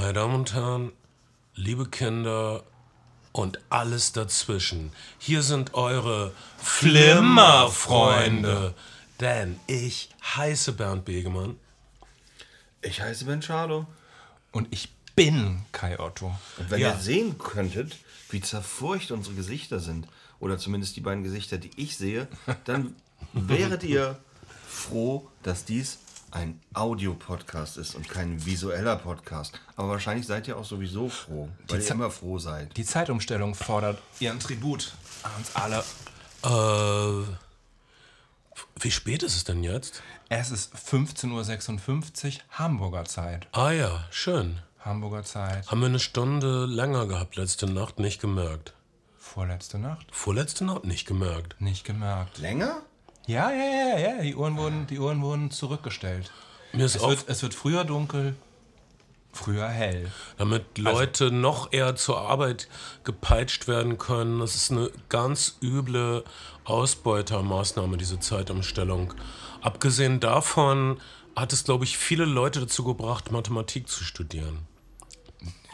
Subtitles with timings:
[0.00, 0.92] Meine Damen und Herren,
[1.56, 2.62] liebe Kinder
[3.32, 8.74] und alles dazwischen, hier sind eure Flimmerfreunde.
[9.20, 11.56] Denn ich heiße Bernd Begemann.
[12.80, 13.84] Ich heiße Ben Charlo.
[14.52, 16.34] Und ich bin Kai Otto.
[16.56, 16.92] Und wenn Ja.
[16.94, 17.98] ihr sehen könntet,
[18.30, 20.08] wie zerfurcht unsere Gesichter sind,
[20.38, 22.26] oder zumindest die beiden Gesichter, die ich sehe,
[22.64, 22.96] dann
[23.34, 24.18] wäret ihr
[24.66, 25.98] froh, dass dies
[26.32, 29.58] ein Audiopodcast ist und kein visueller Podcast.
[29.76, 32.76] Aber wahrscheinlich seid ihr auch sowieso froh, weil ihr Ze- immer froh seid.
[32.76, 35.84] Die Zeitumstellung fordert ihren Tribut an uns alle.
[36.42, 37.26] Äh,
[38.80, 40.02] wie spät ist es denn jetzt?
[40.28, 43.48] Es ist 15.56 Uhr Hamburger Zeit.
[43.52, 44.60] Ah ja, schön.
[44.80, 45.70] Hamburger Zeit.
[45.70, 48.72] Haben wir eine Stunde länger gehabt letzte Nacht, nicht gemerkt.
[49.18, 50.06] Vorletzte Nacht.
[50.10, 51.60] Vorletzte Nacht nicht gemerkt.
[51.60, 52.38] Nicht gemerkt.
[52.38, 52.80] Länger?
[53.26, 54.22] Ja, ja, ja, ja.
[54.22, 56.30] Die Uhren wurden, die Uhren wurden zurückgestellt.
[56.72, 58.34] Mir ist Es wird, es wird früher dunkel,
[59.32, 60.10] früher hell.
[60.38, 62.68] damit Leute noch eher zur Arbeit
[63.04, 64.40] gepeitscht werden können.
[64.40, 66.24] Das ist eine ganz üble
[66.64, 69.14] Ausbeutermaßnahme, diese Zeitumstellung.
[69.62, 71.00] Abgesehen davon
[71.36, 74.66] hat es, glaube ich, viele Leute dazu gebracht, Mathematik zu studieren.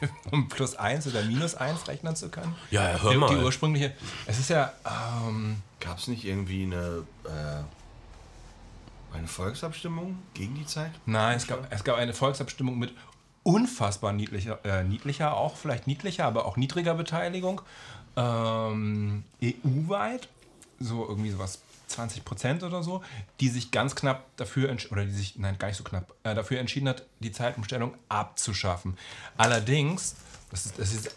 [0.31, 2.55] Um plus eins oder minus eins rechnen zu können.
[2.71, 3.35] Ja, ja, hör die, mal.
[3.35, 3.93] Die ursprüngliche.
[4.27, 4.73] Es ist ja.
[4.85, 10.91] Ähm, Gab es nicht irgendwie eine, äh, eine Volksabstimmung gegen die Zeit?
[11.07, 12.93] nein, es gab, es gab eine Volksabstimmung mit
[13.43, 17.61] unfassbar niedlicher, äh, niedlicher, auch vielleicht niedlicher, aber auch niedriger Beteiligung.
[18.17, 20.29] Ähm, EU-weit,
[20.81, 21.61] so irgendwie sowas
[21.97, 23.03] 20 Prozent oder so,
[23.41, 26.61] die sich ganz knapp dafür, oder die sich, nein, gar nicht so knapp, äh, dafür
[26.61, 28.97] entschieden hat, die Zeitumstellung abzuschaffen.
[29.37, 30.15] Allerdings,
[30.51, 31.11] das ist, das ist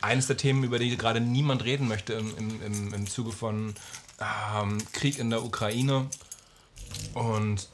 [0.00, 3.74] eines der Themen, über die gerade niemand reden möchte im, im, im, im Zuge von
[4.20, 6.08] ähm, Krieg in der Ukraine
[7.14, 7.68] und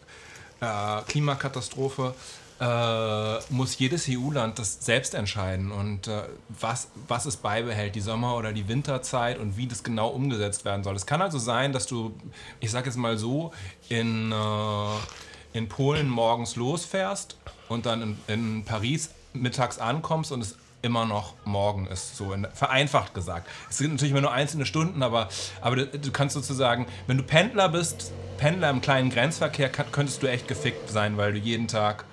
[0.61, 2.15] äh, Klimakatastrophe
[2.61, 8.37] äh, muss jedes EU-Land das selbst entscheiden und äh, was, was es beibehält, die Sommer-
[8.37, 10.97] oder die Winterzeit und wie das genau umgesetzt werden soll.
[10.97, 12.15] Es kann also sein, dass du,
[12.61, 13.53] ich sag jetzt mal so,
[13.89, 17.37] in, äh, in Polen morgens losfährst
[17.69, 22.47] und dann in, in Paris mittags ankommst und es immer noch morgen ist, so in,
[22.55, 23.49] vereinfacht gesagt.
[23.69, 25.29] Es sind natürlich immer nur einzelne Stunden, aber,
[25.61, 30.23] aber du, du kannst sozusagen, wenn du Pendler bist, Pendler im kleinen Grenzverkehr, kann, könntest
[30.23, 32.05] du echt gefickt sein, weil du jeden Tag,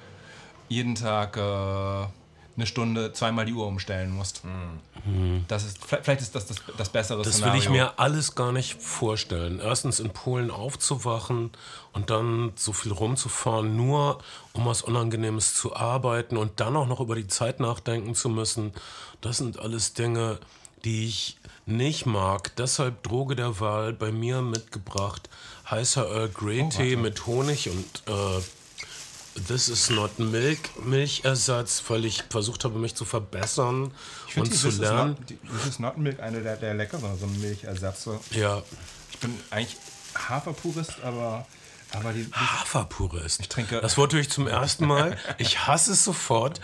[0.69, 1.41] jeden Tag äh,
[2.57, 4.41] eine Stunde zweimal die Uhr umstellen musst.
[5.47, 7.61] Das ist, vielleicht ist das das, das bessere Das will Szenario.
[7.61, 9.59] ich mir alles gar nicht vorstellen.
[9.59, 11.51] Erstens in Polen aufzuwachen
[11.93, 14.19] und dann so viel rumzufahren, nur
[14.53, 18.71] um was Unangenehmes zu arbeiten und dann auch noch über die Zeit nachdenken zu müssen.
[19.21, 20.39] Das sind alles Dinge,
[20.85, 22.55] die ich nicht mag.
[22.55, 25.29] Deshalb Droge der Wahl bei mir mitgebracht.
[25.69, 28.41] Heißer Earl Grey Oh, Tee mit Honig und äh,
[29.47, 33.91] This is not Milk, Milchersatz, weil ich versucht habe, mich zu verbessern
[34.37, 35.09] und die zu This is lernen.
[35.19, 38.07] Not- This is Not Milk eine der, der leckeren, so ein Milchersatz.
[38.31, 38.63] Ja,
[39.11, 39.75] Ich bin eigentlich
[40.15, 41.45] Haferpurist, aber,
[41.93, 43.39] aber die, Haferpurist.
[43.41, 45.17] Ich trinke- Das Wort höre ich zum ersten Mal.
[45.37, 46.59] Ich hasse es sofort.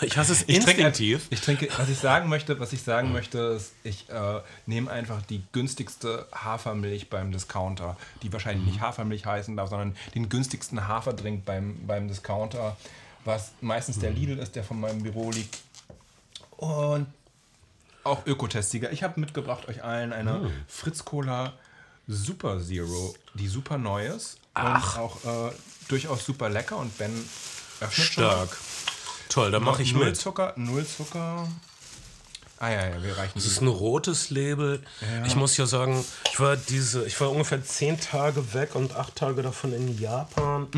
[0.00, 1.26] Ich hasse es Ich trinke, instinktiv.
[1.30, 5.20] ich trinke, was ich sagen möchte, was ich sagen möchte, ist, ich äh, nehme einfach
[5.22, 11.44] die günstigste Hafermilch beim Discounter, die wahrscheinlich nicht Hafermilch heißen darf, sondern den günstigsten Haferdrink
[11.44, 12.76] beim, beim Discounter,
[13.24, 15.58] was meistens der Lidl ist, der von meinem Büro liegt.
[16.56, 17.06] Und
[18.04, 18.92] auch Ökotestsieger.
[18.92, 21.54] Ich habe mitgebracht euch allen eine Fritz Cola
[22.06, 24.62] Super Zero, die super neu ist und
[24.98, 25.52] auch äh,
[25.88, 27.12] durchaus super lecker und Ben
[27.80, 28.24] öffnet schon.
[28.24, 28.56] Stark.
[29.28, 30.16] Toll, da mache ich null mit.
[30.16, 31.48] Zucker, null Zucker.
[32.60, 34.80] Ah ja, ja, wir reichen Das ist ein rotes Label.
[35.26, 39.16] Ich muss ja sagen, ich war diese, ich war ungefähr zehn Tage weg und acht
[39.16, 40.68] Tage davon in Japan.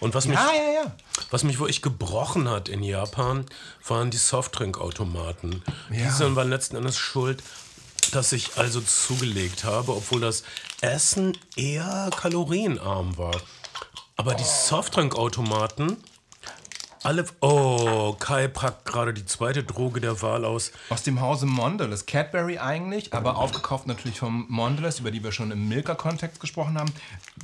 [0.00, 0.96] Und was mich, Ja, ja, ja.
[1.30, 3.46] was mich wirklich gebrochen hat in Japan,
[3.86, 5.62] waren die Softdrinkautomaten.
[5.90, 6.06] Ja.
[6.06, 7.42] Diese waren letzten Endes schuld,
[8.12, 10.44] dass ich also zugelegt habe, obwohl das
[10.84, 13.40] Essen eher kalorienarm war.
[14.16, 15.96] Aber die Softdrinkautomaten,
[17.04, 17.24] alle.
[17.40, 20.72] Oh, Kai packt gerade die zweite Droge der Wahl aus.
[20.88, 22.06] Aus dem Hause Mondelez.
[22.06, 26.92] Cadbury eigentlich, aber aufgekauft natürlich vom Mondelez, über die wir schon im Milka-Kontext gesprochen haben.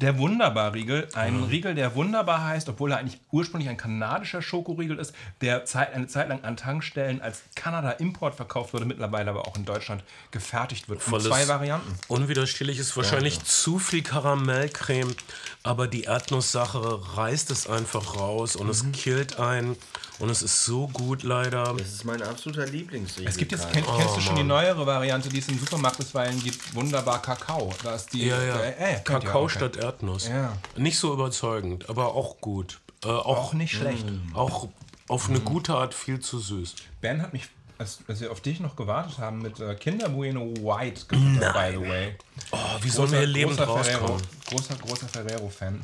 [0.00, 1.08] Der Wunderbar-Riegel.
[1.14, 6.06] Ein Riegel, der wunderbar heißt, obwohl er eigentlich ursprünglich ein kanadischer Schokoriegel ist, der eine
[6.06, 11.02] Zeit lang an Tankstellen als Kanada-Import verkauft wurde, mittlerweile aber auch in Deutschland gefertigt wird.
[11.02, 11.94] Volles zwei Varianten.
[12.08, 15.14] Unwiderstehlich ist wahrscheinlich zu viel Karamellcreme,
[15.62, 18.70] aber die Erdnusssache reißt es einfach raus und Mhm.
[18.72, 19.76] es killt einen
[20.18, 21.74] und es ist so gut leider.
[21.76, 23.28] Das ist mein absoluter Lieblingsriegel.
[23.28, 25.98] Es gibt jetzt, kenn, kennst Oh, du schon die neuere Variante, die es im Supermarkt
[25.98, 26.74] bisweilen gibt?
[26.74, 27.72] Wunderbar Kakao.
[27.82, 28.56] Da ist die, Ja, ja.
[28.60, 30.28] Äh, äh, Kakao statt Erdnuss.
[30.28, 30.56] Ja.
[30.76, 32.80] Nicht so überzeugend, aber auch gut.
[33.04, 34.04] Äh, auch, Auch nicht schlecht.
[34.34, 34.68] Auch
[35.08, 36.74] auf eine gute Art viel zu süß.
[37.00, 37.48] Ben hat mich,
[37.80, 41.70] als, als wir auf dich noch gewartet haben, mit äh, Kinder Bueno White gefüttert, by
[41.72, 42.14] the way.
[42.52, 44.22] Oh, wie sollen wir ihr Leben großer Ferrero, rauskommen?
[44.46, 45.82] großer, großer Ferrero-Fan.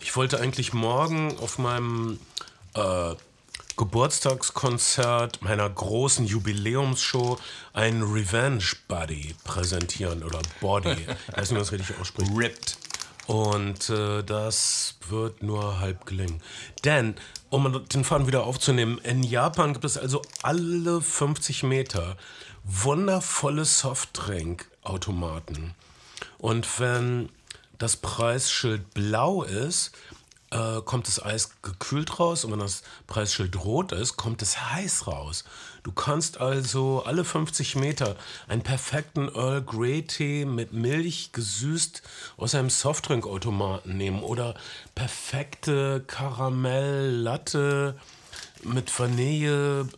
[0.00, 2.18] Ich wollte eigentlich morgen auf meinem
[2.74, 3.14] äh,
[3.76, 7.38] Geburtstagskonzert meiner großen Jubiläumsshow
[7.74, 10.96] einen Revenge Buddy präsentieren oder Body.
[11.28, 12.30] Ich weiß nicht, das richtig ausspricht.
[12.34, 12.78] Ripped.
[13.28, 16.40] Und äh, das wird nur halb gelingen.
[16.82, 17.14] Denn,
[17.50, 22.16] um den Faden wieder aufzunehmen, in Japan gibt es also alle 50 Meter
[22.64, 25.74] wundervolle Softdrink-Automaten.
[26.38, 27.28] Und wenn
[27.76, 29.92] das Preisschild blau ist,
[30.50, 35.06] äh, kommt das Eis gekühlt raus und wenn das Preisschild rot ist, kommt es heiß
[35.06, 35.44] raus.
[35.88, 38.14] Du kannst also alle 50 Meter
[38.46, 42.02] einen perfekten Earl Grey Tee mit Milch gesüßt
[42.36, 44.54] aus einem Softdrinkautomaten nehmen oder
[44.94, 47.96] perfekte Karamell Latte
[48.64, 49.88] mit Vanille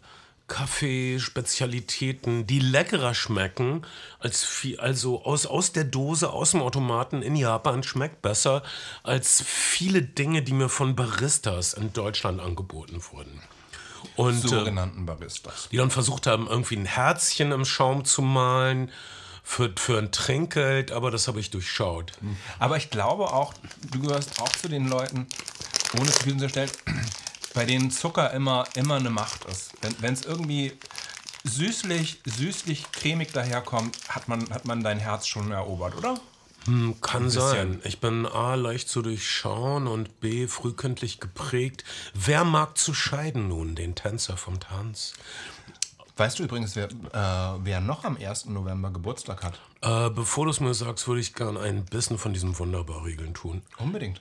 [0.46, 3.84] Kaffeespezialitäten, die leckerer schmecken,
[4.20, 8.62] als viel, also aus, aus der Dose, aus dem Automaten in Japan schmeckt besser
[9.02, 13.42] als viele Dinge, die mir von Baristas in Deutschland angeboten wurden.
[14.20, 15.68] Und äh, Sogenannten Baristas.
[15.70, 18.90] die dann versucht haben, irgendwie ein Herzchen im Schaum zu malen
[19.42, 22.12] für, für ein Trinkgeld, aber das habe ich durchschaut.
[22.58, 23.54] Aber ich glaube auch,
[23.90, 25.26] du gehörst auch zu den Leuten,
[25.98, 26.70] ohne zu viel zu stellen,
[27.54, 29.72] bei denen Zucker immer, immer eine Macht ist.
[30.00, 30.72] Wenn es irgendwie
[31.44, 36.20] süßlich, süßlich, cremig daherkommt, hat man, hat man dein Herz schon erobert, oder?
[37.00, 37.80] Kann sein.
[37.84, 41.84] Ich bin A, leicht zu durchschauen und B, frühkindlich geprägt.
[42.14, 45.14] Wer mag zu scheiden nun, den Tänzer vom Tanz?
[46.16, 48.46] Weißt du übrigens, wer, äh, wer noch am 1.
[48.46, 49.58] November Geburtstag hat?
[49.80, 53.62] Äh, bevor du es mir sagst, würde ich gern ein bisschen von diesem Wunderbar-Riegeln tun.
[53.78, 54.20] Unbedingt.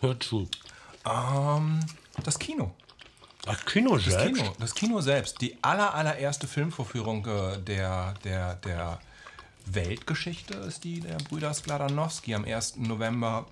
[0.00, 0.48] Hör zu.
[1.04, 1.80] Ähm,
[2.22, 2.72] das Kino.
[3.44, 4.42] Das Kino Das selbst?
[4.42, 9.00] Kino, das Kino selbst, die aller, allererste Filmvorführung äh, der, der, der
[9.66, 12.76] Weltgeschichte ist die der Brüder Skladanowski am 1.
[12.76, 13.46] November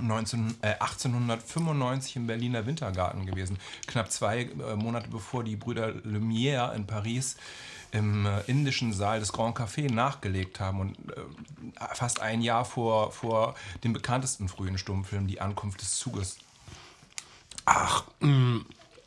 [0.00, 3.58] 19, äh, 1895 im Berliner Wintergarten gewesen.
[3.86, 7.36] Knapp zwei äh, Monate bevor die Brüder Lumière in Paris
[7.92, 13.12] im äh, indischen Saal des Grand Café nachgelegt haben und äh, fast ein Jahr vor,
[13.12, 13.54] vor
[13.84, 16.38] dem bekanntesten frühen Stummfilm, Die Ankunft des Zuges.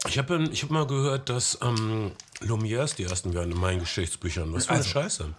[0.07, 4.53] Ich habe ich hab mal gehört, dass ähm, Lumières die ersten wären in meinen Geschichtsbüchern.
[4.53, 5.33] Was für eine Also, Scheiße.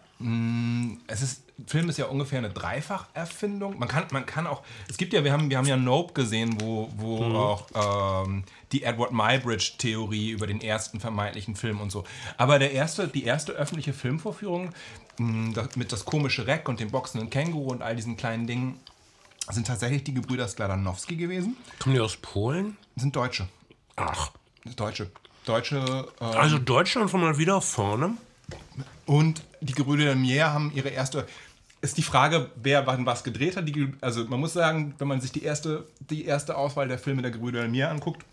[1.07, 3.79] Es ist, Film ist ja ungefähr eine Dreifacherfindung.
[3.79, 6.61] Man kann, man kann auch, es gibt ja, wir haben, wir haben ja Nope gesehen,
[6.61, 8.43] wo, wo auch ähm,
[8.73, 12.03] die Edward Muybridge-Theorie über den ersten vermeintlichen Film und so.
[12.37, 14.71] Aber der erste, die erste öffentliche Filmvorführung
[15.19, 18.81] mh, das, mit das komische Reck und dem boxenden Känguru und all diesen kleinen Dingen
[19.51, 21.57] sind tatsächlich die Gebrüder Skladanowski gewesen.
[21.79, 22.77] Kommen die aus Polen?
[22.97, 23.49] Sind Deutsche.
[23.95, 24.33] Ach.
[24.77, 25.11] Deutsche.
[25.45, 28.17] Deutsche äh, Also Deutschland von mal wieder vorne.
[29.07, 31.27] Und die Gebrüder Lumière haben ihre erste.
[31.81, 33.69] Ist die Frage, wer wann was gedreht hat.
[33.69, 37.23] Die, also man muss sagen, wenn man sich die erste, die erste Auswahl der Filme
[37.23, 38.25] der Gebrüder Lumière anguckt,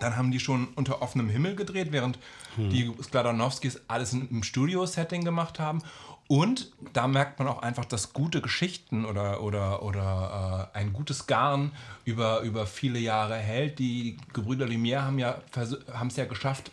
[0.00, 2.18] dann haben die schon unter offenem Himmel gedreht, während
[2.58, 5.82] die Skladanowskis alles im Studio-Setting gemacht haben.
[6.28, 11.26] Und da merkt man auch einfach, dass gute Geschichten oder, oder, oder äh, ein gutes
[11.26, 11.70] Garn
[12.04, 13.78] über, über viele Jahre hält.
[13.78, 16.72] Die Gebrüder Lumière haben ja es ja geschafft,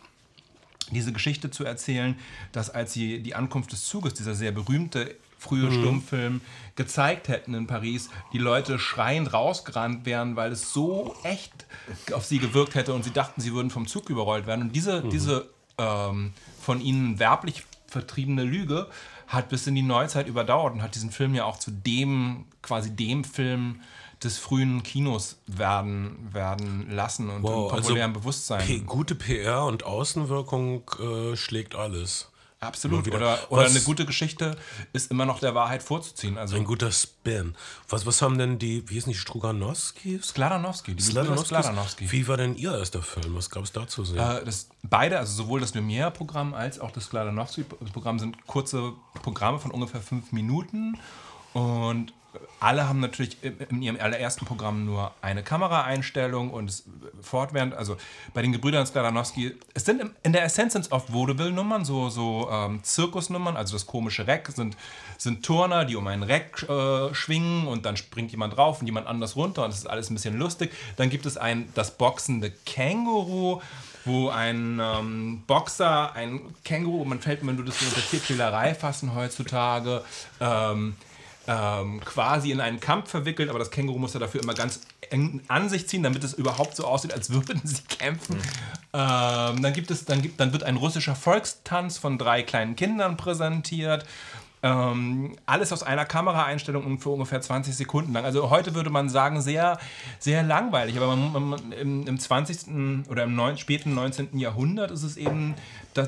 [0.92, 2.16] diese Geschichte zu erzählen,
[2.52, 6.42] dass als sie die Ankunft des Zuges, dieser sehr berühmte frühe Stummfilm,
[6.76, 11.66] gezeigt hätten in Paris, die Leute schreiend rausgerannt wären, weil es so echt
[12.14, 14.62] auf sie gewirkt hätte und sie dachten, sie würden vom Zug überrollt werden.
[14.62, 18.88] Und diese, diese ähm, von ihnen werblich vertriebene Lüge
[19.28, 22.96] hat bis in die Neuzeit überdauert und hat diesen Film ja auch zu dem, quasi
[22.96, 23.82] dem Film
[24.24, 28.66] des frühen Kinos werden, werden lassen und Wow, im also populären Bewusstsein.
[28.66, 32.30] P gute PR und Außenwirkung äh, schlägt alles.
[32.64, 33.08] Absolut.
[33.14, 34.56] Oder, oder eine gute Geschichte
[34.94, 36.38] ist immer noch der Wahrheit vorzuziehen.
[36.38, 37.56] Also Ein guter Spin.
[37.90, 40.28] Was, was haben denn die, wie hießen die, Struganowskis?
[40.30, 41.48] Skladanowski, die Skladanowskis?
[41.48, 42.12] Skladanowski.
[42.12, 43.36] Wie war denn ihr erster Film?
[43.36, 44.18] Was gab es da zu sehen?
[44.18, 49.72] Äh, das, beide, also sowohl das Lumière-Programm als auch das Skladanowski-Programm sind kurze Programme von
[49.72, 50.98] ungefähr fünf Minuten
[51.54, 52.14] und
[52.60, 56.84] alle haben natürlich in- in ihrem allerersten Programm nur eine Kameraeinstellung und es
[57.22, 57.98] fortwährend, also
[58.34, 62.84] bei den Gebrüdern Skladanowski, es sind in der Essenz es oft Vaudeville-Nummern, so, so ähm,
[62.84, 64.78] Zirkusnummern, also das komische Reck sind,
[65.18, 69.08] sind Turner, die um ein Reck äh, schwingen und dann springt jemand drauf und jemand
[69.08, 70.72] anders runter und das ist alles ein bisschen lustig.
[70.96, 73.62] Dann gibt es ein, das boxende Känguru,
[74.06, 79.16] wo ein ähm, Boxer, ein Känguru, man fällt, wenn du das so unter Tierquälerei fassen
[79.16, 80.04] heutzutage,
[80.42, 80.96] ähm,
[81.48, 85.42] ähm, quasi in einen Kampf verwickelt, aber das Känguru muss ja dafür immer ganz eng
[85.48, 88.38] an sich ziehen, damit es überhaupt so aussieht, als würden sie kämpfen.
[88.38, 88.42] Mhm.
[88.94, 93.18] Ähm, dann gibt es, dann gibt, dann wird ein russischer Volkstanz von drei kleinen Kindern
[93.18, 94.06] präsentiert.
[94.66, 98.24] Ähm, alles aus einer Kameraeinstellung für ungefähr 20 Sekunden lang.
[98.24, 99.78] Also heute würde man sagen, sehr,
[100.20, 100.96] sehr langweilig.
[100.96, 103.10] Aber man, man, im, im 20.
[103.10, 104.38] oder im neun, späten 19.
[104.40, 105.56] Jahrhundert ist es eben,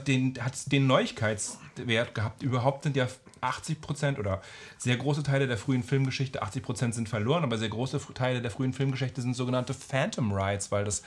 [0.07, 2.43] den, hat es den Neuigkeitswert gehabt.
[2.43, 3.07] Überhaupt sind ja
[3.41, 4.41] 80 Prozent oder
[4.77, 8.51] sehr große Teile der frühen Filmgeschichte, 80 Prozent sind verloren, aber sehr große Teile der
[8.51, 11.03] frühen Filmgeschichte sind sogenannte Phantom Rides, weil das,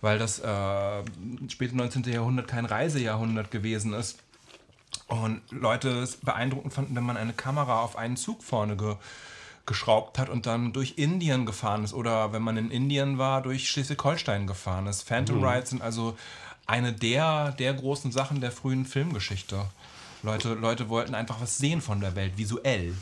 [0.00, 1.02] weil das äh,
[1.48, 2.04] späte 19.
[2.04, 4.18] Jahrhundert kein Reisejahrhundert gewesen ist.
[5.08, 8.96] Und Leute es beeindruckend fanden, wenn man eine Kamera auf einen Zug vorne ge
[9.64, 13.68] geschraubt hat und dann durch Indien gefahren ist oder wenn man in Indien war, durch
[13.68, 15.02] Schleswig-Holstein gefahren ist.
[15.02, 15.44] Phantom mhm.
[15.44, 16.16] Rides sind also
[16.66, 19.66] eine der, der großen Sachen der frühen Filmgeschichte.
[20.22, 22.94] Leute, Leute wollten einfach was sehen von der Welt, visuell.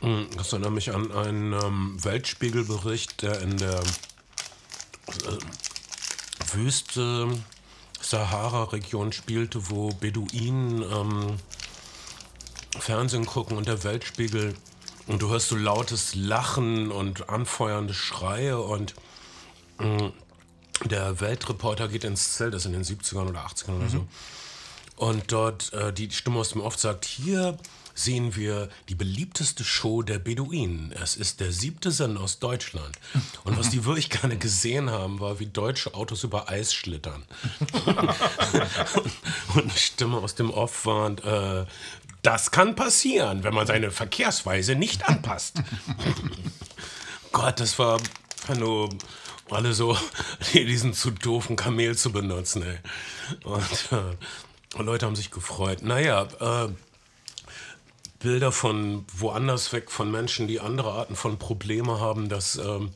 [0.00, 5.38] Hm, das erinnert mich an einen ähm, Weltspiegelbericht, der in der äh,
[6.52, 7.28] Wüste
[8.00, 11.36] Sahara-Region spielte, wo Beduinen ähm,
[12.78, 14.54] Fernsehen gucken und der Weltspiegel
[15.06, 18.94] und du hörst so lautes Lachen und anfeuernde Schreie und
[19.78, 20.10] äh,
[20.84, 23.80] der Weltreporter geht ins Zelt, das ist in den 70ern oder 80ern mhm.
[23.80, 24.06] oder so.
[25.00, 27.56] Und dort äh, die Stimme aus dem Off sagt, hier
[27.94, 30.92] sehen wir die beliebteste Show der Beduinen.
[30.92, 32.98] Es ist der siebte Sender aus Deutschland.
[33.44, 37.24] Und was die wirklich gerne gesehen haben, war, wie deutsche Autos über Eis schlittern.
[39.54, 41.64] und eine Stimme aus dem Off warnt, äh,
[42.20, 45.62] das kann passieren, wenn man seine Verkehrsweise nicht anpasst.
[47.32, 47.98] Gott, das war
[48.54, 48.90] nur
[49.48, 49.96] alle so,
[50.52, 52.78] die sind zu doofen Kamel zu benutzen, ey.
[53.44, 54.16] Und äh,
[54.78, 55.82] Leute haben sich gefreut.
[55.82, 56.68] Naja, äh,
[58.20, 62.90] Bilder von woanders weg, von Menschen, die andere Arten von Probleme haben, das, ähm,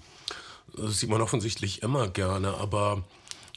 [0.77, 2.55] das sieht man offensichtlich immer gerne.
[2.59, 3.03] Aber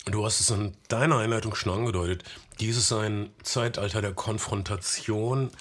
[0.06, 2.24] du hast es in deiner Einleitung schon angedeutet.
[2.60, 5.52] Dies ist ein Zeitalter der Konfrontation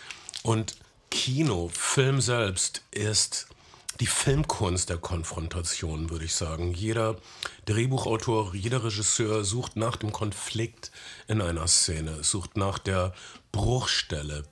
[0.43, 0.77] und
[1.11, 3.49] Kino, Film selbst ist
[4.01, 6.73] die Filmkunst der Konfrontation, würde ich sagen.
[6.73, 7.17] Jeder
[7.65, 10.91] Drehbuchautor, jeder Regisseur sucht nach dem Konflikt
[11.29, 13.15] in einer Szene, sucht nach der
[13.53, 14.45] Bruchstelle.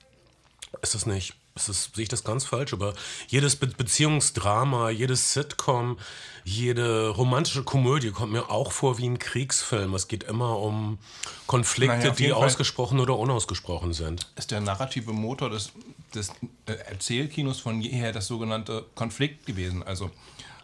[0.81, 2.93] Ist das nicht ist das, sehe ich das ganz falsch, aber
[3.27, 5.97] jedes Be Beziehungsdrama, jedes Sitcom,
[6.43, 9.93] jede romantische Komödie kommt mir auch vor wie ein Kriegsfilm.
[9.93, 10.99] Es geht immer um
[11.47, 14.27] Konflikte, naja, die ausgesprochen oder unausgesprochen sind.
[14.35, 15.71] Ist der narrative Motor des,
[16.15, 16.29] des
[16.65, 19.83] äh, Erzählkinos von jeher das sogenannte Konflikt gewesen.
[19.83, 20.11] Also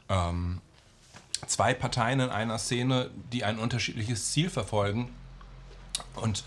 [0.09, 0.61] ähm,
[1.47, 5.09] zwei Parteien in einer Szene, die ein unterschiedliches Ziel verfolgen
[6.15, 6.43] und,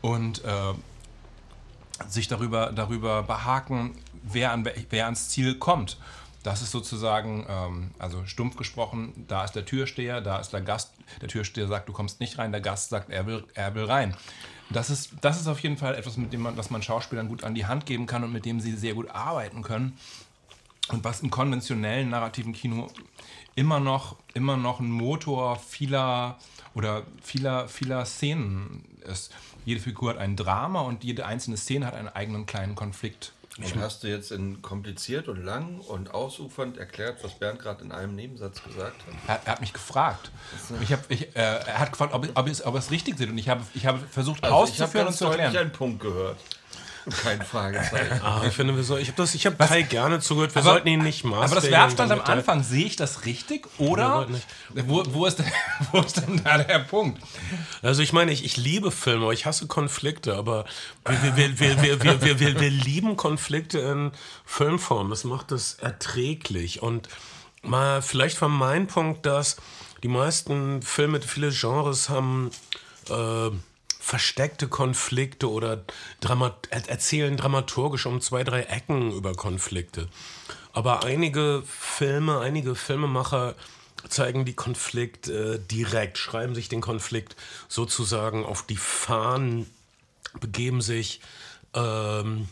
[0.00, 0.74] und äh,
[2.08, 5.98] sich darüber, darüber behaken, wer, an, wer ans Ziel kommt.
[6.42, 10.92] Das ist sozusagen, ähm, also stumpf gesprochen, da ist der Türsteher, da ist der Gast.
[11.20, 14.16] Der Türsteher sagt, du kommst nicht rein, der Gast sagt, er will, er will rein.
[14.70, 17.44] Das ist, das ist auf jeden Fall etwas, mit dem man, was man Schauspielern gut
[17.44, 19.96] an die Hand geben kann und mit dem sie sehr gut arbeiten können.
[20.88, 22.88] Und was im konventionellen narrativen Kino
[23.54, 26.38] immer noch, immer noch ein Motor vieler
[26.74, 29.32] oder vieler, vieler Szenen ist
[29.64, 33.32] jede Figur hat ein Drama und jede einzelne Szene hat einen eigenen kleinen Konflikt.
[33.58, 37.90] Und hast du jetzt in kompliziert und lang und ausufernd erklärt, was Bernd gerade in
[37.90, 39.14] einem Nebensatz gesagt hat?
[39.26, 40.30] Er, er hat mich gefragt.
[40.80, 43.38] Ich hab, ich, äh, er hat gefragt, ob, ob, es, ob es richtig sind und
[43.38, 45.50] ich habe, ich habe versucht also auszuführen und zu erklären.
[45.50, 46.38] Ich habe einen Punkt gehört.
[47.10, 48.20] Kein Fragezeichen.
[48.28, 50.54] Ah, ich finde, wir soll, ich habe das, Kai gerne zugehört.
[50.54, 51.44] Wir aber, sollten ihn nicht machen.
[51.44, 53.66] Aber das Werfstand am Anfang, sehe ich das richtig?
[53.78, 54.28] Oder
[54.74, 55.42] wo, wo, ist,
[55.92, 57.22] wo ist denn da der Punkt?
[57.82, 60.36] Also ich meine, ich, ich liebe Filme, aber ich hasse Konflikte.
[60.36, 60.64] Aber
[61.06, 64.12] wir, wir, wir, wir, wir, wir, wir, wir lieben Konflikte in
[64.44, 65.10] Filmform.
[65.10, 66.82] Das macht es erträglich.
[66.82, 67.08] Und
[67.62, 69.56] mal vielleicht war mein Punkt, dass
[70.02, 72.50] die meisten Filme, viele Genres haben...
[73.08, 73.50] Äh,
[74.08, 75.84] versteckte Konflikte oder
[76.20, 80.08] Dramat erzählen dramaturgisch um zwei, drei Ecken über Konflikte.
[80.72, 83.54] Aber einige Filme, einige Filmemacher
[84.08, 87.36] zeigen die Konflikt äh, direkt, schreiben sich den Konflikt
[87.68, 89.70] sozusagen auf die Fahnen,
[90.40, 91.20] begeben sich
[91.74, 92.48] ähm,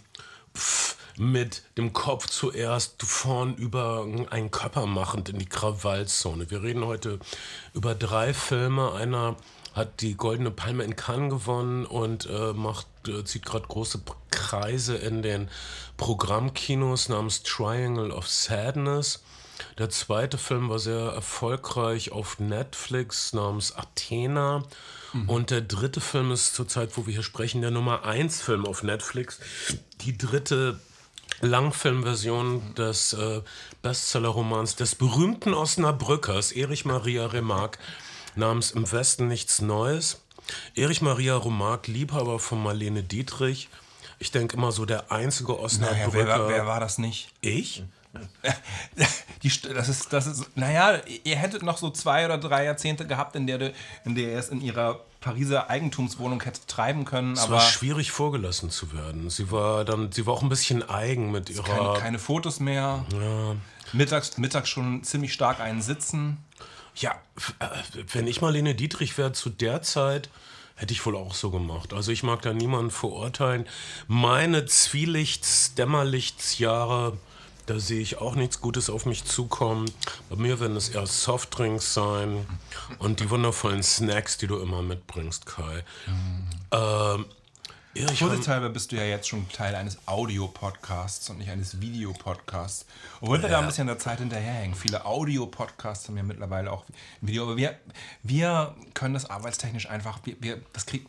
[0.54, 6.50] pf, mit dem Kopf zuerst vorn über einen Körper machend in die Krawallzone.
[6.50, 7.18] Wir reden heute
[7.72, 8.92] über drei Filme.
[8.92, 9.36] Einer
[9.76, 14.96] hat die Goldene Palme in Cannes gewonnen und äh, macht, äh, zieht gerade große Kreise
[14.96, 15.50] in den
[15.98, 19.22] Programmkinos namens Triangle of Sadness.
[19.78, 24.62] Der zweite Film war sehr erfolgreich auf Netflix namens Athena.
[25.12, 25.28] Mhm.
[25.28, 28.82] Und der dritte Film ist zurzeit, wo wir hier sprechen, der Nummer 1 Film auf
[28.82, 29.40] Netflix.
[30.02, 30.80] Die dritte
[31.42, 33.42] Langfilmversion des äh,
[33.82, 37.78] Bestsellerromans des berühmten Osnabrückers Erich Maria Remarque
[38.36, 40.20] namens Im Westen nichts Neues.
[40.74, 43.68] Erich Maria Remarque, Liebhaber von Marlene Dietrich.
[44.18, 46.12] Ich denke immer so der einzige Naja, Osnabrücker.
[46.12, 47.28] wer, war- wer war das nicht?
[47.40, 47.82] ich?
[49.42, 53.36] Die, das ist, das ist, naja, ihr hättet noch so zwei oder drei Jahrzehnte gehabt,
[53.36, 53.72] in der,
[54.06, 58.10] in der ihr es in ihrer Pariser Eigentumswohnung hättet treiben können, Es aber war schwierig
[58.12, 59.28] vorgelassen zu werden.
[59.28, 61.64] Sie war dann, sie war auch ein bisschen eigen mit ihrer.
[61.64, 63.04] keine, keine Fotos mehr.
[63.92, 66.38] Mittags, mittags schon ziemlich stark einen Sitzen.
[66.96, 67.14] Ja,
[67.58, 67.66] äh,
[68.12, 70.30] wenn ich Marlene Dietrich wäre zu der Zeit,
[70.76, 71.92] hätte ich wohl auch so gemacht.
[71.92, 73.66] Also ich mag da niemanden verurteilen.
[74.08, 77.16] Meine Zwielichts-Dämmerlichtsjahre,
[77.66, 79.90] da sehe ich auch nichts Gutes auf mich zukommen.
[80.30, 82.46] Bei mir werden es eher Softdrinks sein
[82.98, 85.82] und die wundervollen Snacks, die du immer mitbringst, Kai.
[86.70, 87.24] Ähm,
[88.04, 92.86] Rem- Vorsichtshalber bist du ja jetzt schon Teil eines Audio-Podcasts und nicht eines Videopodcasts.
[93.20, 94.74] Obwohl wir da ein bisschen der Zeit hinterherhängen.
[94.76, 96.84] Viele Audio-Podcasts haben ja mittlerweile auch
[97.20, 97.78] Video, aber wir,
[98.22, 101.06] wir können das arbeitstechnisch einfach, wir, wir, das krieg,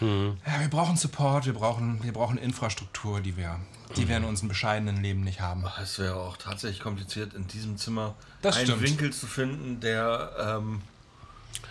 [0.00, 0.38] Hm.
[0.44, 3.60] ja, wir brauchen Support, wir brauchen, wir brauchen Infrastruktur, die wir,
[3.96, 5.64] die wir in unserem bescheidenen Leben nicht haben.
[5.80, 8.82] Es wäre auch tatsächlich kompliziert, in diesem Zimmer Das einen stimmt.
[8.82, 10.82] Winkel zu finden, der ähm,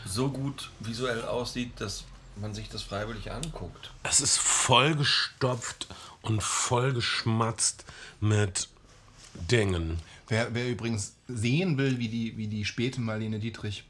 [0.06, 3.92] so gut visuell aussieht, dass man sich das freiwillig anguckt.
[4.04, 5.88] Es ist vollgestopft
[6.22, 7.86] und vollgeschmatzt
[8.20, 8.70] mit
[9.34, 10.00] Dingen.
[10.28, 13.84] Wer, wer übrigens sehen will, wie die, wie die späte Marlene Dietrich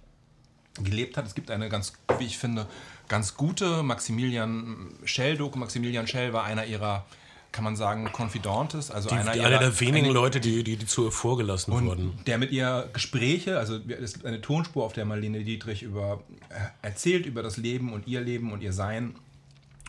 [0.76, 2.68] gelebt hat, es gibt eine ganz, wie ich finde,
[3.08, 5.60] ganz gute Maximilian Schell-Doku.
[5.60, 7.06] Maximilian Schell war einer ihrer,
[7.54, 10.64] kann man sagen, Confidentes, also Die, einer, die, ihrer, einer der wenigen eine- Leute, die,
[10.66, 12.12] die, die zu ihr vorgelassen wurden.
[12.28, 16.56] der mit ihr Gespräche, also es gibt eine Tonspur, auf der Marlene Dietrich über, äh,
[16.82, 19.16] erzählt über das Leben und ihr Leben und ihr Sein.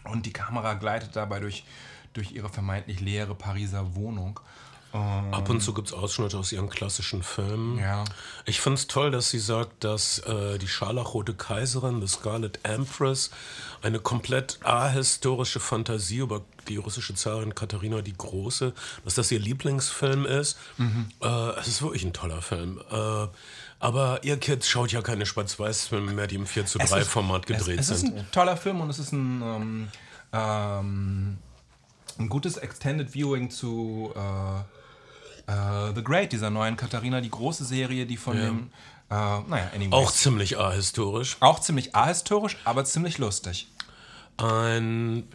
[0.04, 1.64] Und die Kamera gleitet dabei durch,
[2.12, 4.38] durch ihre vermeintlich leere Pariser Wohnung.
[4.94, 7.78] Ab und zu gibt es Ausschnitte aus ihren klassischen Filmen.
[7.80, 8.04] Ja.
[8.44, 13.30] Ich finde es toll, dass sie sagt, dass äh, die Scharlachrote Kaiserin, the Scarlet Empress,
[13.82, 18.72] eine komplett ahistorische Fantasie über die russische Zarin Katharina die Große,
[19.04, 20.57] dass das ihr Lieblingsfilm ist.
[21.20, 21.26] Äh,
[21.59, 22.80] es ist wirklich ein toller Film.
[22.90, 23.26] Äh,
[23.80, 27.46] aber ihr Kids schaut ja keine Schwarz-Weiß-Filme mehr, die im 4 zu 3 ist- Format
[27.46, 28.14] gedreht es, es sind.
[28.14, 29.88] ist ein toller Film und es ist ein, ähm,
[30.33, 31.38] ähm,
[32.18, 34.62] ein gutes Extended Viewing zu äh,
[35.46, 38.70] äh, The Great, dieser neuen Katharina, die große Serie, die von dem,
[39.11, 39.92] äh, naja, anyways.
[39.92, 41.37] Auch ziemlich ahistorisch.
[41.40, 43.68] auch ziemlich ahistorisch, aber ziemlich lustig.
[44.37, 45.28] Ein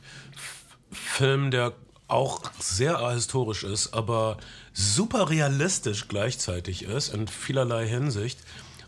[0.92, 1.74] Film, der
[2.08, 4.38] auch sehr ahistorisch ist, aber
[4.74, 8.40] super realistisch gleichzeitig ist, in vielerlei Hinsicht.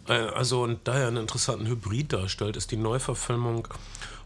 [0.08, 3.68] Äh, Also und daher einen interessanten Hybrid darstellt, ist die Neuverfilmung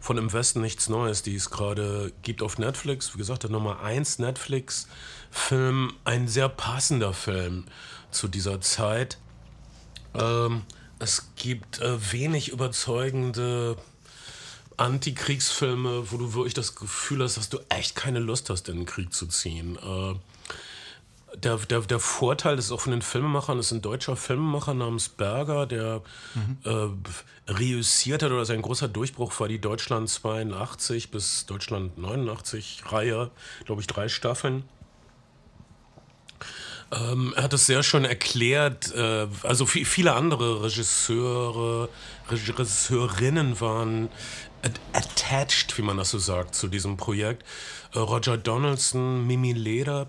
[0.06, 3.16] von Im Westen nichts Neues, die es gerade gibt auf Netflix.
[3.16, 7.66] Wie gesagt, der Nummer 1 Netflix-Film, ein sehr passender Film
[8.12, 9.18] zu dieser Zeit.
[10.14, 10.62] Ähm,
[11.00, 13.78] es gibt äh, wenig überzeugende
[14.78, 18.86] Antikriegsfilme, wo du wirklich das Gefühl hast, dass du echt keine Lust hast, in den
[18.86, 19.76] Krieg zu ziehen.
[19.76, 20.14] Äh,
[21.38, 26.02] der, der, der Vorteil, ist auch von Filmemachern, ist ein deutscher Filmemacher namens Berger, der
[26.64, 26.88] äh,
[27.52, 33.32] reüssiert hat oder sein großer Durchbruch war die Deutschland 82 bis Deutschland 89 Reihe,
[33.66, 34.64] glaube ich, drei Staffeln.
[36.92, 38.94] Ähm, er hat es sehr schön erklärt.
[38.94, 41.90] Äh, also vi- viele andere Regisseure,
[42.30, 44.10] Regisseurinnen waren
[44.62, 47.44] at- attached, wie man das so sagt, zu diesem Projekt.
[47.94, 50.08] Äh, Roger Donaldson, Mimi Leder.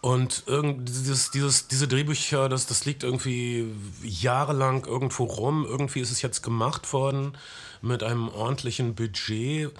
[0.00, 5.66] Und irgend dieses, dieses, diese Drehbücher, das, das liegt irgendwie jahrelang irgendwo rum.
[5.68, 7.36] Irgendwie ist es jetzt gemacht worden
[7.82, 9.72] mit einem ordentlichen Budget.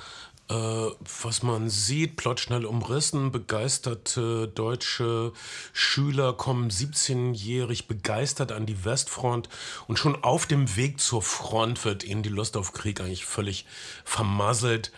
[0.50, 5.32] Äh, was man sieht, plotschnell umrissen, begeisterte deutsche
[5.74, 9.50] Schüler kommen 17-jährig begeistert an die Westfront
[9.88, 13.66] und schon auf dem Weg zur Front wird ihnen die Lust auf Krieg eigentlich völlig
[14.04, 14.90] vermasselt.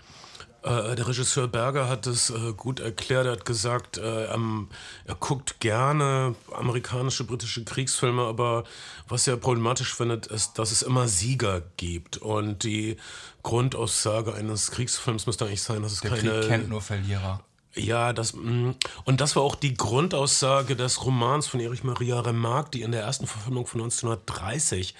[0.62, 3.27] Äh, der Regisseur Berger hat es äh, gut erklärt.
[3.27, 4.68] Er hat gesagt, äh, ähm,
[5.07, 8.64] er guckt gerne amerikanische, britische Kriegsfilme, aber
[9.09, 12.18] was er problematisch findet, ist, dass es immer Sieger gibt.
[12.18, 12.96] Und die
[13.42, 16.40] Grundaussage eines Kriegsfilms müsste eigentlich sein, dass es Der keine.
[16.40, 17.40] Krieg kennt nur Verlierer.
[17.75, 22.73] Ja, das, mh, und das war auch die Grundaussage des Romans von Erich Maria Remarque,
[22.73, 24.94] die in der ersten Verfilmung von 1930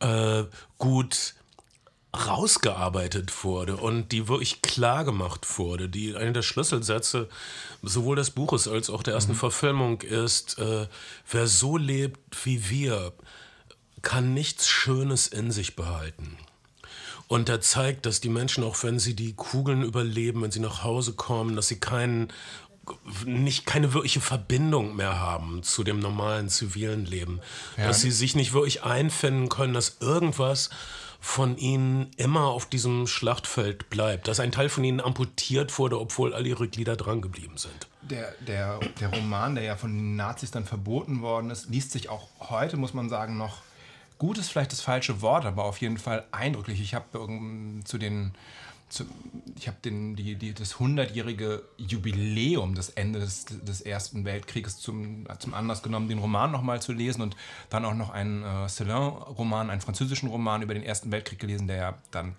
[0.00, 0.44] äh,
[0.76, 1.34] gut
[2.14, 5.88] rausgearbeitet wurde und die wirklich klar gemacht wurde.
[5.88, 7.28] Die, eine der Schlüsselsätze
[7.82, 10.86] sowohl des Buches als auch der ersten Verfilmung ist, äh,
[11.30, 13.12] wer so lebt wie wir,
[14.02, 16.36] kann nichts Schönes in sich behalten.
[17.28, 20.84] Und er zeigt, dass die Menschen, auch wenn sie die Kugeln überleben, wenn sie nach
[20.84, 22.30] Hause kommen, dass sie keinen
[23.24, 27.40] nicht keine wirkliche Verbindung mehr haben zu dem normalen zivilen Leben.
[27.76, 27.86] Ja.
[27.86, 30.70] Dass sie sich nicht wirklich einfinden können, dass irgendwas
[31.22, 34.26] von ihnen immer auf diesem Schlachtfeld bleibt.
[34.26, 37.86] Dass ein Teil von ihnen amputiert wurde, obwohl all ihre Glieder dran geblieben sind.
[38.02, 42.08] Der, der, der Roman, der ja von den Nazis dann verboten worden ist, liest sich
[42.08, 43.58] auch heute, muss man sagen, noch
[44.18, 46.80] gut ist vielleicht das falsche Wort, aber auf jeden Fall eindrücklich.
[46.80, 47.06] Ich habe
[47.84, 48.34] zu den
[48.92, 49.06] zu,
[49.56, 55.82] ich habe die, die, das 100-jährige Jubiläum des Endes des, Ersten Weltkrieges zum, zum Anlass
[55.82, 57.36] genommen, den Roman nochmal zu lesen und
[57.70, 61.76] dann auch noch einen äh, Céline-Roman, einen französischen Roman über den Ersten Weltkrieg gelesen, der
[61.76, 62.36] ja dann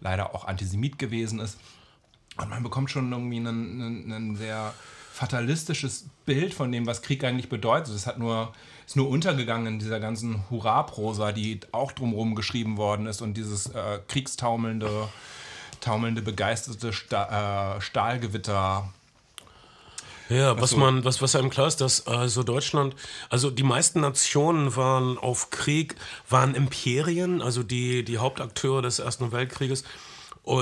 [0.00, 1.58] leider auch Antisemit gewesen ist.
[2.36, 4.72] Und man bekommt schon irgendwie ein sehr
[5.12, 7.92] fatalistisches Bild von dem, was Krieg eigentlich bedeutet.
[7.92, 8.52] Es hat nur,
[8.86, 13.66] ist nur untergegangen in dieser ganzen Hurra-Prosa, die auch drumherum geschrieben worden ist und dieses
[13.66, 15.08] äh, kriegstaumelnde
[15.88, 18.92] taumelnde, begeisterte Sta äh, Stahlgewitter.
[20.28, 22.94] Ja, was man, was, was einem klar ist, dass also Deutschland,
[23.30, 25.96] also die meisten Nationen waren auf Krieg,
[26.28, 29.84] waren Imperien, also die, die Hauptakteure des Ersten Weltkrieges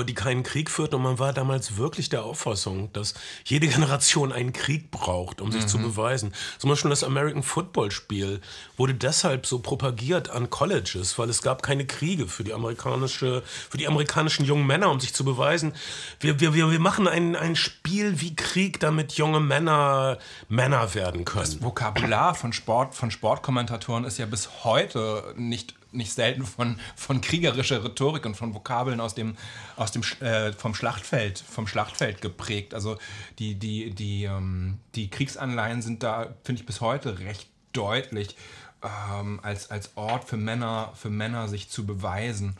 [0.05, 0.95] die keinen Krieg führten.
[0.95, 3.13] Und man war damals wirklich der Auffassung, dass
[3.45, 5.67] jede Generation einen Krieg braucht, um sich mhm.
[5.67, 6.33] zu beweisen.
[6.57, 8.41] Zum Beispiel das American Football Spiel
[8.75, 13.77] wurde deshalb so propagiert an Colleges, weil es gab keine Kriege für die amerikanische, für
[13.77, 15.73] die amerikanischen jungen Männer, um sich zu beweisen.
[16.19, 20.17] Wir, wir, wir, wir machen ein, ein Spiel wie Krieg, damit junge Männer
[20.49, 21.45] Männer werden können.
[21.45, 27.21] Das Vokabular von Sport, von Sportkommentatoren ist ja bis heute nicht nicht selten von, von
[27.21, 29.35] kriegerischer Rhetorik und von Vokabeln aus dem,
[29.75, 32.73] aus dem äh, vom Schlachtfeld, vom Schlachtfeld geprägt.
[32.73, 32.97] Also
[33.39, 38.35] die, die, die, ähm, die Kriegsanleihen sind da, finde ich, bis heute recht deutlich
[38.83, 42.57] ähm, als, als Ort für Männer, für Männer sich zu beweisen.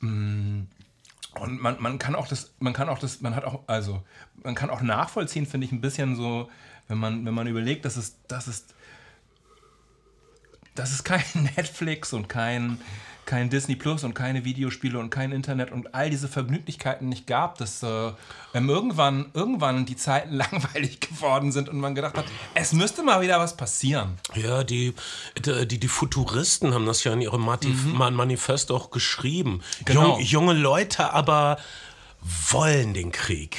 [0.00, 0.62] Mm.
[1.38, 4.02] Und man, man kann auch das, man kann auch das, man hat auch, also
[4.42, 6.50] man kann auch nachvollziehen, finde ich, ein bisschen so,
[6.88, 8.66] wenn man, wenn man überlegt, dass es, dass es
[10.80, 11.22] dass es kein
[11.56, 12.80] Netflix und kein,
[13.26, 17.58] kein Disney Plus und keine Videospiele und kein Internet und all diese Vergnüglichkeiten nicht gab,
[17.58, 18.12] dass äh,
[18.54, 23.38] irgendwann, irgendwann die Zeiten langweilig geworden sind und man gedacht hat, es müsste mal wieder
[23.38, 24.18] was passieren.
[24.34, 24.94] Ja, die,
[25.44, 27.92] die, die Futuristen haben das ja in ihrem mhm.
[27.92, 29.60] Manifest auch geschrieben.
[29.84, 30.18] Genau.
[30.18, 31.58] Jung, junge Leute aber
[32.50, 33.58] wollen den Krieg.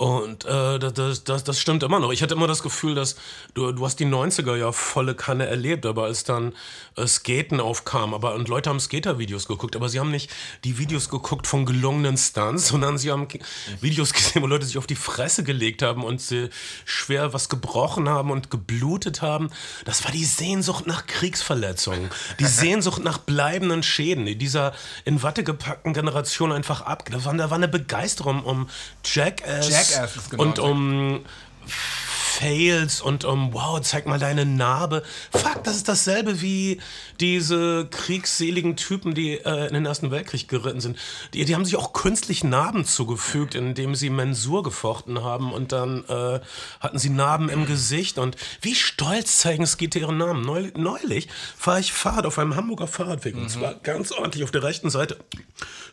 [0.00, 2.10] Und äh, das, das, das stimmt immer noch.
[2.10, 3.16] Ich hatte immer das Gefühl, dass
[3.52, 6.54] du, du hast die 90er ja volle Kanne erlebt, aber als dann
[6.96, 10.30] äh, Skaten aufkam, aber und Leute haben Skater-Videos geguckt, aber sie haben nicht
[10.64, 13.28] die Videos geguckt von gelungenen Stunts, sondern sie haben
[13.82, 16.48] Videos gesehen, wo Leute sich auf die Fresse gelegt haben und sie
[16.86, 19.50] schwer was gebrochen haben und geblutet haben.
[19.84, 22.08] Das war die Sehnsucht nach Kriegsverletzungen,
[22.38, 24.72] die Sehnsucht nach bleibenden Schäden, die dieser
[25.04, 27.04] in Watte gepackten Generation einfach ab.
[27.10, 28.70] Da war, da war eine Begeisterung um
[29.04, 29.68] Jackass.
[29.68, 30.42] Jack Jackasses, genau.
[30.42, 31.20] Und um
[32.40, 35.02] Fails und um, wow, zeig mal deine Narbe.
[35.30, 36.80] Fuck, das ist dasselbe wie
[37.20, 40.98] diese kriegsseligen Typen, die äh, in den Ersten Weltkrieg geritten sind.
[41.34, 46.04] Die, die haben sich auch künstlich Narben zugefügt, indem sie Mensur gefochten haben und dann
[46.08, 46.40] äh,
[46.80, 50.42] hatten sie Narben im Gesicht und wie stolz zeigen Skitte ihren Namen.
[50.42, 53.42] Neulich, neulich fahre ich Fahrrad auf einem Hamburger Fahrradweg mhm.
[53.42, 55.18] und zwar ganz ordentlich auf der rechten Seite.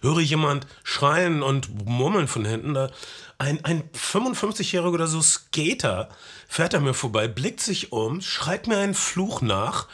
[0.01, 2.73] Höre jemand schreien und murmeln von hinten.
[2.73, 2.89] Da
[3.37, 6.09] ein, ein 55-jähriger oder so Skater
[6.47, 9.87] fährt er mir vorbei, blickt sich um, schreit mir einen Fluch nach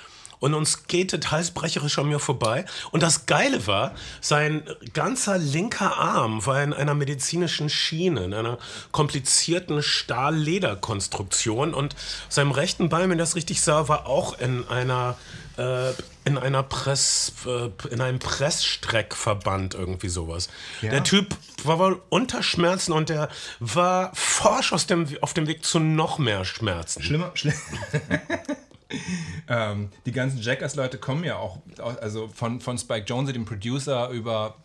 [0.44, 2.66] und uns skatet halsbrecherisch an mir vorbei.
[2.92, 8.58] Und das Geile war, sein ganzer linker Arm war in einer medizinischen Schiene, in einer
[8.92, 11.74] komplizierten Stahl-Leder-Konstruktion.
[11.74, 11.96] Und
[12.28, 15.16] seinem rechten Bein, wenn ich das richtig sah, war auch in einer
[15.56, 15.92] äh,
[16.26, 20.50] in einer Press, äh, in einem Pressstreckverband irgendwie sowas.
[20.82, 20.90] Ja.
[20.90, 23.30] Der Typ war wohl unter Schmerzen und der
[23.62, 27.02] war forsch aus dem, auf dem Weg zu noch mehr Schmerzen.
[27.02, 27.56] Schlimmer, schlimmer.
[29.48, 31.60] ähm, die ganzen Jackass-Leute kommen ja auch,
[32.02, 34.56] also von, von Spike Jonze, dem Producer, über,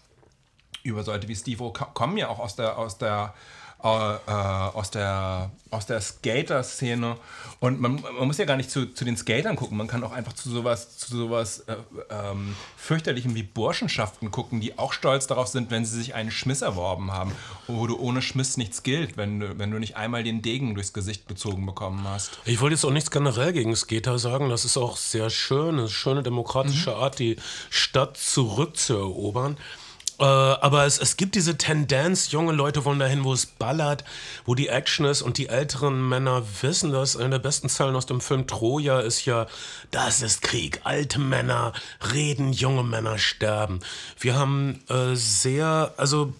[0.83, 3.35] über Leute wie Steve O, kommen ja auch aus der, aus der
[3.81, 7.17] aus der, aus der Skater-Szene.
[7.61, 10.13] Und man, man, muss ja gar nicht zu, zu den Skatern gucken, man kann auch
[10.13, 11.77] einfach zu sowas, zu sowas äh,
[12.11, 16.63] ähm, fürchterlichem wie Burschenschaften gucken, die auch stolz darauf sind, wenn sie sich einen Schmiss
[16.63, 17.33] erworben haben,
[17.67, 20.93] wo du ohne Schmiss nichts gilt, wenn du, wenn du nicht einmal den Degen durchs
[20.93, 22.39] Gesicht gezogen bekommen hast.
[22.45, 25.89] Ich wollte jetzt auch nichts generell gegen Skater sagen, das ist auch sehr schön, eine
[25.89, 26.97] schöne demokratische mhm.
[26.97, 27.37] Art, die
[27.71, 29.57] Stadt zurückzuerobern.
[30.19, 34.05] Äh, aber es, es gibt diese Tendenz, junge Leute wollen dahin, wo es ballert,
[34.45, 37.17] wo die Action ist und die älteren Männer wissen das.
[37.17, 39.47] Eine der besten Zeilen aus dem Film Troja ist ja,
[39.91, 40.81] das ist Krieg.
[40.85, 41.73] Alte Männer
[42.13, 43.81] reden, junge Männer sterben.
[44.19, 46.33] Wir haben äh, sehr, also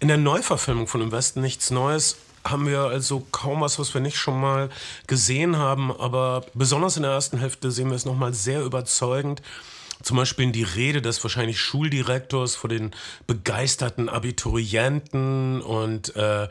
[0.00, 4.00] in der Neuverfilmung von Im Westen nichts Neues haben wir also kaum was, was wir
[4.00, 4.68] nicht schon mal
[5.06, 5.92] gesehen haben.
[5.92, 9.42] Aber besonders in der ersten Hälfte sehen wir es nochmal sehr überzeugend.
[10.02, 12.92] Zum Beispiel in die Rede des wahrscheinlich Schuldirektors vor den
[13.26, 16.48] begeisterten Abiturienten und äh,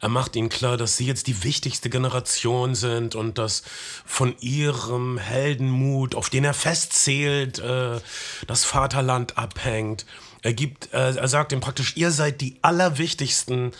[0.00, 3.62] er macht ihnen klar, dass sie jetzt die wichtigste Generation sind und dass
[4.06, 8.00] von ihrem Heldenmut, auf den er festzählt, äh,
[8.46, 10.06] das Vaterland abhängt.
[10.42, 13.72] Er, gibt, äh, er sagt ihm praktisch, ihr seid die Allerwichtigsten,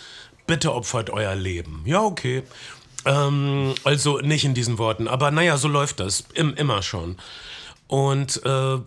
[0.45, 1.83] bitte opfert euer Leben.
[1.85, 2.43] Ja, okay.
[3.05, 6.25] Ähm, also nicht in diesen Worten, aber naja, so läuft das.
[6.33, 7.15] Im, immer schon.
[7.89, 8.77] Und äh,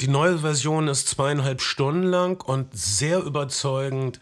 [0.00, 4.20] die neue Version ist zweieinhalb Stunden lang und sehr überzeugend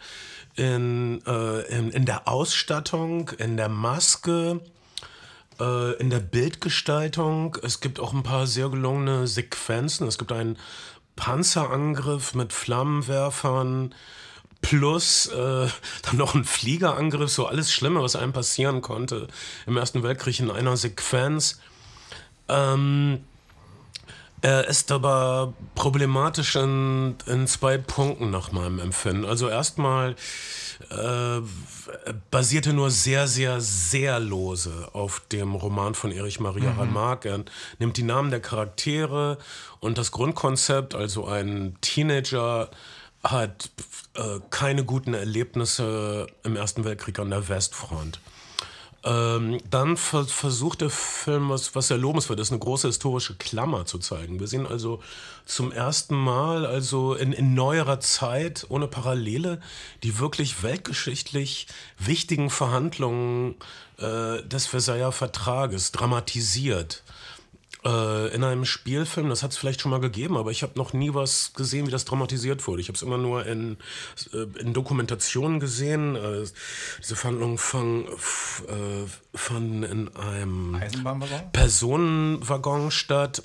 [0.55, 4.61] in, äh, in, in, der Ausstattung, in der Maske,
[5.59, 7.55] äh, in der Bildgestaltung.
[7.61, 10.07] Es gibt auch ein paar sehr gelungene Sequenzen.
[10.07, 10.57] Es gibt einen
[11.15, 13.93] Panzerangriff mit Flammenwerfern
[14.63, 15.67] plus äh,
[16.01, 19.27] dann noch ein Fliegerangriff, so alles Schlimme, was einem passieren konnte
[19.67, 21.61] im Ersten Weltkrieg in einer Sequenz.
[22.49, 23.23] Ähm,
[24.41, 29.25] er ist aber problematisch in, in zwei Punkten nach meinem Empfinden.
[29.25, 30.15] Also erstmal
[30.89, 31.41] äh,
[32.31, 36.79] basierte nur sehr, sehr, sehr lose auf dem Roman von Erich Maria mhm.
[36.79, 37.29] Remarque.
[37.29, 37.43] Er
[37.79, 39.37] nimmt die Namen der Charaktere
[39.79, 42.71] und das Grundkonzept, also ein Teenager
[43.23, 43.69] hat
[44.15, 48.19] äh, keine guten Erlebnisse im Ersten Weltkrieg an der Westfront.
[49.03, 53.85] Ähm, dann ver versucht der Film, was, was sehr lobenswert ist, eine große historische Klammer
[53.85, 54.39] zu zeigen.
[54.39, 55.01] Wir sehen also
[55.45, 59.59] zum ersten Mal, also in, in neuerer Zeit, ohne Parallele,
[60.03, 61.65] die wirklich weltgeschichtlich
[61.97, 63.55] wichtigen Verhandlungen
[63.97, 67.03] äh, des Versailler Vertrages dramatisiert
[67.83, 70.93] äh, in einem Spielfilm, das hat es vielleicht schon mal gegeben, aber ich habe noch
[70.93, 72.81] nie was gesehen, wie das dramatisiert wurde.
[72.81, 73.77] Ich habe es immer nur in,
[74.33, 76.15] äh, in Dokumentationen gesehen.
[76.15, 76.45] Äh,
[76.99, 80.79] diese Verhandlungen fanden, äh, fanden in einem
[81.53, 83.43] Personenwaggon statt.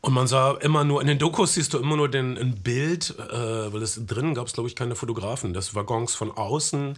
[0.00, 3.18] Und man sah immer nur, in den Dokus siehst du immer nur den, ein Bild,
[3.18, 6.94] äh, weil es drinnen gab es, glaube ich, keine Fotografen, des Waggons von außen.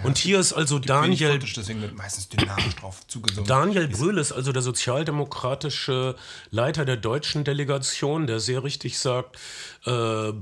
[0.00, 1.34] Ja, und hier ist also Daniel.
[1.34, 3.46] Fotos, deswegen wird meistens dynamisch drauf zugesungen.
[3.46, 6.16] Daniel Brühl ist also der sozialdemokratische
[6.50, 9.38] Leiter der deutschen Delegation, der sehr richtig sagt,
[9.86, 10.32] äh,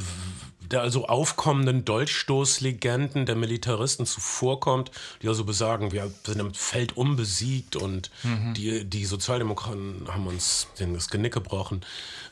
[0.71, 4.91] der also aufkommenden Dolchstoßlegenden der Militaristen zuvorkommt,
[5.23, 8.55] die also besagen, wir sind im Feld unbesiegt und mhm.
[8.55, 11.85] die, die Sozialdemokraten haben uns das Genick gebrochen.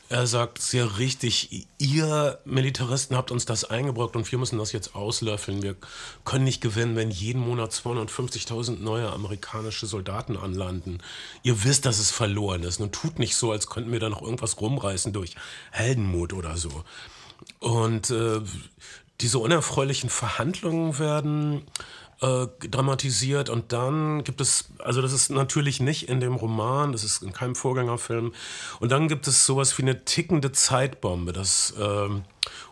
[0.09, 4.94] Er sagt sehr richtig, ihr Militaristen habt uns das eingebrockt und wir müssen das jetzt
[4.94, 5.64] auslöffeln.
[5.64, 5.75] Wir
[6.25, 10.99] können nicht gewinnen, wenn jeden Monat 250.000 neue amerikanische Soldaten anlanden.
[11.42, 12.79] Ihr wisst, dass es verloren ist.
[12.79, 15.35] Nun tut nicht so, als könnten wir da noch irgendwas rumreißen durch
[15.72, 16.85] Heldenmut oder so.
[17.61, 18.40] Und äh,
[19.20, 21.62] diese unerfreulichen Verhandlungen werden
[22.20, 27.05] äh, dramatisiert und dann gibt es, also das ist natürlich nicht in dem Roman, das
[27.05, 28.33] ist in keinem Vorgängerfilm.
[28.81, 32.09] Und dann gibt es sowas wie eine tickende Zeitbombe, das äh,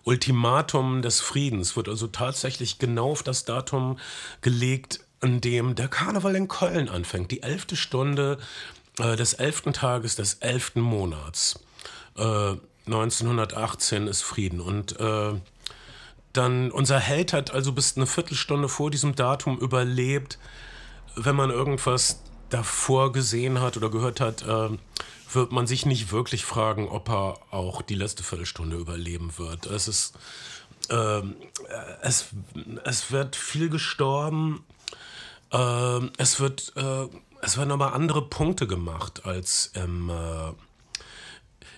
[0.04, 3.98] Ultimatum des Friedens wird also tatsächlich genau auf das Datum
[4.40, 8.38] gelegt, an dem der Karneval in Köln anfängt, die elfte Stunde
[8.98, 11.58] äh, des elften Tages des elften Monats.
[12.86, 14.60] Äh, 1918 ist Frieden.
[14.60, 15.34] Und äh,
[16.32, 20.38] dann, unser Held hat also bis eine Viertelstunde vor diesem Datum überlebt.
[21.16, 22.20] Wenn man irgendwas
[22.50, 24.70] davor gesehen hat oder gehört hat, äh,
[25.32, 29.66] wird man sich nicht wirklich fragen, ob er auch die letzte Viertelstunde überleben wird.
[29.66, 30.14] Es ist,
[30.90, 31.22] äh,
[32.02, 32.26] es,
[32.84, 34.64] es wird viel gestorben.
[35.52, 37.06] Äh, es wird, äh,
[37.42, 40.52] es werden aber andere Punkte gemacht als im äh,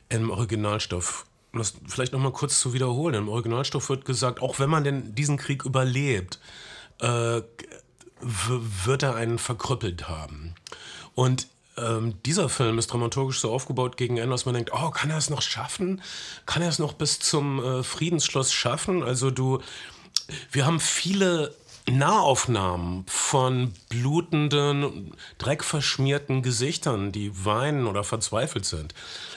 [0.09, 1.27] im Originalstoff.
[1.53, 3.15] Um das vielleicht noch mal kurz zu wiederholen.
[3.15, 6.39] Im Originalstoff wird gesagt, auch wenn man denn diesen Krieg überlebt,
[7.01, 7.43] äh,
[8.21, 10.55] wird er einen verkrüppelt haben.
[11.15, 15.11] Und ähm, dieser Film ist dramaturgisch so aufgebaut gegen Ende, dass man denkt, oh, kann
[15.11, 16.03] er es noch schaffen?
[16.47, 19.03] Kann er es noch bis zum äh, Friedensschloss schaffen?
[19.03, 19.61] Also du,
[20.51, 21.55] wir haben viele
[21.89, 28.93] Nahaufnahmen von blutenden, dreckverschmierten Gesichtern, die weinen oder verzweifelt sind.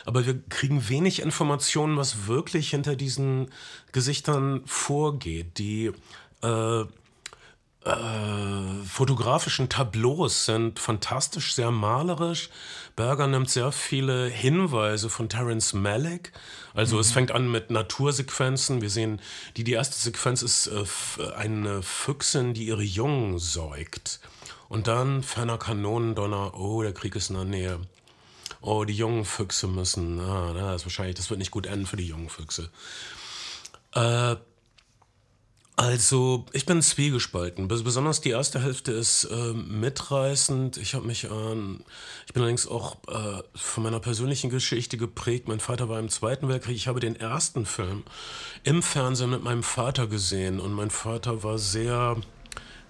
[0.10, 3.52] Aber wir kriegen wenig Informationen, was wirklich hinter diesen
[3.92, 5.60] Gesichtern vorgeht.
[5.60, 5.92] Die
[6.42, 6.86] äh, äh,
[8.88, 12.50] fotografischen Tableaus sind fantastisch, sehr malerisch.
[12.96, 16.32] Berger nimmt sehr viele Hinweise von Terence Malick.
[16.74, 17.02] Also mhm.
[17.02, 18.82] es fängt an mit Natursequenzen.
[18.82, 19.22] Wir sehen,
[19.58, 24.22] die, die erste Sequenz ist äh, eine Füchsin, die ihre Jungen säugt.
[24.70, 27.80] Und dann ferner Kanonendonner, oh, der Krieg ist in der Nähe.
[28.62, 32.08] Oh, die jungen Füchse müssen, ah, das wahrscheinlich, das wird nicht gut enden für die
[32.08, 32.70] jungen Füchse.
[33.94, 34.36] Äh,
[35.82, 37.70] Also, ich bin zwiegespalten.
[37.70, 40.76] Bes- Besonders die erste Hälfte ist äh, mitreißend.
[40.76, 41.86] Ich habe mich an.
[42.28, 45.48] Ich bin allerdings auch äh, von meiner persönlichen Geschichte geprägt.
[45.48, 46.76] Mein Vater war im Zweiten Weltkrieg.
[46.76, 48.04] Ich habe den ersten Film
[48.66, 52.18] im Fernsehen mit meinem Vater gesehen und mein Vater war sehr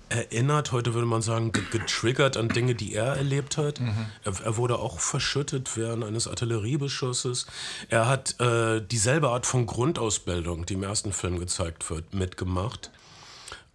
[0.10, 3.80] erinnert, heute würde man sagen, ge- getriggert an Dinge, die er erlebt hat.
[4.24, 7.46] Er, er wurde auch verschüttet während eines Artilleriebeschusses.
[7.90, 12.92] Er hat äh, dieselbe Art von Grundausbildung, die im ersten Film gezeigt wird, mitgemacht.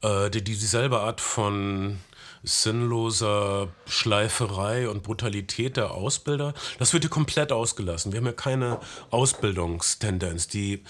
[0.02, 1.98] Äh, die, die, dieselbe Art von
[2.46, 8.12] sinnloser Schleiferei und Brutalität der Ausbilder, das wird hier komplett ausgelassen.
[8.12, 10.48] Wir haben ja keine Ausbildungstendenz.
[10.48, 10.82] Die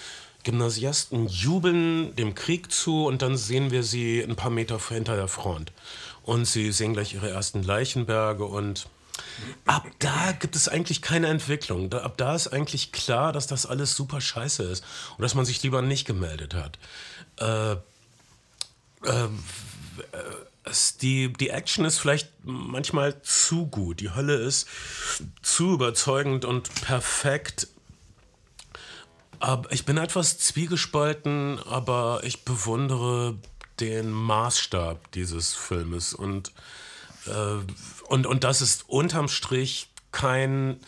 [0.45, 5.27] Gymnasiasten jubeln dem Krieg zu und dann sehen wir sie ein paar Meter hinter der
[5.27, 5.73] Front.
[6.23, 8.87] Und sie sehen gleich ihre ersten Leichenberge und
[9.65, 11.91] ab da gibt es eigentlich keine Entwicklung.
[11.93, 14.85] Ab da ist eigentlich klar, dass das alles super scheiße ist
[15.17, 16.79] und dass man sich lieber nicht gemeldet hat.
[17.37, 17.75] Äh,
[20.63, 23.99] es, die, die Action ist vielleicht manchmal zu gut.
[23.99, 24.67] Die Hölle ist
[25.41, 27.67] zu überzeugend und perfekt.
[29.39, 33.35] Aber ich bin etwas zwiegespalten, aber ich bewundere
[33.79, 36.51] den Maßstab dieses Filmes und,
[37.27, 37.57] äh,
[38.07, 40.79] und, und das ist unterm Strich kein,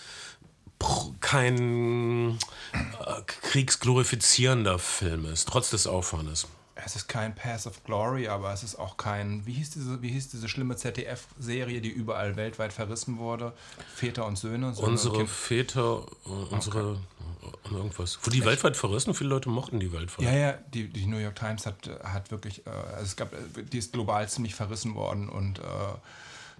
[1.19, 2.37] kein
[2.73, 6.47] äh, kriegsglorifizierender Film ist, trotz des Aufwandes.
[6.75, 9.45] Es ist kein Path of Glory, aber es ist auch kein.
[9.45, 13.51] Wie hieß diese, wie hieß diese schlimme ZDF-Serie, die überall weltweit verrissen wurde?
[13.95, 14.73] Väter und Söhne.
[14.75, 16.99] Söhne und Unsere Kind- Väter, äh, unsere
[17.47, 18.19] äh, irgendwas.
[18.21, 20.25] Wo die weltweit verrissen, viele Leute mochten die weltweit.
[20.25, 23.63] Ja, ja, die, die New York Times hat, hat wirklich, äh, also es gab, äh,
[23.63, 25.63] die ist global ziemlich verrissen worden und äh,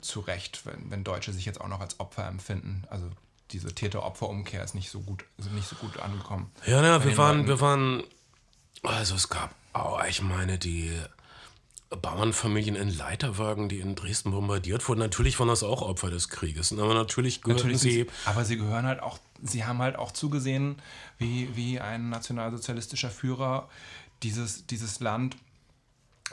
[0.01, 2.83] zu Recht, wenn, wenn Deutsche sich jetzt auch noch als Opfer empfinden.
[2.89, 3.09] Also
[3.51, 6.51] diese Täter-Opfer-Umkehr ist nicht so gut, ist nicht so gut angekommen.
[6.65, 7.47] Ja, ja, Bei wir waren, Leuten.
[7.47, 8.03] wir waren,
[8.83, 10.91] also es gab, oh, ich meine, die
[11.89, 16.73] Bauernfamilien in Leiterwagen, die in Dresden bombardiert wurden, natürlich waren das auch Opfer des Krieges.
[16.73, 20.81] Aber natürlich gehörten Natürlich sie, aber sie gehören halt auch, sie haben halt auch zugesehen,
[21.17, 23.69] wie, wie ein nationalsozialistischer Führer
[24.23, 25.37] dieses, dieses Land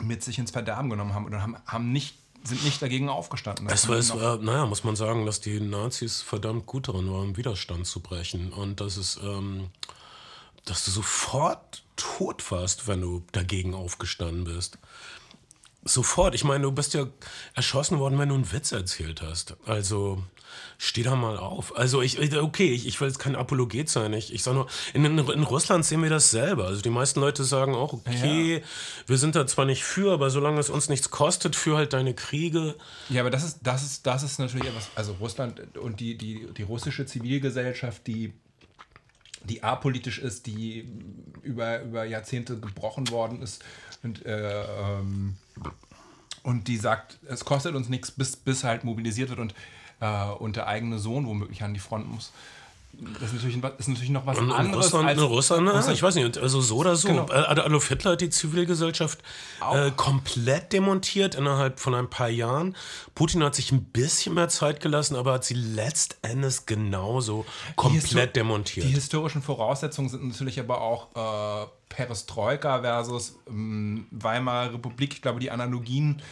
[0.01, 3.69] mit sich ins Verderben genommen haben und haben, haben nicht, sind nicht dagegen aufgestanden.
[3.69, 7.11] Das es war, es war, naja, muss man sagen, dass die Nazis verdammt gut darin
[7.13, 8.53] waren, Widerstand zu brechen.
[8.53, 9.71] Und dass es, ähm,
[10.65, 14.79] dass du sofort tot warst, wenn du dagegen aufgestanden bist.
[15.85, 16.35] Sofort.
[16.35, 17.07] Ich meine, du bist ja
[17.55, 19.57] erschossen worden, wenn du einen Witz erzählt hast.
[19.67, 20.23] Also
[20.79, 21.77] steh da mal auf.
[21.77, 24.13] Also ich, okay, ich, ich will jetzt kein Apologet sein.
[24.13, 26.67] Ich, ich sage nur, in, in, in Russland sehen wir das selber.
[26.67, 28.63] Also die meisten Leute sagen auch, okay,
[29.07, 32.15] wir sind da zwar nicht für, aber solange es uns nichts kostet, für halt deine
[32.15, 32.75] Kriege.
[33.09, 36.49] Ja, aber das ist, das ist, das ist natürlich etwas, also Russland und die, die,
[36.57, 38.33] die russische Zivilgesellschaft, die,
[39.45, 40.89] die apolitisch ist, die
[41.43, 43.63] über, über Jahrzehnte gebrochen worden ist
[44.03, 45.37] und, äh, ähm,
[46.43, 49.55] und die sagt, es kostet uns nichts, bis, bis halt mobilisiert wird und,
[50.01, 52.33] äh, und der eigene Sohn womöglich an die Front muss.
[53.21, 55.97] Das ist natürlich, ist natürlich noch was Und anderes Russland, als in Russland, na, Russland-
[55.97, 57.09] ich weiß nicht, also so oder so.
[57.09, 57.27] Genau.
[57.29, 59.21] Äh, Adolf Hitler hat die Zivilgesellschaft
[59.73, 62.77] äh, komplett demontiert innerhalb von ein paar Jahren.
[63.15, 67.45] Putin hat sich ein bisschen mehr Zeit gelassen, aber hat sie letztendlich genauso
[67.77, 68.87] komplett Histo- demontiert.
[68.87, 75.15] Die historischen Voraussetzungen sind natürlich aber auch äh, Perestroika versus ähm, Weimarer Republik.
[75.15, 76.23] Ich glaube, die Analogien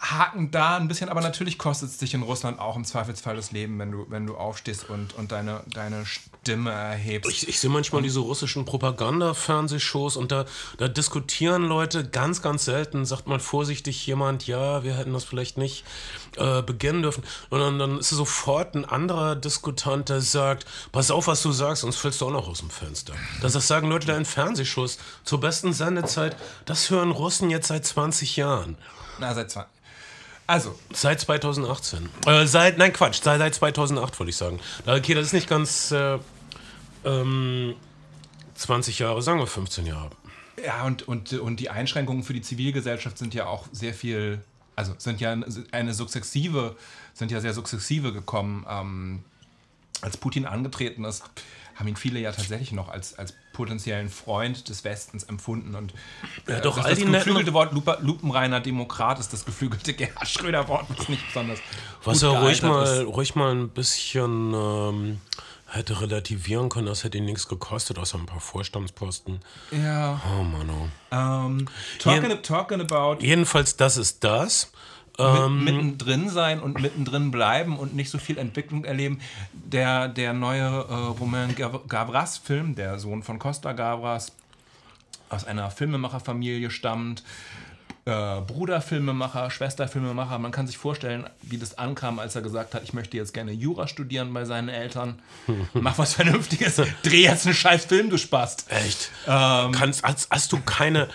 [0.00, 3.50] haken da ein bisschen, aber natürlich kostet es dich in Russland auch im Zweifelsfall das
[3.50, 7.30] Leben, wenn du, wenn du aufstehst und, und deine, deine Stimme erhebst.
[7.30, 10.44] Ich, ich sehe manchmal diese russischen Propaganda-Fernsehshows und da,
[10.78, 15.58] da diskutieren Leute ganz, ganz selten, sagt mal vorsichtig jemand, ja, wir hätten das vielleicht
[15.58, 15.84] nicht
[16.36, 17.24] äh, beginnen dürfen.
[17.50, 21.82] Und dann, dann ist sofort ein anderer Diskutant, der sagt, pass auf, was du sagst,
[21.82, 23.14] sonst fällst du auch noch aus dem Fenster.
[23.42, 27.84] Das, das sagen Leute da in Fernsehshows zur besten Sendezeit, das hören Russen jetzt seit
[27.84, 28.78] 20 Jahren.
[29.18, 29.66] Na, seit zwei.
[30.48, 32.08] Also, Seit 2018.
[32.24, 34.58] Äh, seit, nein, Quatsch, seit, seit 2008 wollte ich sagen.
[34.86, 36.18] Okay, das ist nicht ganz äh,
[37.04, 37.74] ähm,
[38.54, 40.10] 20 Jahre, sagen wir 15 Jahre.
[40.64, 44.40] Ja, und, und, und die Einschränkungen für die Zivilgesellschaft sind ja auch sehr viel,
[44.74, 45.36] also sind ja
[45.70, 46.76] eine sukzessive,
[47.12, 48.64] sind ja sehr sukzessive gekommen.
[48.70, 49.24] Ähm,
[50.00, 51.24] als Putin angetreten ist,
[51.78, 55.76] haben ihn viele ja tatsächlich noch als, als potenziellen Freund des Westens empfunden.
[55.76, 55.94] Und
[56.46, 61.08] äh, doch das, das geflügelte Wort lupa, lupenreiner Demokrat ist das geflügelte Gerhard Schröder-Wort, was
[61.08, 61.60] nicht besonders
[62.04, 63.06] Was er ruhig mal, ist.
[63.06, 65.20] ruhig mal ein bisschen ähm,
[65.66, 69.40] hätte relativieren können, das hätte ihn nichts gekostet, außer ein paar Vorstandsposten.
[69.70, 70.20] Ja.
[70.36, 70.88] Oh Mann, oh.
[71.14, 71.68] Ähm,
[71.98, 74.72] talking, talking about Jedenfalls, das ist das.
[75.20, 79.20] Ähm, mit, mittendrin sein und mittendrin bleiben und nicht so viel Entwicklung erleben.
[79.52, 84.32] Der, der neue äh, Romain Gav- Gavras-Film, der Sohn von Costa Gavras,
[85.28, 87.22] aus einer Filmemacherfamilie stammt.
[88.04, 90.38] Äh, Bruder Filmemacher, Schwester Filmemacher.
[90.38, 93.52] Man kann sich vorstellen, wie das ankam, als er gesagt hat, ich möchte jetzt gerne
[93.52, 95.18] Jura studieren bei seinen Eltern.
[95.74, 96.76] Mach was Vernünftiges.
[97.02, 98.66] Dreh jetzt einen scheiß Film, du Spast.
[98.70, 99.10] Echt?
[99.26, 101.08] Kannst, hast, hast du keine.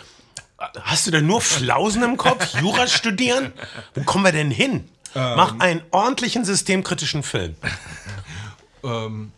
[0.81, 2.59] Hast du denn nur Flausen im Kopf?
[2.59, 3.53] Jura studieren?
[3.93, 4.89] Wo kommen wir denn hin?
[5.15, 7.55] Mach einen ordentlichen systemkritischen Film.
[8.83, 9.31] ähm,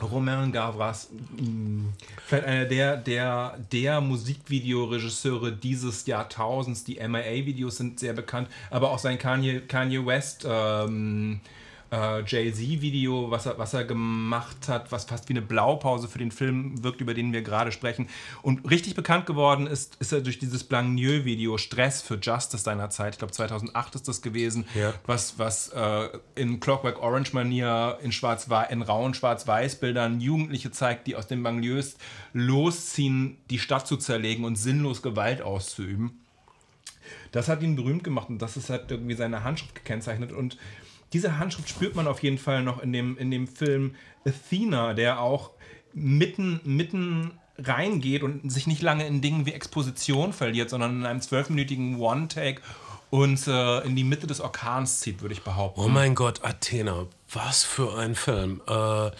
[0.00, 1.92] Romain Gavras, mh,
[2.26, 6.84] vielleicht einer der, der, der Musikvideoregisseure dieses Jahrtausends.
[6.84, 11.40] Die MIA-Videos sind sehr bekannt, aber auch sein Kanye, Kanye West ähm,
[11.92, 16.32] äh, Jay-Z-Video, was er, was er gemacht hat, was fast wie eine Blaupause für den
[16.32, 18.08] Film wirkt, über den wir gerade sprechen.
[18.40, 23.14] Und richtig bekannt geworden ist, ist er durch dieses Blanc-Nieu-Video Stress für Justice seiner Zeit.
[23.14, 24.94] Ich glaube 2008 ist das gewesen, Ja.
[25.06, 31.26] was, was äh, in Clockwork Orange-Manier in, Schwarz in rauen Schwarz-Weiß-Bildern Jugendliche zeigt, die aus
[31.26, 31.98] den Banlieues
[32.32, 36.18] losziehen, die Stadt zu zerlegen und sinnlos Gewalt auszuüben.
[37.32, 40.32] Das hat ihn berühmt gemacht und das ist halt irgendwie seine Handschrift gekennzeichnet.
[40.32, 40.56] Und
[41.12, 43.94] diese Handschrift spürt man auf jeden Fall noch in dem, in dem Film
[44.24, 45.50] Athena, der auch
[45.92, 51.20] mitten, mitten reingeht und sich nicht lange in Dingen wie Exposition verliert, sondern in einem
[51.20, 52.62] zwölfminütigen One-Take
[53.10, 55.80] uns äh, in die Mitte des Orkans zieht, würde ich behaupten.
[55.80, 58.62] Oh mein Gott, Athena, was für ein Film.
[58.66, 59.10] Äh,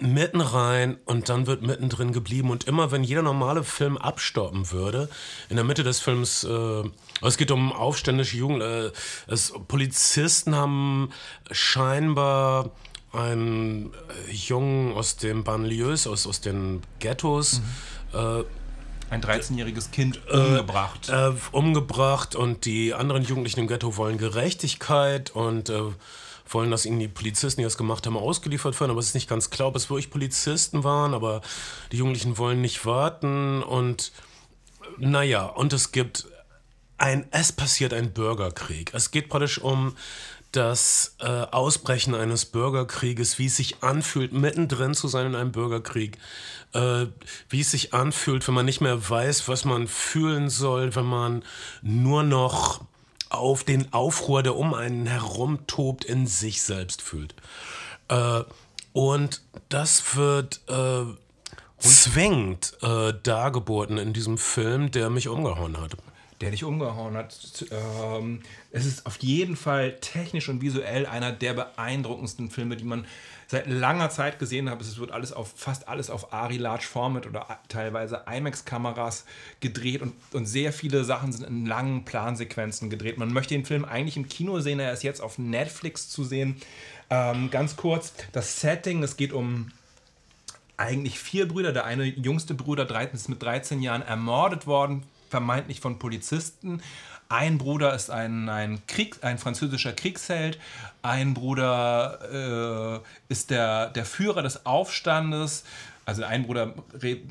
[0.00, 2.50] mitten rein und dann wird mittendrin geblieben.
[2.50, 5.08] Und immer, wenn jeder normale Film abstoppen würde,
[5.48, 6.82] in der Mitte des Films, äh,
[7.22, 8.90] es geht um aufständische Jugend, äh,
[9.26, 11.10] es, Polizisten haben
[11.50, 12.70] scheinbar
[13.12, 13.92] einen
[14.28, 17.60] äh, Jungen aus den Banlieues, aus, aus den Ghettos,
[19.10, 21.08] Ein 13-jähriges Kind umgebracht.
[21.08, 25.82] äh, umgebracht und die anderen Jugendlichen im Ghetto wollen Gerechtigkeit und äh,
[26.54, 28.90] wollen, dass ihnen die Polizisten, die das gemacht haben, ausgeliefert werden.
[28.90, 31.42] Aber es ist nicht ganz klar, ob es wirklich Polizisten waren, aber
[31.92, 34.12] die Jugendlichen wollen nicht warten und
[34.98, 36.26] naja, und es gibt
[36.98, 38.92] ein, es passiert ein Bürgerkrieg.
[38.94, 39.96] Es geht praktisch um
[40.52, 46.18] das äh, Ausbrechen eines Bürgerkrieges, wie es sich anfühlt, mittendrin zu sein in einem Bürgerkrieg,
[46.72, 47.06] äh,
[47.48, 51.42] wie es sich anfühlt, wenn man nicht mehr weiß, was man fühlen soll, wenn man
[51.82, 52.84] nur noch
[53.38, 57.34] auf den Aufruhr, der um einen herumtobt, in sich selbst fühlt.
[58.08, 58.42] Äh,
[58.92, 61.04] und das wird äh,
[61.78, 65.96] zwingend äh, dargeboten in diesem Film, der mich umgehauen hat.
[66.40, 67.64] der dich umgehauen hat.
[67.70, 73.06] Ähm, es ist auf jeden Fall technisch und visuell einer der beeindruckendsten Filme, die man
[73.54, 74.80] seit langer Zeit gesehen hat.
[74.80, 79.26] Es wird alles auf fast alles auf Ari Large Format oder teilweise IMAX-Kameras
[79.60, 83.16] gedreht und, und sehr viele Sachen sind in langen Plansequenzen gedreht.
[83.16, 86.56] Man möchte den Film eigentlich im Kino sehen, er ist jetzt auf Netflix zu sehen.
[87.10, 89.70] Ähm, ganz kurz, das Setting, es geht um
[90.76, 91.72] eigentlich vier Brüder.
[91.72, 96.82] Der eine jüngste Bruder 13, ist mit 13 Jahren ermordet worden, vermeintlich von Polizisten.
[97.28, 100.58] Ein Bruder ist ein, ein, Krieg, ein französischer Kriegsheld.
[101.02, 105.64] Ein Bruder äh, ist der, der Führer des Aufstandes.
[106.06, 106.74] Also ein Bruder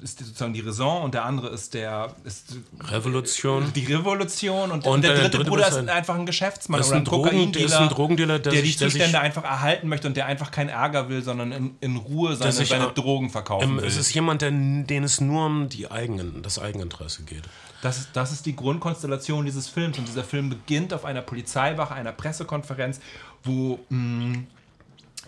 [0.01, 3.71] ist sozusagen die Raison und der andere ist der ist Revolution.
[3.74, 6.88] die Revolution und, Und der der dritte dritte Bruder ist ein- einfach ein Geschäftsmann ist
[6.88, 10.07] oder ein Drogen- Kokaindealer, ist ein Drogendealer, der die sich- der Zustände einfach erhalten möchte
[10.07, 13.78] und der einfach keinen Ärger will, sondern in, in Ruhe seine, seine Drogen verkaufen Ähm,
[13.78, 13.86] will.
[13.86, 17.43] es ist jemand, der, den es nur um die eigenen, das Eigeninteresse geht.
[17.84, 19.97] Das ist, das ist die Grundkonstellation dieses Films.
[19.99, 22.99] Und dieser Film beginnt auf einer Polizeiwache, einer Pressekonferenz,
[23.43, 24.39] wo mh,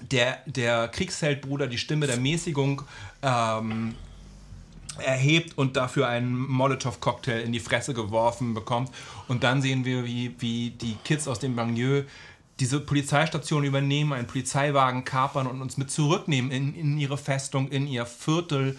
[0.01, 2.81] der, der Kriegsheldbruder die Stimme der Mäßigung
[3.21, 3.95] ähm,
[4.99, 8.91] erhebt und dafür einen Molotow-Cocktail in die Fresse geworfen bekommt.
[9.27, 12.05] Und dann sehen wir, wie, wie die Kids aus dem Banlieue
[12.59, 17.87] diese Polizeistation übernehmen, einen Polizeiwagen kapern und uns mit zurücknehmen in, in ihre Festung, in
[17.87, 18.77] ihr Viertel.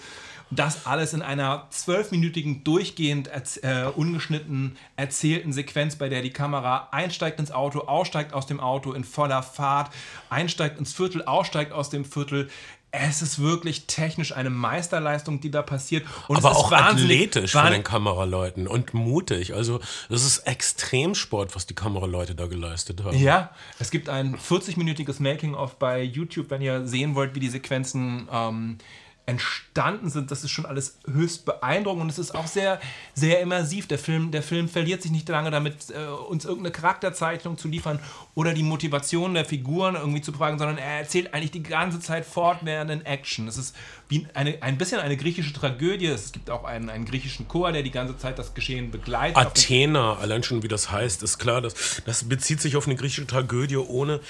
[0.50, 3.30] Das alles in einer zwölfminütigen, durchgehend
[3.62, 8.92] äh, ungeschnitten erzählten Sequenz, bei der die Kamera einsteigt ins Auto, aussteigt aus dem Auto
[8.92, 9.92] in voller Fahrt,
[10.30, 12.48] einsteigt ins Viertel, aussteigt aus dem Viertel.
[12.92, 16.06] Es ist wirklich technisch eine Meisterleistung, die da passiert.
[16.28, 19.52] Und Aber es auch athletisch von den Kameraleuten und mutig.
[19.52, 23.18] Also, das ist Extremsport, was die Kameraleute da geleistet haben.
[23.18, 28.28] Ja, es gibt ein 40-minütiges Making-of bei YouTube, wenn ihr sehen wollt, wie die Sequenzen
[28.32, 28.78] ähm,
[29.26, 30.30] entstanden sind.
[30.30, 32.80] Das ist schon alles höchst beeindruckend und es ist auch sehr,
[33.14, 33.88] sehr immersiv.
[33.88, 37.98] Der Film, der Film verliert sich nicht lange damit, äh, uns irgendeine Charakterzeichnung zu liefern
[38.36, 42.24] oder die Motivation der Figuren irgendwie zu fragen, sondern er erzählt eigentlich die ganze Zeit
[42.24, 43.48] fortwährenden Action.
[43.48, 43.74] Es ist
[44.08, 46.06] wie eine, ein bisschen eine griechische Tragödie.
[46.06, 49.36] Es gibt auch einen, einen griechischen Chor, der die ganze Zeit das Geschehen begleitet.
[49.36, 53.26] Athena, allein schon wie das heißt, ist klar, dass, das bezieht sich auf eine griechische
[53.26, 54.20] Tragödie, ohne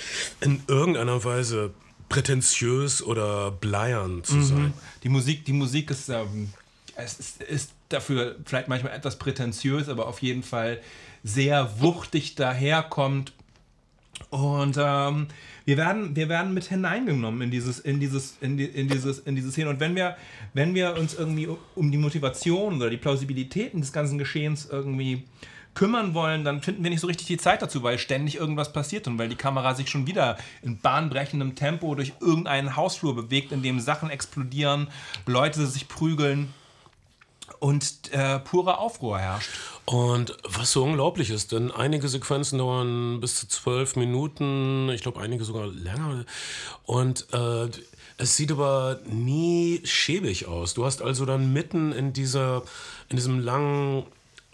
[0.41, 1.75] in irgendeiner Weise
[2.09, 4.25] prätentiös oder bleiern Mhm.
[4.25, 4.73] zu sein.
[5.03, 6.51] Die Musik, die Musik ist, ähm,
[6.97, 10.81] es ist, ist dafür vielleicht manchmal etwas prätentiös, aber auf jeden Fall
[11.25, 13.33] sehr wuchtig daherkommt.
[14.31, 15.27] Und ähm,
[15.67, 19.37] wir werden, wir werden mit hineingenommen in dieses, in dieses, in, die, in dieses, in
[19.37, 19.69] diese Szene.
[19.71, 20.17] Und wenn wir,
[20.55, 25.25] wenn wir uns irgendwie um die Motivation oder die Plausibilitäten des ganzen Geschehens irgendwie
[25.77, 29.07] kümmern wollen, dann finden wir nicht so richtig die Zeit dazu, weil ständig irgendwas passiert
[29.07, 33.63] und weil die Kamera sich schon wieder in bahnbrechendem Tempo durch irgendeinen Hausflur bewegt, in
[33.63, 34.89] dem Sachen explodieren,
[35.27, 36.53] Leute sich prügeln
[37.61, 39.51] und äh, purer Aufruhr herrscht.
[39.85, 45.21] Und was so unglaublich ist, denn einige Sequenzen dauern bis zu zwölf Minuten, ich glaube
[45.21, 46.25] einige sogar länger.
[46.85, 47.69] Und äh,
[48.19, 50.75] es sieht aber nie schäbig aus.
[50.75, 52.63] Du hast also dann mitten in dieser,
[53.09, 54.05] in diesem langen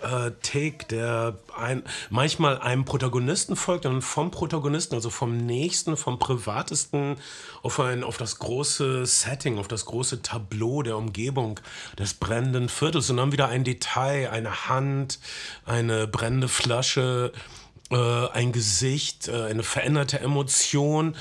[0.03, 6.19] äh, Take, der ein, manchmal einem Protagonisten folgt, dann vom Protagonisten, also vom nächsten, vom
[6.19, 7.17] privatesten
[7.63, 11.61] auf, ein, auf das große Setting, auf das große Tableau der Umgebung
[11.99, 13.11] des brennenden Viertels.
[13.11, 15.19] Und dann wieder ein Detail, eine Hand,
[15.65, 17.33] eine brennende Flasche,
[17.93, 21.15] äh, ein Gesicht, äh, eine veränderte Emotion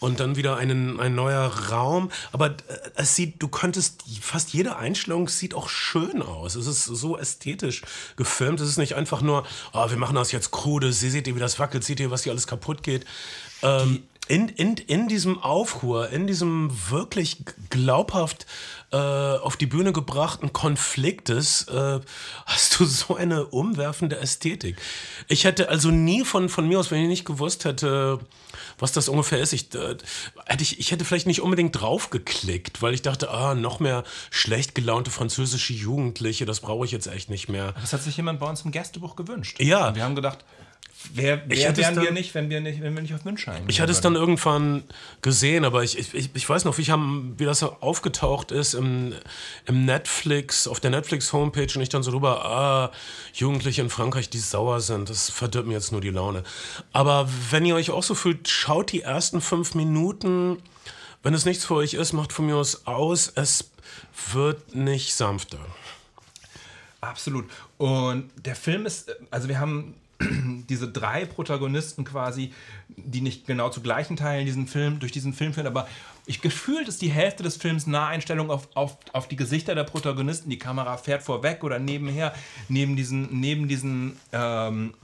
[0.00, 2.10] und dann wieder einen, ein neuer Raum.
[2.32, 2.54] Aber äh,
[2.96, 6.54] es sieht, du könntest, fast jede Einstellung sieht auch schön aus.
[6.54, 7.82] Es ist so ästhetisch
[8.16, 8.60] gefilmt.
[8.60, 11.40] Es ist nicht einfach nur, oh, wir machen das jetzt krude, sie seht ihr, wie
[11.40, 13.04] das wackelt, seht ihr, was hier alles kaputt geht.
[13.62, 18.46] Ähm, in, in, in diesem Aufruhr, in diesem wirklich glaubhaft
[18.92, 22.00] äh, auf die Bühne gebrachten Konfliktes äh,
[22.46, 24.76] hast du so eine umwerfende Ästhetik.
[25.28, 28.18] Ich hätte also nie von, von mir aus, wenn ich nicht gewusst hätte,
[28.78, 29.96] was das ungefähr ist, ich, äh,
[30.46, 34.04] hätte ich, ich hätte vielleicht nicht unbedingt drauf geklickt, weil ich dachte, ah, noch mehr
[34.30, 37.74] schlecht gelaunte französische Jugendliche, das brauche ich jetzt echt nicht mehr.
[37.80, 39.60] Das hat sich jemand bei uns im Gästebuch gewünscht.
[39.60, 39.88] Ja.
[39.88, 40.44] Und wir haben gedacht,
[41.14, 43.80] Wer, wer wären wir nicht, wenn wir nicht, wenn wir nicht auf Wünsche eingehen Ich
[43.80, 44.84] hatte es dann irgendwann
[45.22, 49.14] gesehen, aber ich, ich, ich weiß noch, wie, ich haben, wie das aufgetaucht ist im,
[49.66, 52.92] im Netflix, auf der Netflix-Homepage und ich dann so rüber, ah,
[53.32, 56.42] Jugendliche in Frankreich, die sauer sind, das verdirbt mir jetzt nur die Laune.
[56.92, 60.58] Aber wenn ihr euch auch so fühlt, schaut die ersten fünf Minuten,
[61.22, 63.70] wenn es nichts für euch ist, macht von mir aus aus, es
[64.32, 65.58] wird nicht sanfter.
[67.00, 67.46] Absolut.
[67.78, 69.94] Und der Film ist, also wir haben
[70.68, 72.52] diese drei Protagonisten quasi,
[72.88, 75.86] die nicht genau zu gleichen Teilen diesen Film, durch diesen Film führen, aber
[76.26, 80.50] ich gefühlt ist die Hälfte des Films Naheinstellung auf, auf, auf die Gesichter der Protagonisten.
[80.50, 82.34] Die Kamera fährt vorweg oder nebenher,
[82.68, 84.94] neben diesen, neben diesen ähm,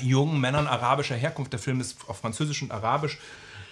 [0.00, 1.52] jungen Männern arabischer Herkunft.
[1.52, 3.18] Der Film ist auf Französisch und Arabisch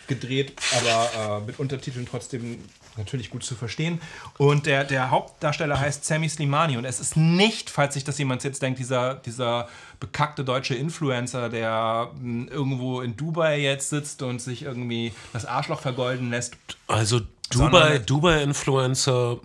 [0.08, 2.58] gedreht, aber äh, mit Untertiteln trotzdem
[2.96, 4.00] natürlich gut zu verstehen.
[4.38, 6.76] Und der, der Hauptdarsteller heißt Sammy Slimani.
[6.76, 9.68] Und es ist nicht, falls sich das jemand jetzt denkt, dieser, dieser
[10.00, 15.44] bekackte deutsche Influencer, der mh, hm, irgendwo in Dubai jetzt sitzt und sich irgendwie das
[15.44, 16.56] Arschloch vergolden lässt.
[16.86, 19.40] Also Dubai, Dubai-Influencer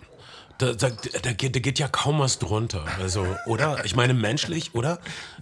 [0.60, 0.90] da, da,
[1.22, 2.84] da, geht, da geht ja kaum was drunter.
[2.98, 3.82] Also, oder?
[3.84, 4.98] Ich meine, menschlich, oder?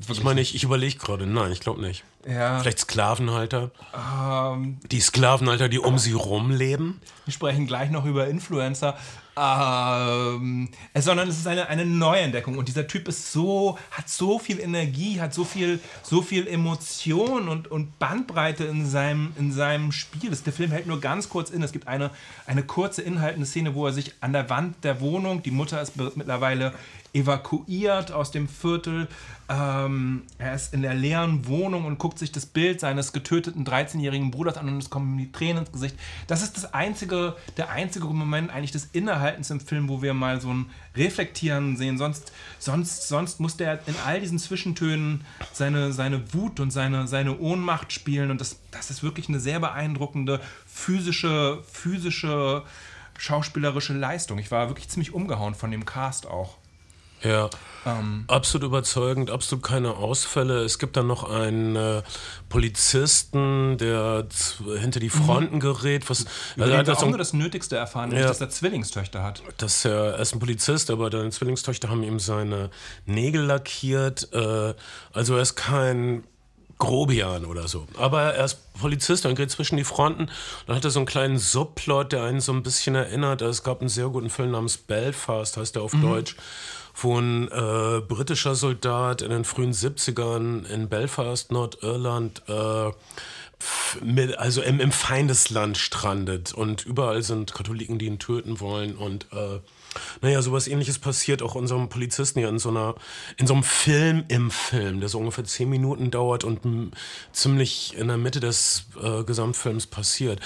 [0.09, 1.27] Ich meine, ich, ich überlege gerade.
[1.27, 2.05] Nein, ich glaube nicht.
[2.27, 2.59] Ja.
[2.59, 3.71] Vielleicht Sklavenhalter.
[3.95, 7.01] Ähm, die Sklavenhalter, die um sie rumleben.
[7.25, 8.97] Wir sprechen gleich noch über Influencer.
[9.41, 12.59] Ähm, sondern es ist eine, eine Neuentdeckung.
[12.59, 17.49] Und dieser Typ ist so, hat so viel Energie, hat so viel, so viel Emotion
[17.49, 20.31] und, und Bandbreite in seinem, in seinem Spiel.
[20.31, 21.63] Das, der Film hält nur ganz kurz in.
[21.63, 22.11] Es gibt eine,
[22.47, 25.97] eine kurze inhaltende Szene, wo er sich an der Wand der Wohnung, die Mutter ist
[25.97, 26.73] mittlerweile
[27.13, 29.09] evakuiert aus dem Viertel.
[29.49, 34.31] Ähm, er ist in der leeren Wohnung und guckt sich das Bild seines getöteten 13-jährigen
[34.31, 35.97] Bruders an und es kommen die Tränen ins Gesicht.
[36.29, 40.41] Das ist das einzige, der einzige Moment eigentlich des Innehaltens im Film, wo wir mal
[40.41, 41.99] so ein Reflektieren sehen.
[41.99, 47.39] Sonst, sonst, sonst muss der in all diesen Zwischentönen seine, seine Wut und seine, seine
[47.39, 52.63] Ohnmacht spielen und das, das ist wirklich eine sehr beeindruckende physische, physische
[53.19, 54.39] schauspielerische Leistung.
[54.39, 56.57] Ich war wirklich ziemlich umgehauen von dem Cast auch.
[57.23, 57.51] Ja,
[57.87, 58.25] ähm.
[58.29, 60.63] absolut überzeugend, absolut keine Ausfälle.
[60.65, 62.03] Es gibt dann noch einen äh,
[62.49, 64.27] Polizisten, der
[64.79, 65.61] hinter die Fronten mhm.
[65.61, 66.09] gerät.
[66.11, 66.27] Was,
[66.59, 69.43] also er hat auch nur das Nötigste erfahren, ja, dass er Zwillingstöchter hat.
[69.57, 72.71] Das, äh, er ist ein Polizist, aber deine Zwillingstöchter haben ihm seine
[73.07, 74.29] Nägel lackiert.
[74.33, 74.75] Äh,
[75.13, 76.25] also er ist kein
[76.79, 77.89] Grobian oder so.
[77.97, 80.31] Aber er ist Polizist und geht zwischen die Fronten.
[80.67, 83.43] Dann hat er so einen kleinen Subplot, der einen so ein bisschen erinnert.
[83.43, 86.03] Es gab einen sehr guten Film namens Belfast, heißt er auf mhm.
[86.03, 86.37] Deutsch
[87.03, 92.91] wo ein äh, britischer Soldat in den frühen 70ern in Belfast, Nordirland, äh,
[94.37, 96.53] also im, im, Feindesland strandet.
[96.53, 99.61] Und überall sind Katholiken, die ihn töten wollen und äh,
[100.21, 102.95] Naja, sowas ähnliches passiert auch unserem Polizisten ja in so einer,
[103.37, 106.93] in so einem Film im Film, der so ungefähr zehn Minuten dauert und
[107.33, 110.41] ziemlich in der Mitte des äh, Gesamtfilms passiert.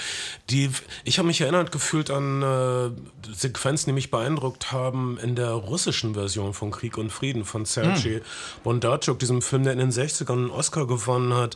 [0.49, 0.69] Die,
[1.03, 2.89] ich habe mich erinnert gefühlt an äh,
[3.33, 8.21] Sequenzen, die mich beeindruckt haben in der russischen Version von Krieg und Frieden von Sergei
[8.63, 11.55] Bondarchuk, diesem Film, der in den 60ern einen Oscar gewonnen hat.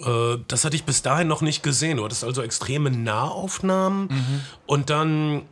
[0.00, 1.96] Äh, Das hatte ich bis dahin noch nicht gesehen.
[1.98, 4.08] Du hattest also extreme Nahaufnahmen
[4.66, 5.42] und dann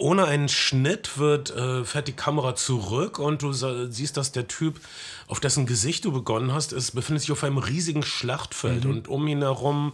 [0.00, 4.80] ohne einen Schnitt wird, äh, fährt die Kamera zurück und du siehst, dass der Typ,
[5.28, 9.26] auf dessen Gesicht du begonnen hast, ist, befindet sich auf einem riesigen Schlachtfeld und um
[9.28, 9.92] ihn herum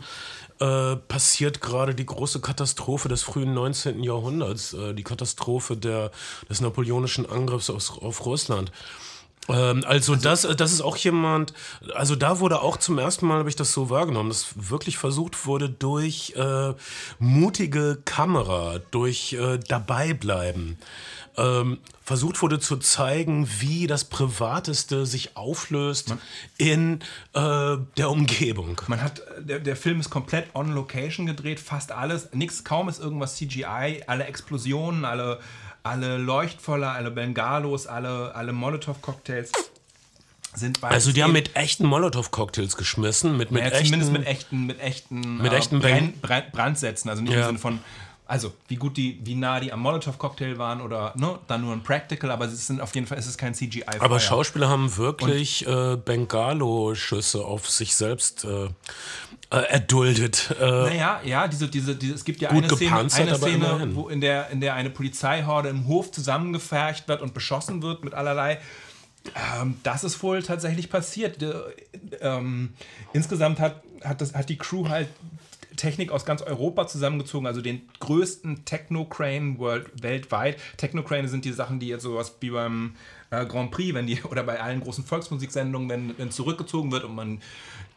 [0.58, 4.02] äh, passiert gerade die große Katastrophe des frühen 19.
[4.02, 6.10] Jahrhunderts, äh, die Katastrophe der,
[6.48, 8.72] des napoleonischen Angriffs aus, auf Russland.
[9.48, 11.52] Ähm, also, das, äh, das ist auch jemand,
[11.94, 15.46] also da wurde auch zum ersten Mal, habe ich das so wahrgenommen, dass wirklich versucht
[15.46, 16.74] wurde, durch äh,
[17.18, 20.78] mutige Kamera, durch äh, Dabeibleiben,
[21.36, 26.14] ähm, versucht wurde zu zeigen, wie das Privateste sich auflöst
[26.56, 27.00] in
[27.34, 28.80] äh, der Umgebung.
[28.86, 33.00] Man hat, der, der Film ist komplett on Location gedreht, fast alles, nichts, kaum ist
[33.00, 35.40] irgendwas CGI, alle Explosionen, alle,
[35.86, 39.52] alle Leuchtvoller, alle Bengalos, alle, alle Molotow-Cocktails
[40.54, 43.84] sind bei Also die haben mit echten Molotow-Cocktails geschmissen, mit, mit ja, echten...
[43.86, 47.40] zumindest mit echten, mit echten, Mit äh, echten Brenn, Bang- Brenn, Brandsätzen, also nicht Ja.
[47.40, 47.78] im Sinne von,
[48.26, 51.82] also wie gut die, wie nah die am Molotow-Cocktail waren oder ne, dann nur ein
[51.82, 53.84] Practical, aber es sind auf jeden Fall, es ist kein CGI.
[54.00, 58.68] Aber Schauspieler haben wirklich äh, Bengalo-Schüsse auf sich selbst äh,
[59.50, 60.54] äh, erduldet.
[60.60, 64.20] Äh, Naja, ja, diese, diese, diese, es gibt ja eine Szene, eine Szene wo in,
[64.20, 68.58] der, in der eine Polizeihorde im Hof zusammengefercht wird und beschossen wird mit allerlei.
[69.60, 71.42] Ähm, das ist wohl tatsächlich passiert.
[71.42, 71.52] Äh,
[72.20, 72.74] ähm,
[73.12, 75.08] insgesamt hat, hat, das, hat die Crew halt
[75.76, 79.58] Technik aus ganz Europa zusammengezogen, also den größten Techno-Crane
[80.00, 80.58] weltweit.
[80.76, 82.94] Techno-Crane sind die Sachen, die jetzt sowas wie beim
[83.30, 87.14] äh, Grand Prix, wenn die, oder bei allen großen Volksmusiksendungen, wenn, wenn zurückgezogen wird und
[87.14, 87.40] man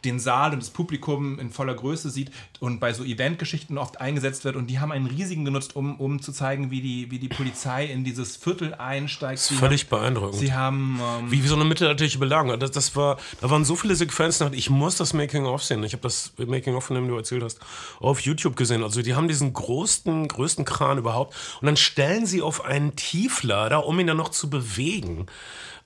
[0.05, 4.45] den Saal und das Publikum in voller Größe sieht und bei so Eventgeschichten oft eingesetzt
[4.45, 7.27] wird und die haben einen riesigen genutzt, um, um zu zeigen, wie die, wie die
[7.27, 9.39] Polizei in dieses Viertel einsteigt.
[9.39, 10.39] Sie völlig haben, beeindruckend.
[10.39, 12.59] Sie haben ähm, wie, wie so eine mittelalterliche Belagerung.
[12.59, 15.83] Das, das war, da waren so viele Sequenzen, ich muss das Making-of sehen.
[15.83, 17.59] Ich habe das Making-of, von dem du erzählt hast,
[17.99, 18.83] auf YouTube gesehen.
[18.83, 23.85] Also die haben diesen größten, größten Kran überhaupt und dann stellen sie auf einen Tieflader,
[23.85, 25.27] um ihn dann noch zu bewegen.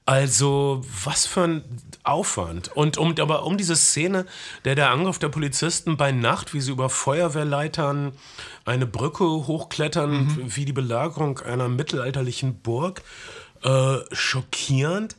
[0.06, 1.64] Also, was für ein
[2.04, 2.76] Aufwand.
[2.76, 4.26] Und um, aber um diese Szene,
[4.66, 8.12] der der Angriff der Polizisten bei Nacht, wie sie über Feuerwehrleitern
[8.66, 13.02] eine Brücke hochklettern, wie die Belagerung einer mittelalterlichen Burg,
[13.64, 15.16] äh, schockierend,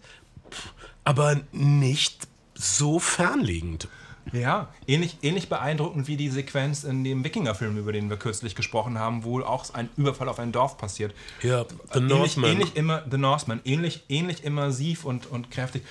[1.05, 3.89] aber nicht so fernliegend.
[4.33, 8.99] Ja, ähnlich, ähnlich beeindruckend wie die Sequenz in dem Wikinger-Film, über den wir kürzlich gesprochen
[8.99, 11.15] haben, wo auch ein Überfall auf ein Dorf passiert.
[11.43, 12.51] Ja, The ähnlich, Northman.
[12.51, 15.85] ähnlich immer The Northman, ähnlich, ähnlich immersiv und, und kräftig.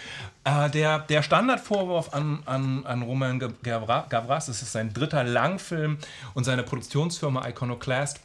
[0.43, 5.97] Äh, der, der Standardvorwurf an, an, an Roman Gavra- Gavras, es ist sein dritter Langfilm
[6.33, 8.19] und seine Produktionsfirma Iconoclast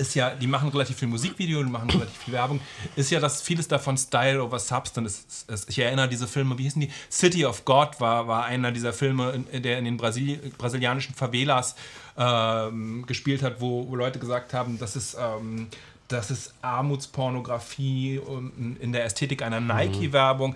[0.00, 2.60] ist ja, die machen relativ viel Musikvideo, die machen relativ viel Werbung,
[2.96, 5.68] ist ja, dass vieles davon Style over Substance ist.
[5.68, 6.90] Ich erinnere diese Filme, wie hießen die?
[7.10, 11.76] City of God war, war einer dieser Filme, der in den Brasil brasilianischen Favelas
[12.16, 15.68] ähm, gespielt hat, wo, wo Leute gesagt haben, das ist, ähm,
[16.10, 20.54] das ist Armutspornografie und in der Ästhetik einer Nike-Werbung.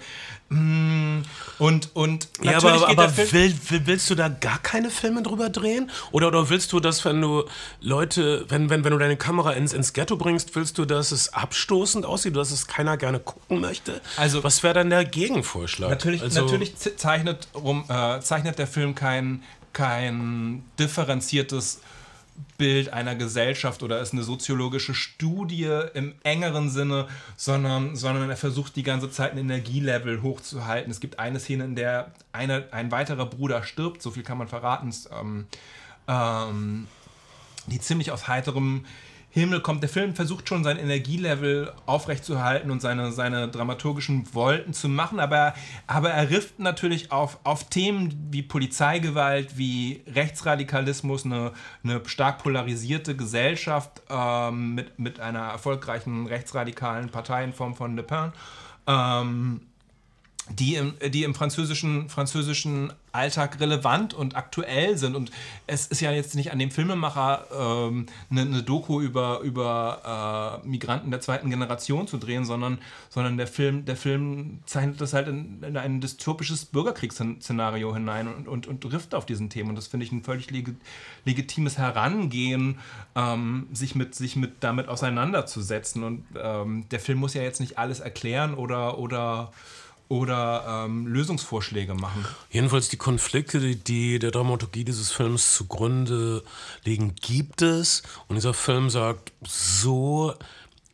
[0.49, 1.23] Mm,
[1.59, 5.91] Und, und Ja, aber, aber will, will, willst du da gar keine Filme drüber drehen?
[6.13, 7.45] Oder, oder willst du, dass wenn du
[7.81, 11.33] Leute, wenn, wenn, wenn du deine Kamera ins, ins Ghetto bringst, willst du, dass es
[11.33, 14.01] abstoßend aussieht, dass es keiner gerne gucken möchte?
[14.17, 15.91] Also- Was wäre dann der Gegenvorschlag?
[15.91, 19.43] Natürlich, also, natürlich ze- zeichnet, rum, äh, zeichnet der Film kein,
[19.73, 21.81] kein differenziertes
[22.59, 28.77] Bild einer Gesellschaft oder ist eine soziologische Studie im engeren Sinne, sondern, sondern er versucht
[28.77, 30.91] die ganze Zeit ein Energielevel hochzuhalten.
[30.91, 34.49] Es gibt eine Szene, in der eine, ein weiterer Bruder stirbt, so viel kann man
[34.49, 35.47] verraten, ähm,
[36.09, 36.87] ähm,
[37.67, 38.85] die ziemlich aus heiterem
[39.35, 39.83] Himmel kommt.
[39.83, 45.55] Der Film versucht schon sein Energielevel aufrechtzuerhalten und seine, seine dramaturgischen Wolten zu machen, aber,
[45.89, 51.51] aber er rifft natürlich auf, auf Themen wie Polizeigewalt, wie Rechtsradikalismus, eine,
[51.83, 58.05] eine stark polarisierte Gesellschaft ähm, mit, mit einer erfolgreichen rechtsradikalen Partei in Form von Le
[58.05, 58.33] Pen.
[58.87, 59.63] Ähm,
[60.51, 65.17] die im, die im französischen, französischen Alltag relevant und aktuell sind.
[65.17, 65.31] Und
[65.67, 70.69] es ist ja jetzt nicht an dem Filmemacher ähm, eine, eine Doku über, über äh,
[70.69, 72.79] Migranten der zweiten Generation zu drehen, sondern,
[73.09, 78.47] sondern der, Film, der Film zeichnet das halt in, in ein dystopisches Bürgerkriegsszenario hinein und,
[78.47, 79.71] und, und trifft auf diesen Themen.
[79.71, 80.75] Und das finde ich ein völlig leg
[81.25, 82.79] legitimes Herangehen,
[83.15, 86.03] ähm, sich, mit, sich mit damit auseinanderzusetzen.
[86.03, 89.53] Und ähm, der Film muss ja jetzt nicht alles erklären oder, oder
[90.09, 92.25] oder ähm, Lösungsvorschläge machen.
[92.51, 96.43] Jedenfalls die Konflikte, die, die der Dramaturgie dieses Films zugrunde
[96.85, 98.03] liegen, gibt es.
[98.29, 100.35] Und dieser Film sagt, so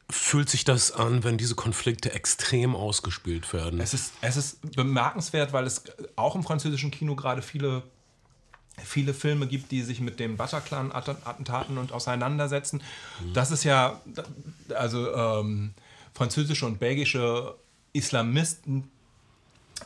[0.08, 3.80] fühlt sich das an, wenn diese Konflikte extrem ausgespielt werden.
[3.80, 5.84] Es ist, es ist bemerkenswert, weil es
[6.16, 7.82] auch im französischen Kino gerade viele
[8.82, 12.82] viele Filme gibt, die sich mit dem Bataclan-Attentaten und auseinandersetzen.
[13.22, 13.34] Mhm.
[13.34, 14.00] Das ist ja,
[14.74, 15.74] also ähm,
[16.14, 17.56] französische und belgische
[17.92, 18.90] Islamisten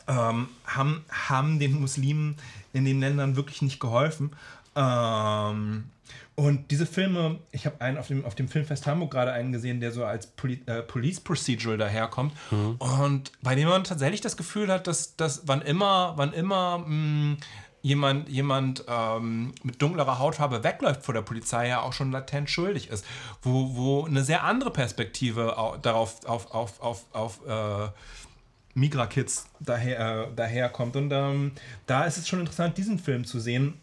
[0.07, 2.37] ähm, haben, haben den Muslimen
[2.73, 4.31] in den Ländern wirklich nicht geholfen.
[4.75, 5.85] Ähm,
[6.35, 9.79] und diese Filme, ich habe einen auf dem, auf dem Filmfest Hamburg gerade einen gesehen,
[9.79, 12.33] der so als Poli äh, Police Procedural daherkommt.
[12.51, 12.75] Mhm.
[12.75, 16.87] Und bei dem man tatsächlich das Gefühl hat, dass, dass wann immer, wann immer mh,
[16.87, 17.37] mm,
[17.81, 22.89] jemand, jemand ähm, mit dunklerer Hautfarbe wegläuft vor der Polizei, ja auch schon latent schuldig
[22.89, 23.05] ist.
[23.41, 27.87] Wo, wo eine sehr andere Perspektive darauf auf, auf, auf, auf äh,
[28.75, 30.95] Migra-Kids daher, äh, daherkommt.
[30.95, 31.53] Und ähm,
[31.87, 33.73] da ist es schon interessant, diesen Film zu sehen.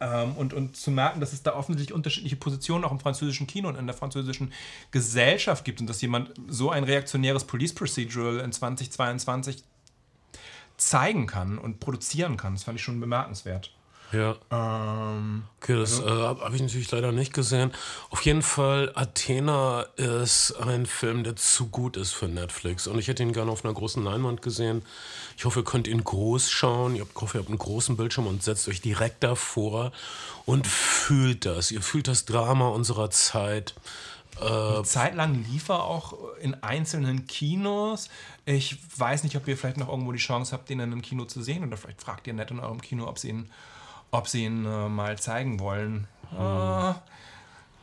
[0.00, 3.68] Ähm, und, und zu merken, dass es da offensichtlich unterschiedliche Positionen auch im französischen Kino
[3.68, 4.52] und in der französischen
[4.90, 9.62] Gesellschaft gibt und dass jemand so ein reaktionäres Police Procedural in 2022
[10.76, 12.54] zeigen kann und produzieren kann.
[12.54, 13.72] Das fand ich schon bemerkenswert.
[14.12, 14.36] Ja.
[14.50, 17.72] Ähm, okay, das also, äh, habe hab ich natürlich leider nicht gesehen.
[18.10, 22.86] Auf jeden Fall, Athena ist ein Film, der zu gut ist für Netflix.
[22.86, 24.82] Und ich hätte ihn gerne auf einer großen Leinwand gesehen.
[25.36, 26.94] Ich hoffe, ihr könnt ihn groß schauen.
[26.94, 29.92] Ich hoffe, ihr habt einen großen Bildschirm und setzt euch direkt davor
[30.44, 31.70] und fühlt das.
[31.70, 33.74] Ihr fühlt das Drama unserer Zeit.
[34.40, 38.08] Eine Zeit lang lief er auch in einzelnen Kinos.
[38.44, 41.26] Ich weiß nicht, ob ihr vielleicht noch irgendwo die Chance habt, den in einem Kino
[41.26, 41.64] zu sehen.
[41.64, 43.50] Oder vielleicht fragt ihr nett in eurem Kino, ob sie ihn
[44.12, 46.06] ob sie ihn äh, mal zeigen wollen.
[46.30, 46.38] Hm.
[46.38, 46.94] Äh,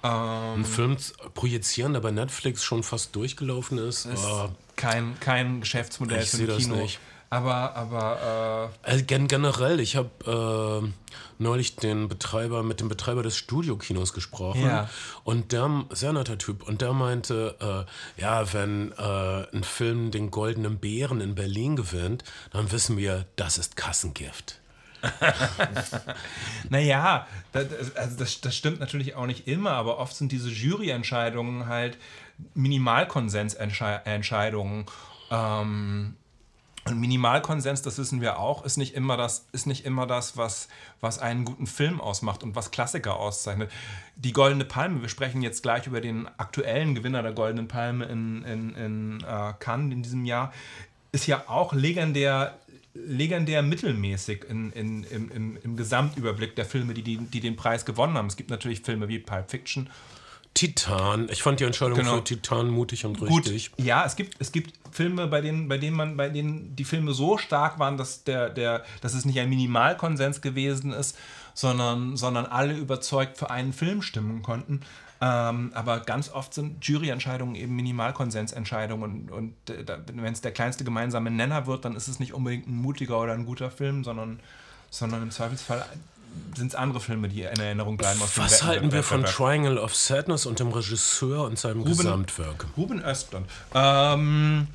[0.02, 0.96] ähm, Ein Film
[1.34, 4.06] projizieren, der bei Netflix schon fast durchgelaufen ist.
[4.06, 6.76] ist äh, kein, kein Geschäftsmodell ich für ein Kino.
[6.76, 7.00] Das nicht.
[7.32, 13.38] Aber, aber äh also generell, ich habe äh, neulich den Betreiber mit dem Betreiber des
[13.38, 14.90] Studiokinos gesprochen ja.
[15.24, 17.86] und der sehr netter Typ und der meinte,
[18.18, 23.26] äh, ja, wenn äh, ein Film den Goldenen Bären in Berlin gewinnt, dann wissen wir,
[23.36, 24.60] das ist Kassengift.
[26.70, 31.66] naja, das, also das, das stimmt natürlich auch nicht immer, aber oft sind diese Juryentscheidungen
[31.68, 31.98] halt
[32.54, 34.86] Minimalkonsensentscheidungen.
[35.32, 36.16] Ähm,
[36.86, 40.70] und Minimalkonsens, das wissen wir auch, ist nicht immer das, ist nicht immer das was,
[41.02, 43.72] was einen guten Film ausmacht und was Klassiker auszeichnet.
[44.16, 48.44] Die Goldene Palme, wir sprechen jetzt gleich über den aktuellen Gewinner der Goldenen Palme in,
[48.44, 50.54] in, in uh, Cannes in diesem Jahr,
[51.12, 52.58] ist ja auch legendär
[53.06, 57.86] legendär mittelmäßig in, in, im, im, im Gesamtüberblick der Filme, die, die, die den Preis
[57.86, 58.28] gewonnen haben.
[58.28, 59.90] Es gibt natürlich Filme wie Pulp Fiction.
[60.54, 61.30] Titan.
[61.32, 62.18] Ich fand die Entscheidung genau.
[62.18, 63.72] für Titan mutig und richtig.
[63.72, 66.84] Gut, ja, es gibt, es gibt Filme, bei denen, bei denen man, bei denen die
[66.84, 71.18] Filme so stark waren, dass, der, der, dass es nicht ein Minimalkonsens gewesen ist,
[71.54, 74.82] sondern, sondern alle überzeugt für einen Film stimmen konnten.
[75.22, 80.86] Ähm, aber ganz oft sind Juryentscheidungen eben Minimalkonsensentscheidungen und, und äh, wenn es der kleinste
[80.86, 84.40] gemeinsame Nenner wird, dann ist es nicht unbedingt ein mutiger oder ein guter Film, sondern,
[84.90, 85.86] sondern im Zweifelsfall
[86.56, 88.22] sind es andere Filme, die in Erinnerung bleiben.
[88.22, 92.66] Aus Was halten wir von Triangle of Sadness und dem Regisseur und seinem Ruben, Gesamtwerk?
[92.78, 93.48] Ruben Östlund.
[93.74, 94.68] Ähm,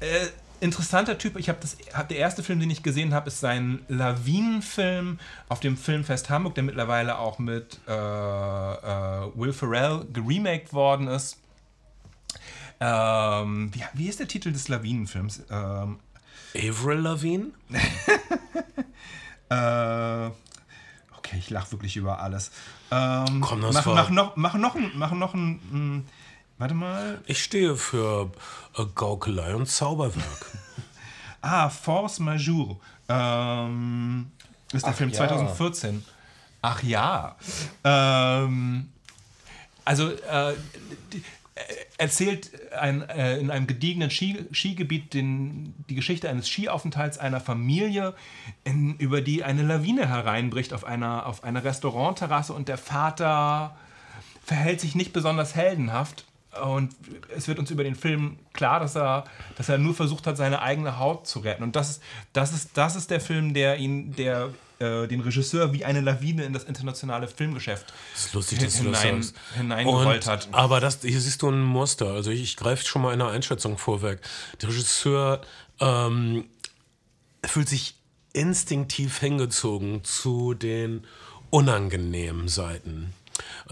[0.00, 0.26] äh,
[0.62, 1.36] interessanter Typ.
[1.36, 5.60] Ich habe das, hab, der erste Film, den ich gesehen habe, ist sein Lawinenfilm auf
[5.60, 11.38] dem Filmfest Hamburg, der mittlerweile auch mit äh, äh, Will Ferrell geremaked worden ist.
[12.80, 15.42] Ähm, wie, wie ist der Titel des Lawinenfilms?
[15.50, 15.98] Ähm,
[16.56, 17.50] Avril Lavigne?
[19.48, 20.26] äh,
[21.16, 22.52] okay, ich lache wirklich über alles.
[22.90, 26.08] Ähm, Komm, das mach, mach noch, mach noch, mach noch ein, ein
[26.58, 27.20] Warte mal.
[27.26, 28.30] Ich stehe für
[28.76, 30.46] äh, Gaukelei und Zauberwerk.
[31.40, 32.76] ah, Force Majeure.
[33.08, 34.30] Ähm,
[34.72, 35.16] ist der Ach, Film ja.
[35.16, 36.04] 2014.
[36.62, 37.36] Ach ja.
[37.84, 38.88] Ähm,
[39.84, 40.54] also äh,
[41.12, 41.22] die,
[41.98, 48.14] erzählt ein, äh, in einem gediegenen Ski, Skigebiet den, die Geschichte eines Skiaufenthalts einer Familie,
[48.64, 53.76] in, über die eine Lawine hereinbricht auf einer, auf einer Restaurantterrasse und der Vater
[54.44, 56.24] verhält sich nicht besonders heldenhaft
[56.60, 56.94] und
[57.34, 59.24] es wird uns über den Film klar, dass er,
[59.56, 61.62] dass er nur versucht hat, seine eigene Haut zu retten.
[61.62, 65.72] Und das ist, das ist, das ist der Film, der ihn, der äh, den Regisseur
[65.72, 69.24] wie eine Lawine in das internationale Filmgeschäft Das ist lustig, dass du das hinein,
[69.54, 70.48] hineingerollt hat.
[70.52, 72.08] Aber das, hier siehst du ein Muster.
[72.08, 74.20] Also ich, ich greife schon mal in der Einschätzung vorweg.
[74.60, 75.40] Der Regisseur
[75.80, 76.44] ähm,
[77.44, 77.94] fühlt sich
[78.32, 81.04] instinktiv hingezogen zu den
[81.50, 83.14] unangenehmen Seiten.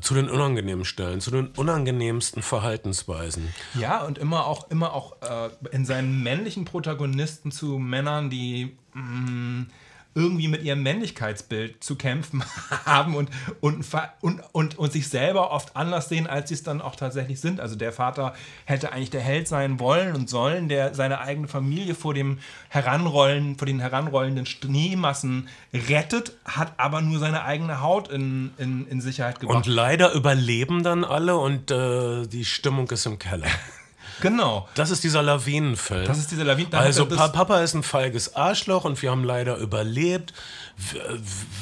[0.01, 3.53] Zu den unangenehmen Stellen, zu den unangenehmsten Verhaltensweisen.
[3.79, 9.67] Ja, und immer auch, immer auch äh, in seinen männlichen Protagonisten zu Männern, die mh,
[10.15, 12.43] irgendwie mit ihrem Männlichkeitsbild zu kämpfen
[12.85, 13.31] haben und,
[13.61, 13.85] und,
[14.21, 17.61] und, und, und sich selber oft anders sehen, als sie es dann auch tatsächlich sind.
[17.61, 18.35] Also der Vater
[18.65, 22.39] hätte eigentlich der Held sein wollen und sollen, der seine eigene Familie vor dem
[22.69, 29.01] Heranrollen, vor den heranrollenden Schneemassen rettet, hat aber nur seine eigene Haut in, in, in
[29.01, 29.57] Sicherheit gebracht.
[29.57, 33.47] Und leider überleben dann alle und äh, die Stimmung ist im Keller.
[34.21, 34.69] genau.
[34.75, 36.07] Das ist dieser Lawinenfilm.
[36.07, 39.11] Das ist dieser Lawinen- da hat Also Pa- Papa ist ein feiges Arschloch und wir
[39.11, 40.33] haben leider überlebt.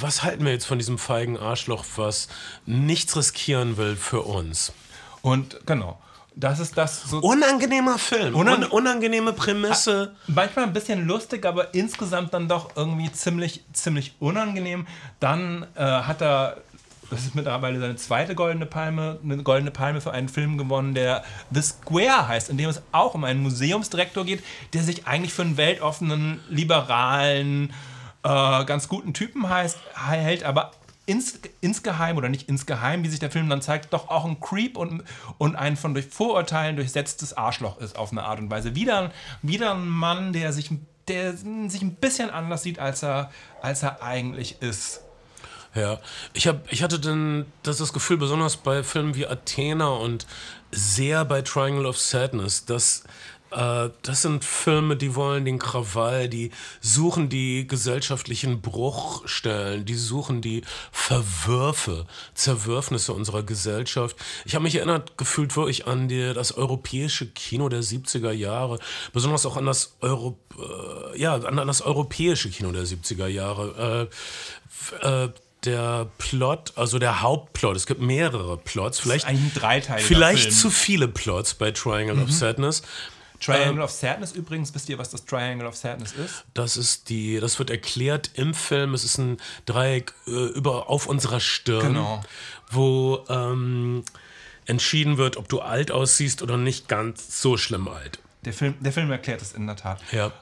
[0.01, 2.29] Was halten wir jetzt von diesem feigen Arschloch, was
[2.67, 4.73] nichts riskieren will für uns?
[5.23, 5.99] Und genau.
[6.37, 7.19] Das ist das so.
[7.19, 10.15] Unangenehmer Film, Unang- Un unangenehme Prämisse.
[10.29, 14.87] manchmal ein bisschen lustig, aber insgesamt dann doch irgendwie ziemlich, ziemlich unangenehm.
[15.19, 16.59] Dann äh, hat er,
[17.11, 21.25] das ist mittlerweile seine zweite goldene Palme, eine goldene Palme für einen Film gewonnen, der
[21.51, 24.43] The Square heißt, in dem es auch um einen Museumsdirektor geht,
[24.75, 27.73] der sich eigentlich für einen weltoffenen, liberalen,
[28.25, 30.73] äh, ganz guten Typen heißt, hält, aber
[31.07, 34.77] ins, insgeheim oder nicht insgeheim, wie sich der Film dann zeigt, doch auch ein Creep
[34.77, 35.03] und,
[35.39, 38.75] und ein von durch Vorurteilen durchsetztes Arschloch ist auf eine Art und Weise.
[38.75, 40.71] Wieder, ein- wieder ein Mann, der sich,
[41.09, 43.31] der sich ein bisschen anders sieht, als er,
[43.63, 45.01] als er eigentlich ist.
[45.79, 46.01] Ja,
[46.33, 50.27] ich, hab, ich hatte dann das, das Gefühl, besonders bei Filmen wie Athena und
[50.73, 53.05] sehr bei Triangle of Sadness, dass
[53.51, 56.51] äh, das sind Filme, die wollen den Krawall, die
[56.81, 64.17] suchen die gesellschaftlichen Bruchstellen, die suchen die Verwürfe, Zerwürfnisse unserer Gesellschaft.
[64.45, 68.79] Ich habe mich erinnert gefühlt wirklich an die, das europäische Kino der 70er Jahre,
[69.13, 74.09] besonders auch an das, Euro, äh, ja, an, an das europäische Kino der 70er Jahre.
[75.03, 75.29] Äh, äh,
[75.65, 80.55] der Plot, also der Hauptplot, es gibt mehrere Plots, vielleicht, ein dreiteiliger vielleicht Film.
[80.55, 82.83] zu viele Plots bei Triangle of Sadness.
[83.41, 86.45] Triangle of Sadness übrigens, wisst ihr, was das Triangle of Sadness ist?
[86.55, 88.95] Das ist die, das wird erklärt im Film.
[88.95, 89.37] Es ist ein
[89.67, 92.21] Dreieck äh, über auf unserer Stirn, Genau.
[92.71, 94.05] wo ähm,
[94.67, 98.19] entschieden wird, ob du alt aussiehst oder nicht ganz so schlimm alt.
[98.45, 100.01] Der Film, der Film erklärt es in der Tat.
[100.13, 100.33] Ja.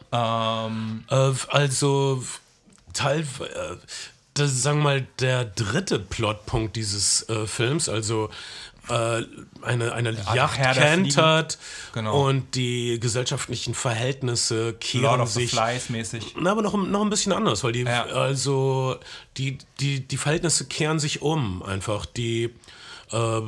[0.66, 2.22] Ähm, Äh, also
[2.94, 3.26] Teil,
[4.38, 8.30] das, sagen wir mal, der dritte Plotpunkt dieses äh, Films, also
[8.88, 9.22] äh,
[9.62, 11.58] eine, eine Yacht Herr der kentert
[11.92, 12.28] Genau.
[12.28, 16.34] und die gesellschaftlichen Verhältnisse Lord kehren of the sich Flies mäßig.
[16.38, 18.04] na, aber noch, noch ein bisschen anders, weil die, Ja.
[18.04, 18.96] also,
[19.38, 22.06] die, die, die Verhältnisse kehren sich um einfach.
[22.06, 22.54] Die,
[23.10, 23.40] äh,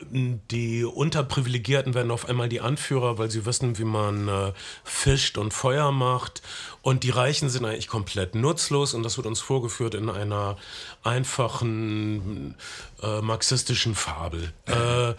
[0.00, 5.54] die Unterprivilegierten werden auf einmal die Anführer, weil sie wissen, wie man äh, fischt und
[5.54, 6.42] Feuer macht.
[6.82, 8.94] Und die Reichen sind eigentlich komplett nutzlos.
[8.94, 10.56] Und das wird uns vorgeführt in einer
[11.04, 12.56] einfachen
[13.02, 14.52] äh, marxistischen Fabel.
[14.66, 15.14] Äh,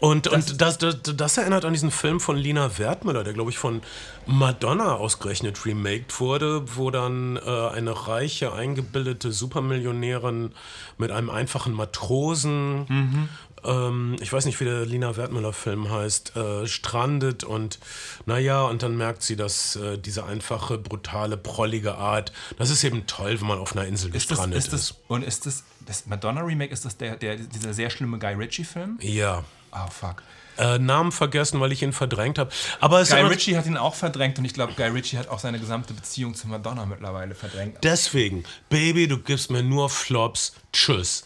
[0.00, 3.58] und, und das, das, das erinnert an diesen Film von Lina Wertmüller, der, glaube ich,
[3.58, 3.82] von
[4.24, 10.52] Madonna ausgerechnet remaked wurde, wo dann äh, eine reiche, eingebildete Supermillionärin
[10.96, 13.28] mit einem einfachen Matrosen,
[13.64, 17.78] ähm, ich weiß nicht, wie der Lina Wertmüller-Film heißt, äh, strandet und
[18.26, 23.06] naja, und dann merkt sie, dass äh, diese einfache, brutale, prollige Art, das ist eben
[23.06, 26.06] toll, wenn man auf einer Insel Ist das, gestrandet ist das, und ist das, das
[26.06, 28.98] Madonna-Remake, ist das der, der, dieser sehr schlimme Guy Ritchie-Film?
[29.00, 29.44] Ja.
[29.72, 30.22] Oh, fuck.
[30.58, 32.50] Äh, Namen vergessen, weil ich ihn verdrängt habe.
[32.80, 35.58] Aber Guy Ritchie hat ihn auch verdrängt und ich glaube, Guy Ritchie hat auch seine
[35.58, 37.78] gesamte Beziehung zu Madonna mittlerweile verdrängt.
[37.82, 40.54] Deswegen, Baby, du gibst mir nur Flops.
[40.72, 41.24] Tschüss.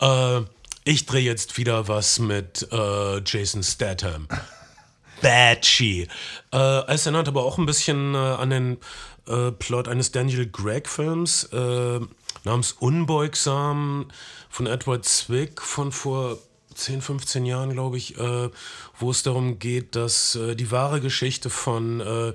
[0.00, 0.40] Äh,
[0.84, 4.28] ich drehe jetzt wieder was mit äh, Jason Statham.
[5.22, 6.08] Batchy.
[6.52, 8.78] Äh, es erinnert aber auch ein bisschen äh, an den
[9.28, 12.00] äh, Plot eines Daniel Gregg-Films äh,
[12.44, 14.08] namens Unbeugsam
[14.48, 16.38] von Edward Zwick von vor
[16.74, 18.50] 10, 15 Jahren, glaube ich, äh,
[18.98, 22.32] wo es darum geht, dass äh, die wahre Geschichte von äh,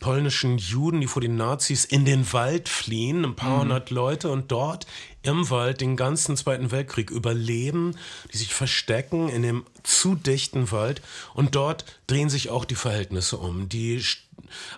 [0.00, 4.50] polnischen Juden, die vor den Nazis in den Wald fliehen, ein paar hundert Leute und
[4.50, 4.86] dort
[5.22, 7.96] im Wald den ganzen Zweiten Weltkrieg überleben,
[8.32, 11.00] die sich verstecken in dem zu dichten Wald
[11.34, 13.68] und dort drehen sich auch die Verhältnisse um.
[13.68, 14.02] Die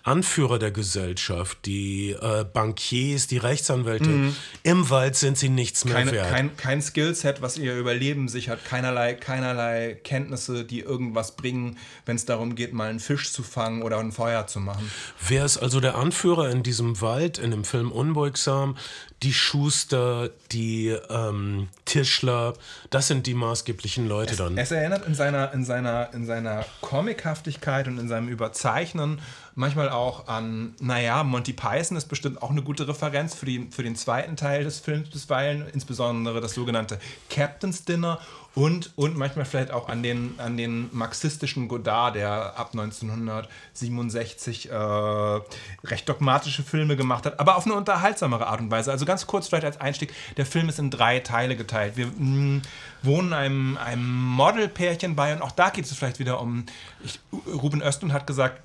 [0.03, 6.13] Anführer der Gesellschaft, die äh, Bankiers, die Rechtsanwälte, im Wald sind sie nichts mehr keine,
[6.13, 6.31] wert.
[6.31, 12.25] kein, kein Skillset, was ihr Überleben sichert, keinerlei, keinerlei Kenntnisse, die irgendwas bringen, wenn es
[12.25, 14.91] darum geht, mal einen Fisch zu fangen oder ein Feuer zu machen.
[15.27, 18.77] Wer ist also der Anführer in diesem Wald, in dem Film Unbeugsam?
[19.25, 22.53] Die Schuster, die ähm, Tischler,
[22.91, 24.59] das sind die maßgeblichen Leute dann.
[24.59, 29.21] Es erinnert in seiner, in seiner, in seiner Comichaftigkeit und in seinem Überzeichnen
[29.55, 33.83] manchmal auch an, naja, Monty Python ist bestimmt auch eine gute Referenz für, die, für
[33.83, 36.99] den zweiten Teil des Films bisweilen, insbesondere das sogenannte
[37.31, 38.21] Captain's Dinner
[38.55, 44.75] und, und manchmal vielleicht auch an den, an den marxistischen Godard, der ab 1967 äh,
[44.75, 48.93] recht dogmatische Filme gemacht hat, aber auf eine unterhaltsamere Art und Weise.
[48.93, 51.97] Also ganz kurz vielleicht als Einstieg, der Film ist in drei Teile geteilt.
[51.97, 52.63] Wir mh,
[53.03, 56.65] wohnen einem, einem Modelpärchen bei und auch da geht es vielleicht wieder um,
[57.03, 58.63] ich, Ruben Östlund hat gesagt,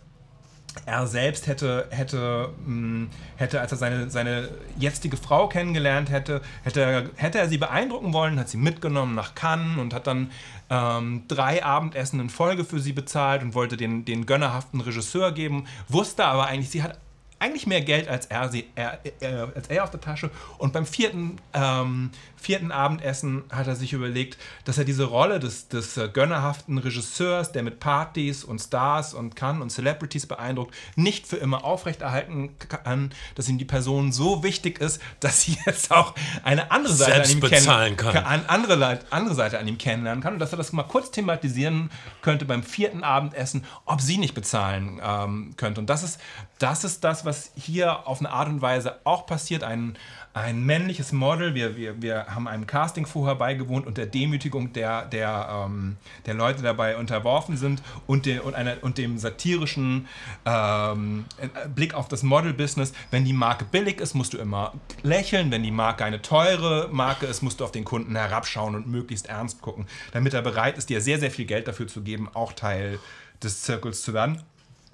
[0.85, 3.07] er selbst hätte, hätte, mh,
[3.37, 8.13] hätte als er seine, seine jetzige Frau kennengelernt hätte, hätte, er- hätte er sie beeindrucken
[8.13, 10.31] wollen, hat sie mitgenommen nach Cannes und hat dann
[10.69, 15.65] ähm, drei Abendessen in Folge für sie bezahlt und wollte den, den gönnerhaften Regisseur geben,
[15.87, 16.99] wusste aber eigentlich, sie hat
[17.39, 20.29] eigentlich mehr Geld als er, sie, er, er, als er auf der Tasche.
[20.57, 25.67] Und beim vierten, ähm, vierten Abendessen hat er sich überlegt, dass er diese Rolle des,
[25.67, 31.27] des äh, gönnerhaften Regisseurs, der mit Partys und Stars und Cannes und Celebrities beeindruckt, nicht
[31.27, 36.15] für immer aufrechterhalten kann, dass ihm die Person so wichtig ist, dass sie jetzt auch
[36.43, 38.17] eine andere Seite Selbst an ihm bezahlen kann.
[38.17, 41.91] Eine andere, andere Seite an ihm kennenlernen kann und dass er das mal kurz thematisieren
[42.21, 45.81] könnte beim vierten Abendessen, ob sie nicht bezahlen ähm, könnte.
[45.81, 46.19] Und das ist,
[46.59, 49.63] das ist das, was hier auf eine Art und Weise auch passiert.
[49.63, 49.97] Ein,
[50.33, 55.05] ein männliches Model, wir, wir, wir haben einem Casting vorher beigewohnt und der Demütigung der,
[55.05, 60.07] der, ähm, der Leute dabei unterworfen sind und, der, und, einer, und dem satirischen
[60.45, 61.25] ähm,
[61.73, 62.93] Blick auf das Model-Business.
[63.09, 65.49] Wenn die Marke billig ist, musst du immer lächeln.
[65.49, 69.27] Wenn die Marke eine teure Marke ist, musst du auf den Kunden herabschauen und möglichst
[69.27, 72.53] ernst gucken, damit er bereit ist, dir sehr, sehr viel Geld dafür zu geben, auch
[72.53, 72.99] Teil
[73.41, 74.43] des Zirkels zu werden.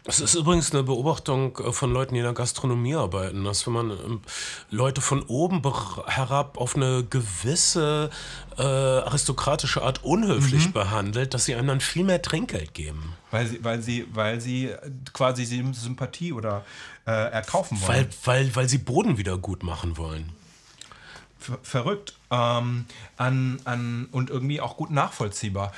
[0.07, 3.73] Es ist übrigens eine Beobachtung äh, von Leuten, die in der Gastronomie arbeiten, dass wenn
[3.73, 4.21] man ähm,
[4.69, 5.63] Leute von oben
[6.05, 8.11] herab auf eine gewisse
[8.57, 13.13] äh, aristokratische Art unhöflich behandelt, dass sie einem dann viel mehr Trinkgeld geben.
[13.31, 14.71] Weil sie, weil sie, weil sie
[15.11, 16.63] quasi die Sympathie oder
[17.07, 17.89] äh, erkaufen wollen.
[17.89, 20.31] Weil, weil, weil sie Boden wieder gut machen wollen.
[21.39, 22.85] Ver verrückt ähm,
[23.17, 25.71] an, an, und irgendwie auch gut nachvollziehbar.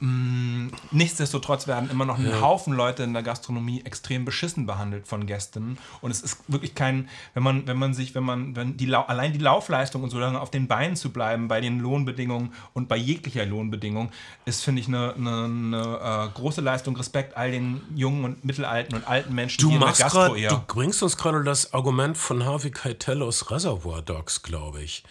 [0.00, 5.26] Mm, Nichtsdestotrotz werden immer noch ein Haufen Leute in der Gastronomie extrem beschissen behandelt von
[5.26, 5.78] Gästen.
[6.00, 9.32] Und es ist wirklich kein, wenn man, wenn man sich, wenn man, wenn die allein
[9.32, 12.96] die Laufleistung und so lange auf den Beinen zu bleiben bei den Lohnbedingungen und bei
[12.96, 14.10] jeglicher Lohnbedingung,
[14.44, 16.96] ist, finde ich, eine, eine, eine äh, große Leistung.
[16.96, 20.50] Respekt all den jungen und mittelalten und alten Menschen, Du die in der Gastro grad,
[20.50, 25.04] du bringst uns gerade das Argument von Harvey Keitel aus Reservoir Dogs, glaube ich.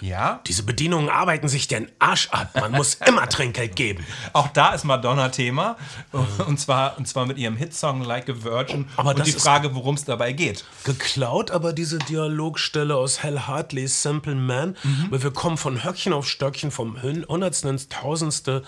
[0.00, 0.40] Ja?
[0.46, 2.50] Diese Bedienungen arbeiten sich den Arsch ab.
[2.60, 4.04] Man muss immer Trinkgeld geben.
[4.32, 5.76] Auch da ist Madonna Thema.
[6.46, 8.86] Und zwar, und zwar mit ihrem Hitsong Like a Virgin.
[8.96, 10.64] Aber und die Frage, worum es dabei geht.
[10.84, 14.76] Geklaut aber diese Dialogstelle aus Hal Hartleys Simple Man,
[15.10, 18.62] weil wir kommen von Höckchen auf Stöckchen, vom Hun- Hundertsten ins Tausendste.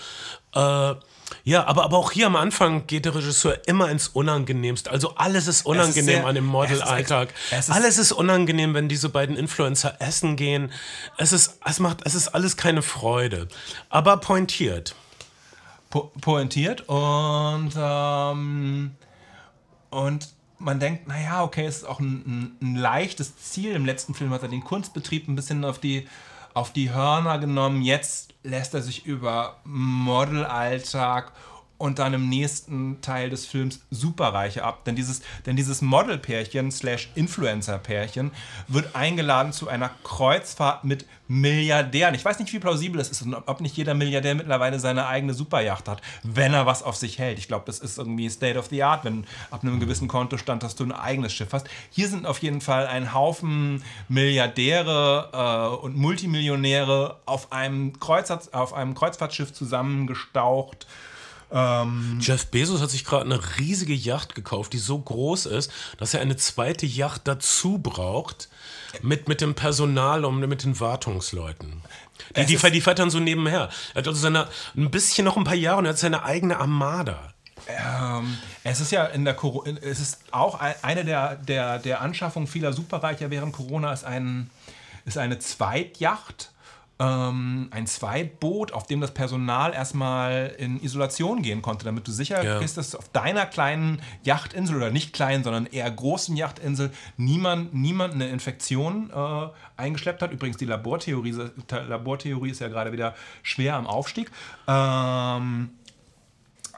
[0.54, 0.94] Äh,
[1.48, 4.90] ja, aber, aber auch hier am Anfang geht der Regisseur immer ins Unangenehmste.
[4.90, 7.28] Also alles ist unangenehm sehr- an dem ist Modelalltag.
[7.56, 10.72] ist- Alles ist unangenehm, wenn diese beiden Influencer essen gehen.
[11.18, 13.46] Es ist, es macht, es ist alles keine Freude.
[13.88, 14.96] Aber pointiert.
[15.88, 18.90] Po pointiert und, ähm,
[19.90, 20.28] und
[20.58, 23.72] man denkt, naja, okay, es ist auch ein, ein, ein leichtes Ziel.
[23.72, 26.08] Im letzten Film hat er den Kunstbetrieb ein bisschen auf die,
[26.56, 27.82] auf die Hörner genommen.
[27.82, 31.32] Jetzt lässt er sich über Modelalltag
[31.78, 34.84] und dann im nächsten Teil des Films Superreiche ab.
[34.84, 38.30] Denn dieses, denn dieses Modelpärchen slash Influencer-Pärchen
[38.68, 42.14] wird eingeladen zu einer Kreuzfahrt mit Milliardären.
[42.14, 45.34] Ich weiß nicht, wie plausibel es ist und ob nicht jeder Milliardär mittlerweile seine eigene
[45.34, 47.38] Superjacht hat, wenn er was auf sich hält.
[47.38, 50.76] Ich glaube, das ist irgendwie State of the Art, wenn ab einem gewissen Kontostand, dass
[50.76, 51.68] du ein eigenes Schiff hast.
[51.90, 57.92] Hier sind auf jeden Fall ein Haufen Milliardäre äh, und Multimillionäre auf einem,
[58.52, 60.86] auf einem Kreuzfahrtschiff zusammengestaucht.
[62.20, 66.20] Jeff Bezos hat sich gerade eine riesige Yacht gekauft, die so groß ist, dass er
[66.20, 68.48] eine zweite Yacht dazu braucht
[69.02, 71.82] mit, mit dem Personal und mit den Wartungsleuten.
[72.36, 73.68] Die, die, ist- die fährt dann so nebenher.
[73.94, 76.58] Er hat also seine, ein bisschen noch ein paar Jahre und er hat seine eigene
[76.58, 77.32] Armada.
[77.68, 82.00] Ähm, es ist ja in der Coro es ist auch ein- eine der, der, der
[82.00, 84.50] Anschaffungen vieler Superreicher während Corona ist, ein,
[85.04, 86.50] ist eine Zweitjacht.
[86.98, 92.42] Ähm, ein Zweiboot, auf dem das Personal erstmal in Isolation gehen konnte, damit du sicher
[92.42, 92.58] Ja.
[92.58, 98.14] bist, dass auf deiner kleinen Yachtinsel oder nicht kleinen, sondern eher großen Yachtinsel niemand, niemand
[98.14, 100.32] eine Infektion äh, eingeschleppt hat.
[100.32, 101.34] Übrigens, die Labortheorie,
[101.86, 104.30] Labortheorie ist ja gerade wieder schwer am Aufstieg.
[104.66, 105.70] Ähm,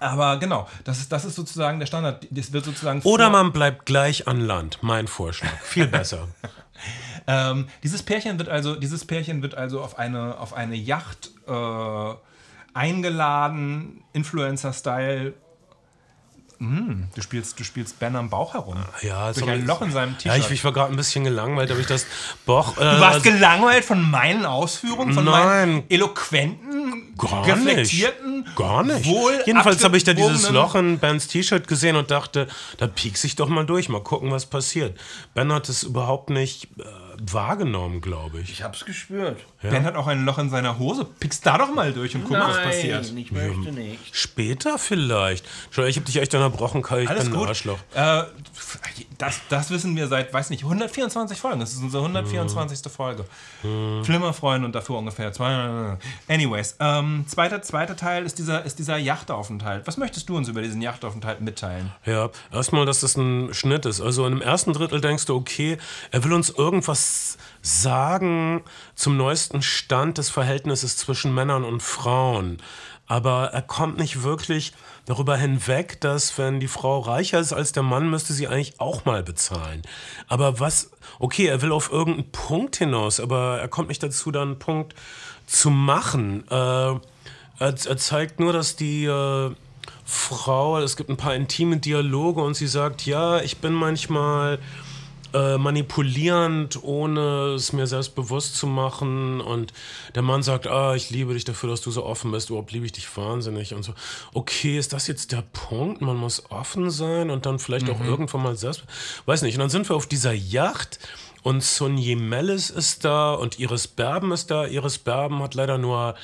[0.00, 2.26] aber genau, das ist, das ist sozusagen der Standard.
[2.30, 4.78] Das wird sozusagen Oder man bleibt gleich an Land.
[4.80, 5.60] Mein Vorschlag.
[5.62, 6.28] Viel besser.
[7.30, 12.14] Ähm, dieses Pärchen wird also, dieses Pärchen wird also auf eine, auf eine Yacht äh,
[12.72, 15.34] eingeladen, Influencer-Style.
[16.58, 18.78] Hm, du spielst, du spielst Ben am Bauch herum.
[19.02, 19.52] Ja, Durch sorry.
[19.52, 20.46] ein Loch in seinem Ja, T-Shirt.
[20.46, 22.04] ich, ich war gerade ein bisschen gelangweilt, aber ich das
[22.46, 22.76] Boch.
[22.78, 25.84] Äh, du warst gelangweilt von meinen Ausführungen, von meinen Nein.
[25.88, 28.56] eloquenten, Gar reflektierten, nicht.
[28.56, 29.06] Gar nicht.
[29.06, 32.48] wohl Jedenfalls habe ich da dieses Loch in Bens T-Shirt gesehen und dachte,
[32.78, 34.98] da piekse ich doch mal durch, mal gucken, was passiert.
[35.34, 36.82] Ben hat es überhaupt nicht äh,
[37.20, 38.50] wahrgenommen, glaube ich.
[38.50, 39.44] Ich hab's gespürt.
[39.60, 41.04] Ben hat auch ein Loch in seiner Hose.
[41.04, 43.12] Pickst da doch mal durch und guck, was passiert.
[43.16, 44.14] ich möchte nicht.
[44.16, 45.44] Später vielleicht.
[45.70, 47.02] Schau, ich habe dich echt unterbrochen, Kai.
[47.02, 47.48] Ich Alles bin ein gut.
[47.48, 47.78] Arschloch.
[47.94, 48.22] Äh,
[49.18, 51.58] das, das wissen wir seit, weiß nicht, 124 Folgen.
[51.58, 52.92] Das ist unsere 124.
[52.92, 53.24] Folge.
[54.04, 55.96] Flimmerfreunde und dafür ungefähr zwei.
[56.28, 59.86] Anyways, ähm, zweiter, zweiter Teil ist dieser, ist dieser Yachtaufenthalt.
[59.86, 61.92] Was möchtest du uns über diesen Yachtaufenthalt mitteilen?
[62.06, 64.00] Ja, erstmal, dass das ein Schnitt ist.
[64.00, 65.78] Also in dem ersten Drittel denkst du, okay,
[66.12, 68.62] er will uns irgendwas sagen
[68.94, 72.58] zum neuesten Stand des Verhältnisses zwischen Männern und Frauen.
[73.06, 74.72] Aber er kommt nicht wirklich
[75.06, 79.06] darüber hinweg, dass wenn die Frau reicher ist als der Mann, müsste sie eigentlich auch
[79.06, 79.82] mal bezahlen.
[80.28, 84.42] Aber was, okay, er will auf irgendeinen Punkt hinaus, aber er kommt nicht dazu, da
[84.42, 84.94] einen Punkt
[85.46, 86.46] zu machen.
[86.50, 87.00] Äh, er,
[87.58, 89.50] er zeigt nur, dass die äh,
[90.04, 94.58] Frau, es gibt ein paar intime Dialoge und sie sagt, ja, ich bin manchmal
[95.34, 99.40] äh, manipulierend, ohne es mir selbst bewusst zu machen.
[99.40, 99.72] Und
[100.14, 102.50] der Mann sagt, ah, ich liebe dich dafür, dass du so offen bist.
[102.50, 103.74] Überhaupt liebe ich dich wahnsinnig.
[103.74, 103.94] Und so,
[104.34, 106.00] okay, ist das jetzt der Punkt?
[106.00, 108.84] Man muss offen sein und dann vielleicht auch irgendwann mal selbst.
[109.26, 109.54] Weiß nicht.
[109.54, 110.98] Und dann sind wir auf dieser Yacht.
[111.42, 114.66] Und Sun Yemelis ist da und Iris Berben ist da.
[114.66, 116.14] Iris Berben hat leider nur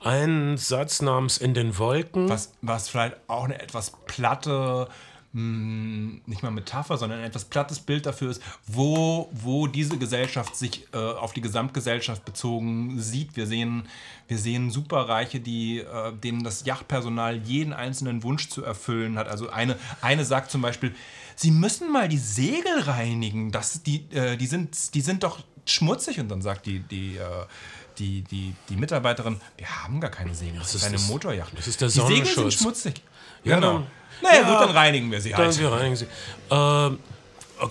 [0.00, 2.28] einen Satz namens In den Wolken.
[2.28, 4.88] Was, was vielleicht auch eine etwas platte,
[5.34, 10.56] mh, nicht mal Metapher, sondern ein etwas plattes Bild dafür ist, wo, wo diese Gesellschaft
[10.56, 13.36] sich äh, auf die Gesamtgesellschaft bezogen sieht.
[13.36, 13.86] Wir sehen,
[14.28, 19.28] wir sehen Superreiche, die, äh, denen das Yachtpersonal jeden einzelnen Wunsch zu erfüllen hat.
[19.28, 20.94] Also eine, eine sagt zum Beispiel,
[21.36, 23.50] Sie müssen mal die Segel reinigen.
[23.50, 26.20] Das, die, äh, die, sind, die sind doch schmutzig.
[26.20, 27.22] Und dann sagt die, die, äh,
[27.98, 30.58] die, die, die Mitarbeiterin, wir haben gar keine Segel.
[30.60, 31.58] Das, ist ist eine das- Motorjacht.
[31.58, 33.02] das ist der die Segel sind schmutzig.
[33.44, 33.72] Ja, genau.
[33.74, 33.86] dann-
[34.22, 35.58] naja, Ja, gut, dann reinigen wir sie Dann halt.
[35.58, 36.06] wir reinigen sie.
[36.50, 36.98] Ähm,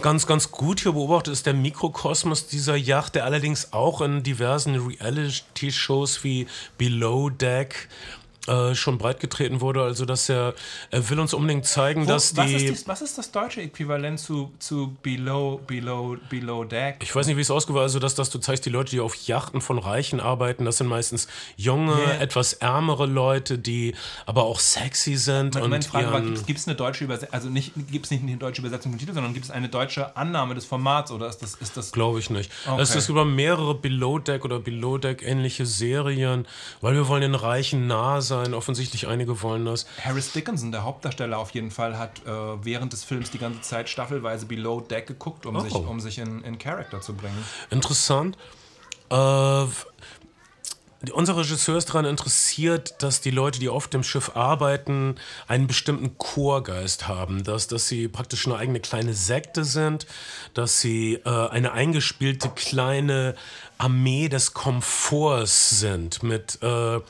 [0.01, 4.75] ganz, ganz gut hier beobachtet ist der Mikrokosmos dieser Yacht, der allerdings auch in diversen
[4.75, 6.47] Reality-Shows wie
[6.77, 7.87] Below Deck
[8.47, 9.83] äh, schon breitgetreten wurde.
[9.83, 10.53] Also, dass er,
[10.91, 12.55] er will uns unbedingt zeigen, Wo, dass was, die.
[12.55, 16.97] ist dies, was ist das deutsche Äquivalent zu, zu Below, Below, Below Deck?
[17.01, 19.15] Ich weiß nicht, wie es ausgewählt Also, dass, dass du zeigst, die Leute, die auf
[19.15, 22.19] Yachten von Reichen arbeiten, das sind meistens junge, Ja.
[22.19, 25.53] etwas ärmere Leute, die aber auch sexy sind.
[25.53, 28.23] Meine, und meine Frage war, gibt es eine deutsche Übersetzung, also nicht, gibt es nicht
[28.23, 31.39] eine deutsche Übersetzung vom Titel, sondern gibt es eine deutsche Annahme des Formats oder ist
[31.41, 32.51] das, ist das Glaube ich nicht.
[32.67, 32.81] Okay.
[32.81, 36.45] Es ist über mehrere Below Deck oder Below Deck ähnliche Serien,
[36.81, 38.32] weil wir wollen den Reichen nah sein.
[38.53, 39.85] Offensichtlich einige wollen das.
[40.03, 42.29] Harris Dickinson, der Hauptdarsteller auf jeden Fall, hat äh,
[42.63, 45.59] während des Films die ganze Zeit staffelweise Below Deck geguckt, um Oh.
[45.61, 47.43] sich, um sich in, in Character zu bringen.
[47.69, 48.37] Interessant.
[49.09, 49.65] Äh,
[51.11, 55.15] unser Regisseur ist daran interessiert, dass die Leute, die auf dem Schiff arbeiten,
[55.49, 57.43] einen bestimmten Chorgeist haben.
[57.43, 60.05] Dass, dass sie praktisch eine eigene kleine Sekte sind,
[60.53, 63.35] dass sie äh, eine eingespielte kleine
[63.83, 67.01] Armee des Komforts sind mit äh,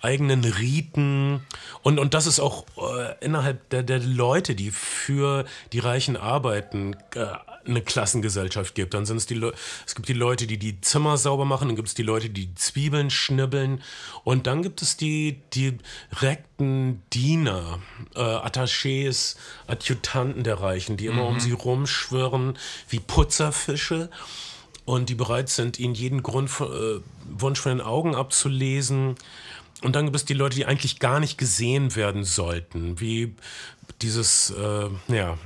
[0.00, 1.42] eigenen Riten.
[1.82, 6.96] Und, und das ist auch äh, innerhalb der, der Leute, die für die Reichen arbeiten,
[7.14, 7.26] äh,
[7.66, 8.94] eine Klassengesellschaft gibt.
[8.94, 11.76] Dann sind es die Leute, es gibt die Leute, die die Zimmer sauber machen, dann
[11.76, 13.82] gibt es die Leute, die die Zwiebeln schnibbeln
[14.24, 17.78] und dann gibt es die direkten Diener,
[18.14, 22.58] äh, Attachés, Adjutanten der Reichen, die immer um sie rumschwirren
[22.88, 24.08] wie Putzerfische
[24.84, 29.14] und die bereit sind, ihnen jeden Grund, von- äh, Wunsch von den Augen abzulesen.
[29.82, 33.34] Und dann gibt es die Leute, die eigentlich gar nicht gesehen werden sollten, wie
[34.00, 35.38] dieses, äh, ja.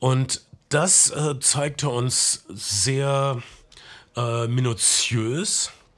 [0.00, 3.42] Und das äh, zeigte uns sehr
[4.16, 4.46] äh,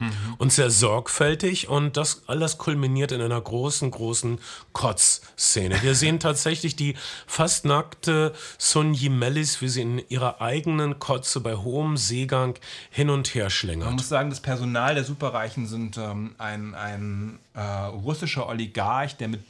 [0.01, 0.35] minutiös.
[0.39, 4.39] und sehr sorgfältig und das alles kulminiert in einer großen, großen
[4.73, 5.83] Kotzszene.
[5.83, 6.95] Wir sehen tatsächlich die
[7.27, 12.59] fast nackte Sun Yimelis, wie sie in ihrer eigenen Kotze bei hohem Seegang
[12.91, 13.93] hin und her Man schlingert.
[13.93, 19.41] muss sagen, das Personal der Superreichen sind ähm, ein, ein äh, russischer Oligarch, der mit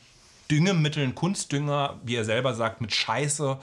[0.50, 3.58] Düngemitteln, Kunstdünger, wie er selber sagt, mit Scheiße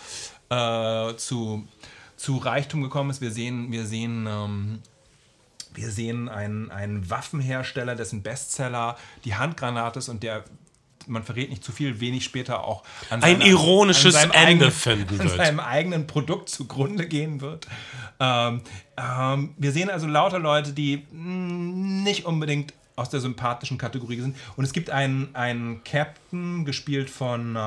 [0.50, 1.68] äh, zu,
[2.16, 3.20] zu Reichtum gekommen ist.
[3.22, 4.80] Wir sehen, wir sehen, ähm,
[5.78, 10.44] wir sehen einen, einen Waffenhersteller, dessen Bestseller die Handgranate ist und der
[11.10, 15.20] man verrät nicht zu viel, wenig später auch an Ein ironisches seinem Ende eigenen- finden
[15.22, 15.38] an wird.
[15.38, 17.66] seinem eigenen Produkt zugrunde gehen wird.
[18.20, 18.60] Ähm,
[18.98, 24.36] ähm, wir sehen also lauter Leute, die mh, nicht unbedingt aus der sympathischen Kategorie sind.
[24.58, 27.60] Und es gibt einen, einen Captain, gespielt von äh,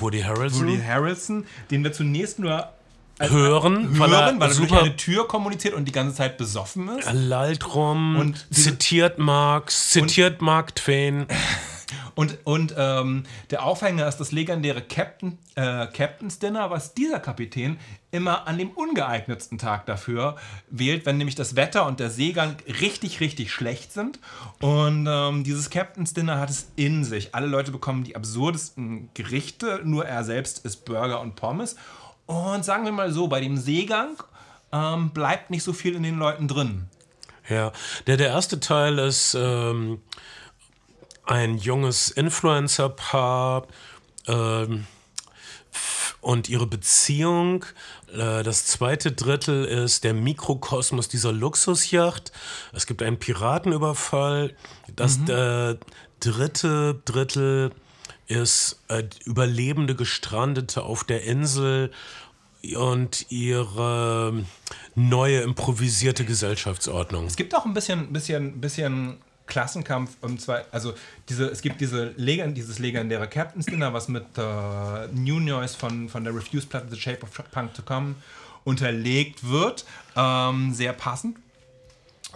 [0.00, 2.68] Woody Harrelson Woody Harrelson, den wir zunächst nur
[3.18, 6.88] hören, weil hören, er weil er durch eine Tür kommuniziert und die ganze Zeit besoffen
[6.98, 7.06] ist.
[7.06, 11.26] er lallt rum, Und zitiert Marx, zitiert Mark Twain.
[12.16, 17.78] Und, und ähm, der Aufhänger ist das legendäre Captain, äh, Captain's Dinner, was dieser Kapitän
[18.10, 20.36] immer an dem ungeeignetsten Tag dafür
[20.70, 24.18] wählt, wenn nämlich das Wetter und der Seegang richtig, richtig schlecht sind.
[24.60, 27.34] Und ähm, dieses Captain's Dinner hat es in sich.
[27.34, 31.76] Alle Leute bekommen die absurdesten Gerichte, nur er selbst isst Burger und Pommes.
[32.26, 34.16] Und sagen wir mal so, bei dem Seegang
[34.72, 36.88] ähm, bleibt nicht so viel in den Leuten drin.
[37.48, 37.72] Ja,
[38.06, 40.02] der, der erste Teil ist ähm,
[41.24, 43.66] ein junges Influencer-Paar
[44.26, 44.86] ähm,
[46.20, 47.64] und ihre Beziehung.
[48.12, 52.32] Äh, das zweite Drittel ist der Mikrokosmos dieser Luxusjacht.
[52.72, 54.56] Es gibt einen Piratenüberfall.
[54.96, 55.76] Das äh,
[56.18, 57.70] dritte Drittel
[58.26, 61.90] ist äh, Überlebende Gestrandete auf der Insel
[62.74, 64.44] und ihre
[64.94, 67.26] neue improvisierte Gesellschaftsordnung.
[67.26, 70.94] Es gibt auch ein bisschen, bisschen, bisschen Klassenkampf und zwar, also
[71.28, 76.08] diese, es gibt diese Legend, dieses legendäre Captain's Dinner, was mit äh, New Noise von,
[76.08, 78.16] von der Refuse-Platte The Shape of Punk to Come
[78.64, 79.84] unterlegt wird.
[80.16, 81.36] Ähm, sehr passend.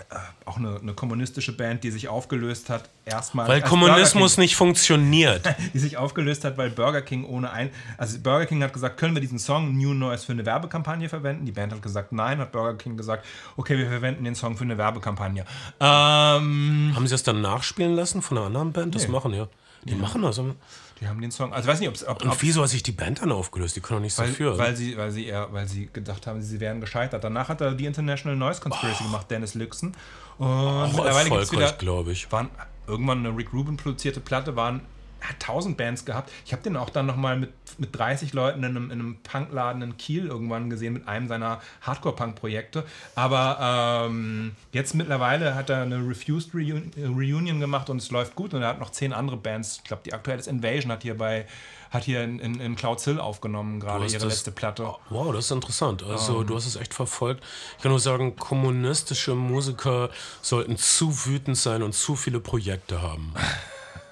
[0.08, 0.16] Äh,
[0.46, 3.46] auch eine, eine kommunistische Band, die sich aufgelöst hat, erstmal.
[3.48, 5.46] Weil Kommunismus nicht funktioniert.
[5.74, 7.70] die sich aufgelöst hat, weil Burger King ohne ein.
[7.98, 11.44] Also Burger King hat gesagt, können wir diesen Song New Noise für eine Werbekampagne verwenden?
[11.44, 12.38] Die Band hat gesagt, nein.
[12.38, 15.44] Hat Burger King gesagt, okay, wir verwenden den Song für eine Werbekampagne.
[15.80, 18.94] Ähm, Haben sie das dann nachspielen lassen von einer anderen Band?
[18.94, 19.48] Das machen ja.
[19.84, 20.38] Die machen das.
[20.38, 20.56] Und
[21.00, 21.52] die haben den Song.
[21.52, 23.74] Also weiß nicht, ob, ob wieso hat sich die Band dann aufgelöst?
[23.74, 24.58] Die können doch nichts weil, dafür.
[24.58, 27.24] weil sie, weil sie eher, weil sie gedacht haben, sie wären gescheitert.
[27.24, 29.92] Danach hat er die International Noise Conspiracy gemacht, Dennis Lixon.
[30.36, 32.30] Und Auch mittlerweile gibt's erfolgreich, glaube ich.
[32.30, 32.50] waren
[32.86, 34.82] irgendwann eine Rick Rubin produzierte Platte, waren
[35.20, 36.30] hat 1000 Bands gehabt.
[36.46, 39.82] Ich habe den auch dann nochmal mit, mit 30 Leuten in einem, in einem Punkladen
[39.82, 42.84] in Kiel irgendwann gesehen, mit einem seiner Hardcore-Punk-Projekte.
[43.14, 48.54] Aber ähm, jetzt mittlerweile hat er eine Refused Reun Reunion gemacht und es läuft gut.
[48.54, 49.78] Und er hat noch zehn andere Bands.
[49.78, 51.46] Ich glaube, die aktuelle Invasion, hat hier bei
[51.90, 54.94] hat hier in, in, in Cloud Hill aufgenommen, gerade ihre das- letzte Platte.
[55.08, 56.04] Wow, das ist interessant.
[56.04, 56.46] Also, Ähm.
[56.46, 57.42] du hast es echt verfolgt.
[57.76, 60.08] Ich kann nur sagen, kommunistische Musiker
[60.40, 63.34] sollten zu wütend sein und zu viele Projekte haben.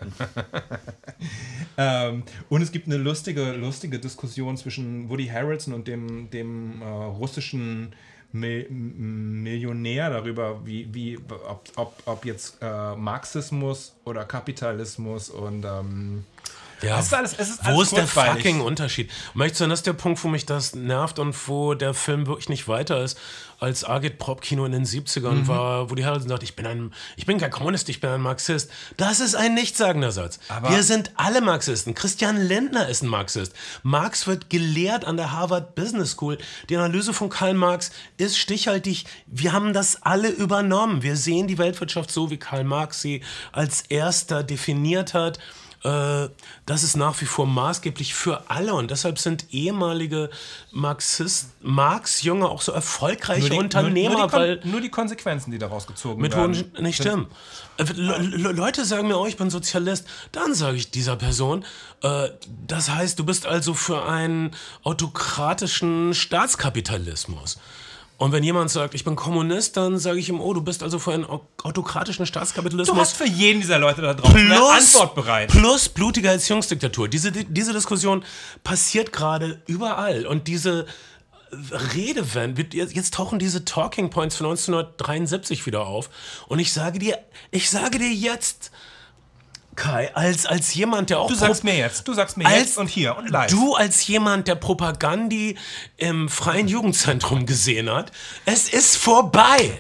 [1.81, 6.85] Ähm, und es gibt eine lustige, lustige Diskussion zwischen Woody Harrelson und dem, dem äh,
[6.85, 7.93] russischen
[8.33, 11.19] Mil Millionär darüber, wie, wie,
[11.49, 16.25] ob, ob, ob jetzt äh, Marxismus oder Kapitalismus und ähm,
[16.83, 19.11] Ja, ist alles- es ist wo ist der fucking Unterschied?
[19.35, 22.27] Möchtest du sagen, das ist der Punkt, wo mich das nervt und wo der Film
[22.27, 23.19] wirklich nicht weiter ist,
[23.61, 25.49] als Agit Prop Kino in den 70ern Mhm.
[25.49, 28.21] war, wo die Harrelson sagt, ich bin ein, ich bin kein Kommunist, ich bin ein
[28.21, 28.71] Marxist.
[28.97, 30.39] Das ist ein nichtssagender Satz.
[30.49, 31.95] Aber- Wir sind alle Marxisten.
[31.95, 33.53] Christian Lindner ist ein Marxist.
[33.83, 36.39] Marx wird gelehrt an der Harvard Business School.
[36.69, 39.05] Die Analyse von Karl Marx ist stichhaltig.
[39.27, 41.03] Wir haben das alle übernommen.
[41.03, 43.23] Wir sehen die Weltwirtschaft so, wie Karl Marx sie
[43.53, 45.39] als erster definiert hat.
[45.85, 46.29] Äh,
[46.67, 50.29] das ist nach wie vor maßgeblich für alle und deshalb sind ehemalige
[50.73, 55.87] Marxist, Marx-Jünger auch so erfolgreiche Unternehmer, nur, die, Kon- weil nur die Konsequenzen, die daraus
[55.87, 56.83] gezogen Methoden werden.
[56.83, 57.27] nicht stimmen.
[57.77, 60.05] Äh, Le Le Leute sagen mir, oh, ich bin Sozialist.
[60.33, 61.65] Dann sage ich dieser Person,
[62.03, 62.29] äh,
[62.67, 64.51] das heißt, du bist also für einen
[64.83, 67.59] autokratischen Staatskapitalismus.
[68.19, 70.99] Und wenn jemand sagt, ich bin Kommunist, dann sage ich ihm, oh, du bist also
[70.99, 72.99] für einen au- autokratischen Du Staatskapitalismus.
[72.99, 75.49] hast für jeden dieser Leute da draußen eine Antwort bereit.
[75.51, 77.07] Plus blutige Erziehungsdiktatur.
[77.09, 78.25] Diese, diese Diskussion
[78.65, 80.27] passiert gerade überall.
[80.27, 80.87] Und diese
[81.95, 86.11] Redewendung, jetzt, jetzt tauchen diese Talking Points von 1973 wieder auf.
[86.49, 87.19] Und ich sage dir,
[87.51, 88.71] ich sage dir jetzt,
[89.79, 91.29] Kai, als, als jemand, der auch.
[91.29, 93.49] Du sagst mir jetzt, du sagst mir als, jetzt und hier und live.
[93.49, 95.57] Du als jemand, der Propagandi
[95.97, 98.11] im Freien Jugendzentrum gesehen hat,
[98.45, 99.79] es ist vorbei.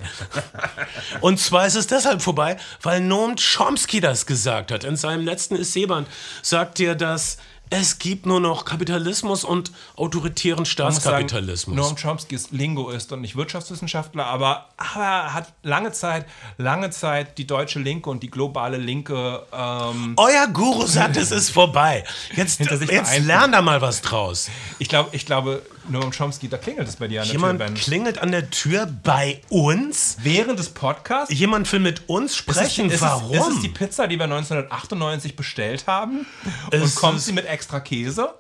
[1.20, 4.84] und zwar ist es deshalb vorbei, weil Noam Chomsky das gesagt hat.
[4.84, 6.06] In seinem letzten Essay-Band
[6.42, 7.38] sagt er, dass
[7.70, 11.76] es gibt nur noch Kapitalismus und autoritären Staatskapitalismus.
[11.76, 16.26] Noam Chomsky ist Linguist und nicht Wirtschaftswissenschaftler, aber, aber hat lange Zeit,
[16.56, 19.46] lange Zeit die deutsche Linke und die globale Linke.
[19.52, 22.04] Ähm, Euer Guru sagt, es ist vorbei.
[22.34, 23.26] Jetzt, jetzt vereint.
[23.26, 24.48] lern da mal was draus.
[24.78, 27.66] ich glaube, ich glaube, Noam Chomsky, da klingelt es bei dir an der Jemand Tür,
[27.66, 27.74] Ben.
[27.74, 30.16] klingelt an der Tür bei uns.
[30.23, 32.86] Während des Podcasts Jemand will mit uns sprechen.
[32.86, 33.32] Ist es, Warum?
[33.32, 36.27] Ist es die Pizza, die wir 1998 bestellt haben?
[36.70, 38.35] Es Und kommt ist- sie mit extra Käse?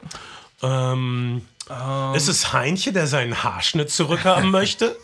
[0.62, 1.42] Ähm,
[2.14, 4.96] ist es Heinche, der seinen Haarschnitt zurückhaben möchte?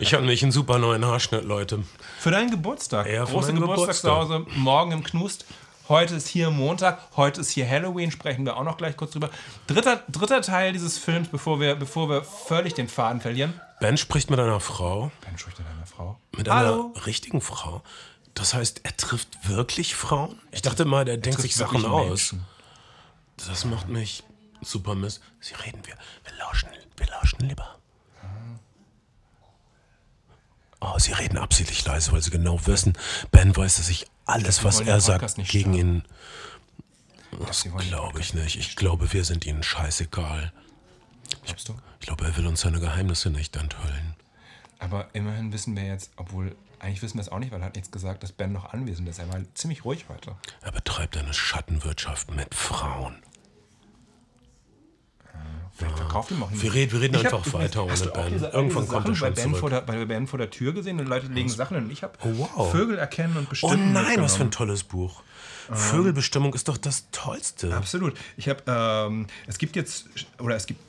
[0.00, 1.82] Ich habe nämlich einen super neuen Haarschnitt, Leute.
[2.20, 3.06] Für deinen Geburtstag.
[3.10, 4.44] Ja, Große Geburtstagspause.
[4.54, 5.46] Morgen im Knust.
[5.88, 6.98] Heute ist hier Montag.
[7.16, 8.10] Heute ist hier Halloween.
[8.10, 9.28] Sprechen wir auch noch gleich kurz drüber.
[9.66, 13.60] Dritter, dritter Teil dieses Films, bevor wir, bevor wir völlig den Faden verlieren.
[13.80, 16.18] Ben spricht mit einer Frau, Ben spricht an deiner Frau.
[16.36, 16.92] mit Hallo.
[16.94, 17.82] einer richtigen Frau.
[18.32, 20.40] Das heißt, er trifft wirklich Frauen?
[20.52, 22.34] Ich dachte mal, der denkt sich Sachen aus.
[23.46, 24.22] Das macht mich
[24.62, 25.20] super miss.
[25.40, 25.94] Sie reden wir.
[26.24, 27.76] Wir lauschen, wir lauschen lieber.
[30.80, 32.92] Oh, sie reden absichtlich leise, weil sie genau wissen,
[33.30, 36.04] Ben weiß, dass ich alles, was er sagt, gegen ihn.
[37.46, 38.56] Das glaube ich nicht.
[38.56, 40.52] Ich glaube, wir sind ihnen scheißegal.
[41.44, 41.74] Glaubst du?
[42.00, 44.14] Ich glaube, er will uns seine Geheimnisse nicht enthüllen.
[44.78, 47.76] Aber immerhin wissen wir jetzt, obwohl eigentlich wissen wir es auch nicht, weil er hat
[47.76, 49.18] jetzt gesagt, dass Ben noch anwesend ist.
[49.18, 50.36] Er war ziemlich ruhig heute.
[50.60, 53.16] Er betreibt eine Schattenwirtschaft mit Frauen.
[55.76, 58.42] Vielleicht verkauft ihm auch Wir reden, wir reden hab einfach übrigens- weiter ohne Ben.
[58.52, 61.06] Irgendwann kommt er schon bei ben Vor der, bei Ben vor der Tür gesehen und
[61.06, 62.70] Leute legen Sachen hin und ich habe Oh, wow.
[62.70, 63.92] Vögel erkennen und Oh bestimmen.
[63.92, 65.22] nein, was für ein tolles Buch.
[65.72, 67.74] Vögelbestimmung ist doch das Tollste.
[67.74, 68.14] Absolut.
[68.36, 70.06] Ich habe, ähm, es gibt jetzt,
[70.38, 70.80] oder es gibt,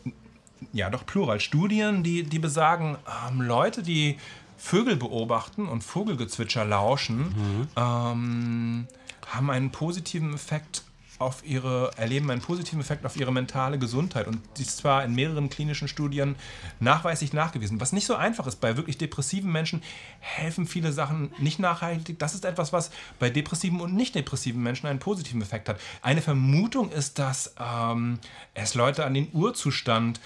[0.74, 2.98] ja doch Plural, Studien, die, die besagen,
[3.30, 4.18] ähm, Leute, die
[4.58, 8.88] Vögel beobachten und Vogelgezwitscher lauschen, ähm,
[9.28, 10.84] haben einen positiven Effekt
[11.20, 14.28] auf ihre, erleben einen positiven Effekt auf ihre mentale Gesundheit.
[14.28, 16.36] Und dies zwar in mehreren klinischen Studien
[16.80, 17.80] nachweislich nachgewiesen.
[17.80, 19.82] Was nicht so einfach ist, bei wirklich depressiven Menschen
[20.20, 22.20] helfen viele Sachen nicht nachhaltig.
[22.20, 25.80] Das ist etwas, was bei depressiven und nicht depressiven Menschen einen positiven Effekt hat.
[26.02, 28.20] Eine Vermutung ist, dass ähm,
[28.54, 30.20] es Leute an den Urzustand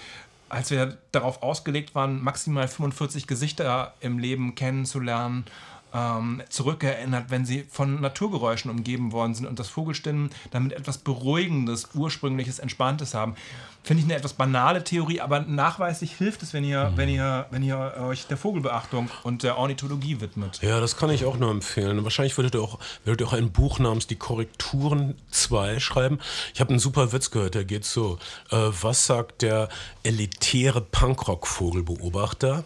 [0.50, 5.44] als wir darauf ausgelegt waren, maximal 45 Gesichter im Leben kennenzulernen,
[5.94, 11.88] ähm, zurückerinnert, wenn sie von Naturgeräuschen umgeben worden sind und das Vogelstimmen damit etwas Beruhigendes,
[11.94, 13.34] Ursprüngliches, Entspanntes haben.
[13.82, 17.62] Finde ich eine etwas banale Theorie, aber nachweislich hilft es, wenn ihr, wenn ihr, wenn
[17.62, 20.60] ihr euch der Vogelbeachtung und der Ornithologie widmet.
[20.60, 22.04] Ja, das kann ich auch nur empfehlen.
[22.04, 26.18] Wahrscheinlich würdet ihr auch, würdet ihr auch ein Buch namens Die Korrekturen 2 schreiben.
[26.52, 28.18] Ich habe einen super Witz gehört, der geht so.
[28.50, 29.70] Äh, was sagt der
[30.02, 32.64] elitäre Punkrock-Vogelbeobachter?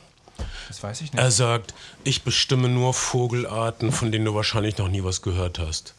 [0.69, 1.21] Das weiß ich nicht.
[1.21, 5.95] Er sagt, ich bestimme nur Vogelarten, von denen du wahrscheinlich noch nie was gehört hast.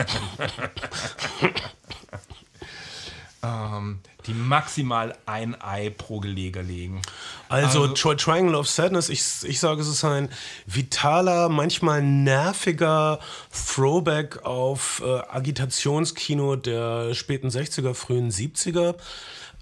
[3.44, 7.02] ähm, die maximal ein Ei pro Gelege legen.
[7.48, 10.30] Also, Tri Triangle of Sadness, ich, ich sage, es ist ein
[10.66, 13.20] vitaler, manchmal nerviger
[13.52, 18.96] Throwback auf äh, Agitationskino der späten 60er, frühen 70er.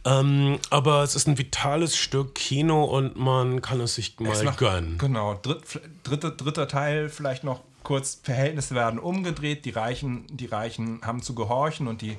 [0.08, 4.44] Ähm, aber es ist ein vitales Stück Kino und man kann es sich mal Es
[4.44, 4.98] macht- gönnen.
[4.98, 5.62] Genau, dritt,
[6.04, 11.36] dritter, dritter Teil vielleicht noch kurz, Verhältnisse werden umgedreht, die Reichen, die Reichen haben zu
[11.36, 12.16] gehorchen und die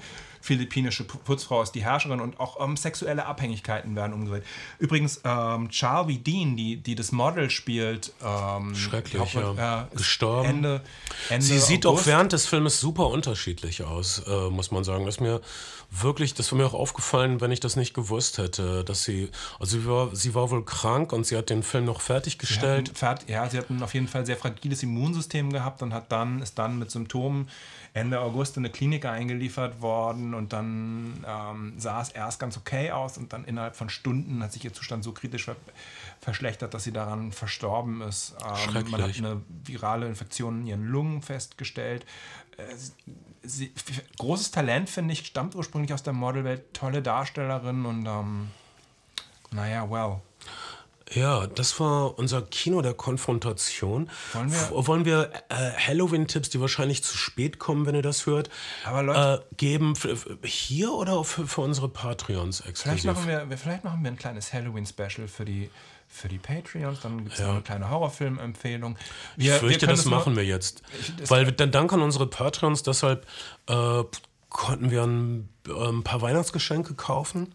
[0.48, 4.44] philippinische Pu- Putzfrau ist die Herrscherin und auch ähm, sexuelle Abhängigkeiten werden umgedreht.
[4.78, 9.82] Übrigens, ähm, Charlie Dean, die, die das Model spielt, ähm, Schrecklich, ja.
[9.92, 10.48] ist Gestorben.
[10.48, 10.80] Ende,
[11.28, 12.06] Ende Sie sieht auch August.
[12.06, 15.04] während des Filmes super unterschiedlich aus, äh, muss man sagen.
[15.04, 15.42] Das ist mir
[15.90, 19.28] wirklich, das wäre mir auch aufgefallen, wenn ich das nicht gewusst hätte, dass sie,
[19.60, 22.92] also sie war, sie war wohl krank und sie hat den Film noch fertiggestellt.
[22.94, 26.40] Fährt, ja, sie hat ein auf jeden Fall sehr fragiles Immunsystem gehabt und hat dann,
[26.40, 27.48] ist dann mit Symptomen
[27.98, 32.90] Ende August in eine Klinik eingeliefert worden und dann ähm, sah es erst ganz okay
[32.90, 35.56] aus und dann innerhalb von Stunden hat sich ihr Zustand so kritisch ver
[36.20, 38.34] verschlechtert, dass sie daran verstorben ist.
[38.42, 42.04] Ähm, man hat eine virale Infektion in ihren Lungen festgestellt.
[42.56, 42.62] Äh,
[43.42, 43.72] sie,
[44.18, 48.48] großes Talent, finde ich, stammt ursprünglich aus der Modelwelt, tolle Darstellerin und ähm,
[49.52, 50.20] naja, well.
[51.14, 54.10] Ja, das war unser Kino der Konfrontation.
[54.34, 58.50] Wollen wir- wollen wir äh, Halloween-Tipps, die wahrscheinlich zu spät kommen, wenn ihr das hört,
[58.84, 59.94] Leute- äh, geben
[60.44, 63.04] hier oder für, für unsere Patreons Vielleicht exklusiv?
[63.26, 65.70] machen, wir, vielleicht machen wir ein kleines Halloween-Special für die,
[66.08, 67.00] für die Patreons.
[67.00, 68.96] Dann gibt es noch eine kleine Horrorfilm-Empfehlung.
[69.36, 70.82] Ich fürchte, das machen wir jetzt.
[71.26, 73.26] Weil dann dank an unsere Patreons, deshalb
[73.66, 74.02] äh,
[74.50, 77.54] konnten wir ein, äh, ein paar Weihnachtsgeschenke kaufen.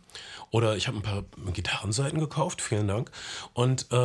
[0.54, 3.10] Oder ich habe ein paar Gitarrenseiten gekauft, vielen Dank.
[3.54, 3.96] Und äh,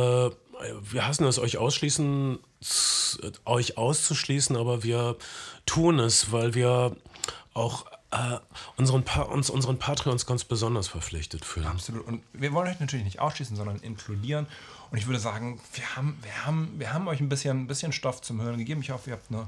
[0.81, 2.39] wir hassen es, euch ausschließen,
[3.45, 5.15] euch auszuschließen, aber wir
[5.67, 6.95] tun es, weil wir
[7.53, 8.39] auch äh,
[8.77, 11.67] unseren, pa uns unseren Patreons ganz besonders verpflichtet fühlen.
[11.67, 12.07] Absolut.
[12.07, 14.47] Und wir wollen euch natürlich nicht ausschließen, sondern inkludieren.
[14.89, 17.91] Und ich würde sagen, wir haben, wir haben, wir haben euch ein bisschen, ein bisschen
[17.91, 18.81] Stoff zum Hören gegeben.
[18.81, 19.45] Ich hoffe, ihr habt eine,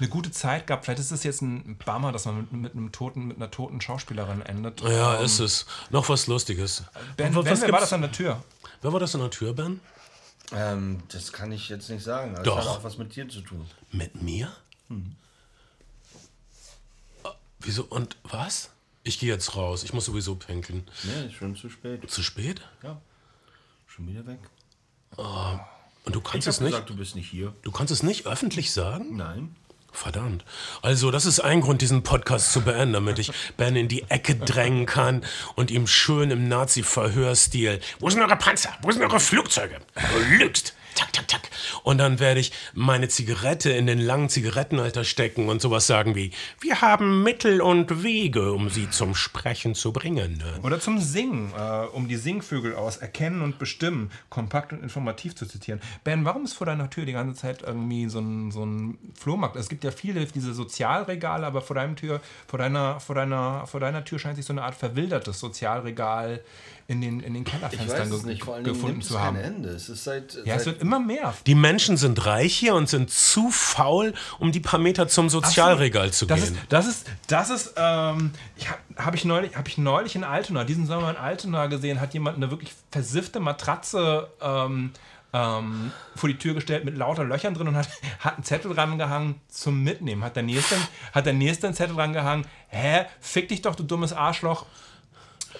[0.00, 0.84] eine gute Zeit gehabt.
[0.84, 3.80] Vielleicht ist es jetzt ein Bummer, dass man mit, mit, einem toten, mit einer toten
[3.80, 4.80] Schauspielerin endet.
[4.82, 5.66] Ja, ist es.
[5.90, 6.84] Noch was Lustiges.
[7.16, 8.42] Ben, was, ben, was wer war das an der Tür?
[8.82, 9.80] Wer war das in der Tür, Ben?
[10.52, 12.34] Ähm, das kann ich jetzt nicht sagen.
[12.34, 12.58] Das Doch.
[12.58, 13.66] hat auch was mit dir zu tun.
[13.92, 14.52] Mit mir?
[14.90, 14.94] Äh,
[17.60, 17.84] Wieso?
[17.84, 18.70] Und was?
[19.02, 19.84] Ich gehe jetzt raus.
[19.84, 20.86] Ich muss sowieso pinkeln.
[21.02, 22.10] Nee, ist schon zu spät.
[22.10, 22.60] Zu spät?
[22.82, 23.00] Ja.
[23.86, 24.38] Schon wieder weg.
[25.16, 26.72] Und du kannst Ich es habe nicht.
[26.72, 27.54] gesagt, du bist nicht hier.
[27.62, 29.16] Du kannst es nicht öffentlich sagen?
[29.16, 29.56] Nein.
[29.92, 30.44] Verdammt.
[30.82, 34.36] Also, das ist ein Grund, diesen Podcast zu beenden, damit ich Ben in die Ecke
[34.36, 35.24] drängen kann
[35.56, 37.80] und ihm schön im Nazi-Verhörstil.
[37.98, 38.70] Wo sind eure Panzer?
[38.82, 39.78] Wo sind eure Flugzeuge?
[39.94, 40.74] Du lügst.
[40.94, 41.42] Tak, tak, tak.
[41.82, 46.32] Und dann werde ich meine Zigarette in den langen Zigarettenhalter stecken und sowas sagen wie:
[46.60, 50.38] Wir haben Mittel und Wege, um sie zum Sprechen zu bringen.
[50.38, 55.34] ne?" Oder zum Singen, äh, um die Singvögel aus Erkennen und Bestimmen kompakt und informativ
[55.34, 55.80] zu zitieren.
[56.04, 59.56] Ben, warum ist vor deiner Tür die ganze Zeit irgendwie so ein, so ein Flohmarkt?
[59.56, 63.80] Es gibt ja viele diese Sozialregale, aber vor, deinem Tür, vor, deiner, vor, deiner, vor
[63.80, 66.42] deiner Tür scheint sich so eine Art verwildertes Sozialregal
[66.90, 68.44] in den, in den Kellerfenstern es ge- nicht.
[68.44, 69.36] Vor allen Dingen gefunden es zu kein haben.
[69.36, 69.68] Ende.
[69.68, 71.34] Es ist seit, Ja, es seit wird immer mehr.
[71.46, 76.10] Die Menschen sind reich hier und sind zu faul, um die paar Meter zum Sozialregal
[76.12, 76.54] zu das gehen.
[76.54, 80.24] Ist, das ist, das ist, ähm, ich habe hab ich, neulich, hab ich neulich in
[80.24, 84.92] Altona, diesen Sommer in Altona gesehen, hat jemand eine wirklich versiffte Matratze ähm,
[85.34, 87.90] ähm, vor die Tür gestellt mit lauter Löchern drin und hat,
[88.20, 90.24] hat einen Zettel rangehangen zum Mitnehmen.
[90.24, 90.76] Hat der Nächste,
[91.12, 94.64] hat der Nächste einen Zettel rangehangen, hä, fick dich doch, du dummes Arschloch.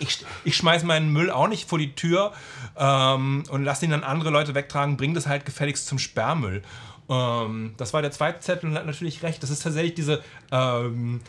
[0.01, 2.33] Ich, ich schmeiß meinen Müll auch nicht vor die Tür
[2.77, 6.63] ähm, und lass ihn dann andere Leute wegtragen, bring das halt gefälligst zum Sperrmüll.
[7.09, 9.43] Ähm, das war der zweite Zettel und hat natürlich recht.
[9.43, 10.23] Das ist tatsächlich diese
[10.53, 11.21] ähm,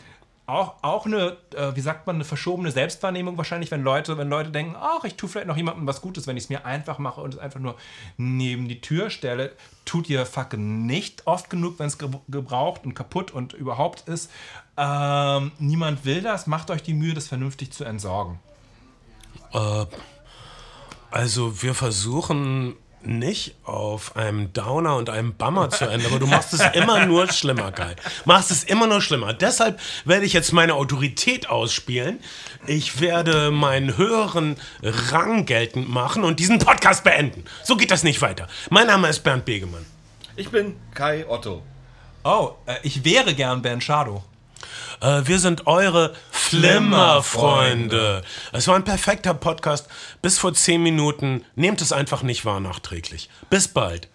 [0.50, 4.50] auch, auch eine, äh, wie sagt man, eine verschobene Selbstwahrnehmung wahrscheinlich, wenn Leute, wenn Leute
[4.50, 7.20] denken, ach, ich tue vielleicht noch jemandem was Gutes, wenn ich es mir einfach mache
[7.20, 7.76] und es einfach nur
[8.16, 9.52] neben die Tür stelle.
[9.84, 14.30] Tut ihr fucking nicht oft genug, wenn es ge gebraucht und kaputt und überhaupt ist.
[14.76, 16.46] Ähm, niemand will das.
[16.46, 18.38] Macht euch die Mühe, das vernünftig zu entsorgen.
[21.10, 26.52] Also wir versuchen nicht auf einem Downer und einem Bummer zu enden, aber du machst
[26.52, 27.96] es immer nur schlimmer, Kai.
[28.24, 29.32] Machst es immer nur schlimmer.
[29.32, 32.20] Deshalb werde ich jetzt meine Autorität ausspielen.
[32.66, 37.44] Ich werde meinen höheren Rang geltend machen und diesen Podcast beenden.
[37.64, 38.48] So geht das nicht weiter.
[38.68, 39.86] Mein Name ist Bernd Begemann.
[40.36, 41.62] Ich bin Kai Otto.
[42.22, 44.22] Oh, äh, ich wäre gern Ben Shadow.
[45.00, 48.22] Äh, wir sind eure Flimmerfreunde.
[48.52, 49.88] Es war ein perfekter Podcast.
[50.22, 51.44] Bis vor zehn Minuten.
[51.54, 53.30] Nehmt es einfach nicht wahr nachträglich.
[53.48, 54.08] Bis bald.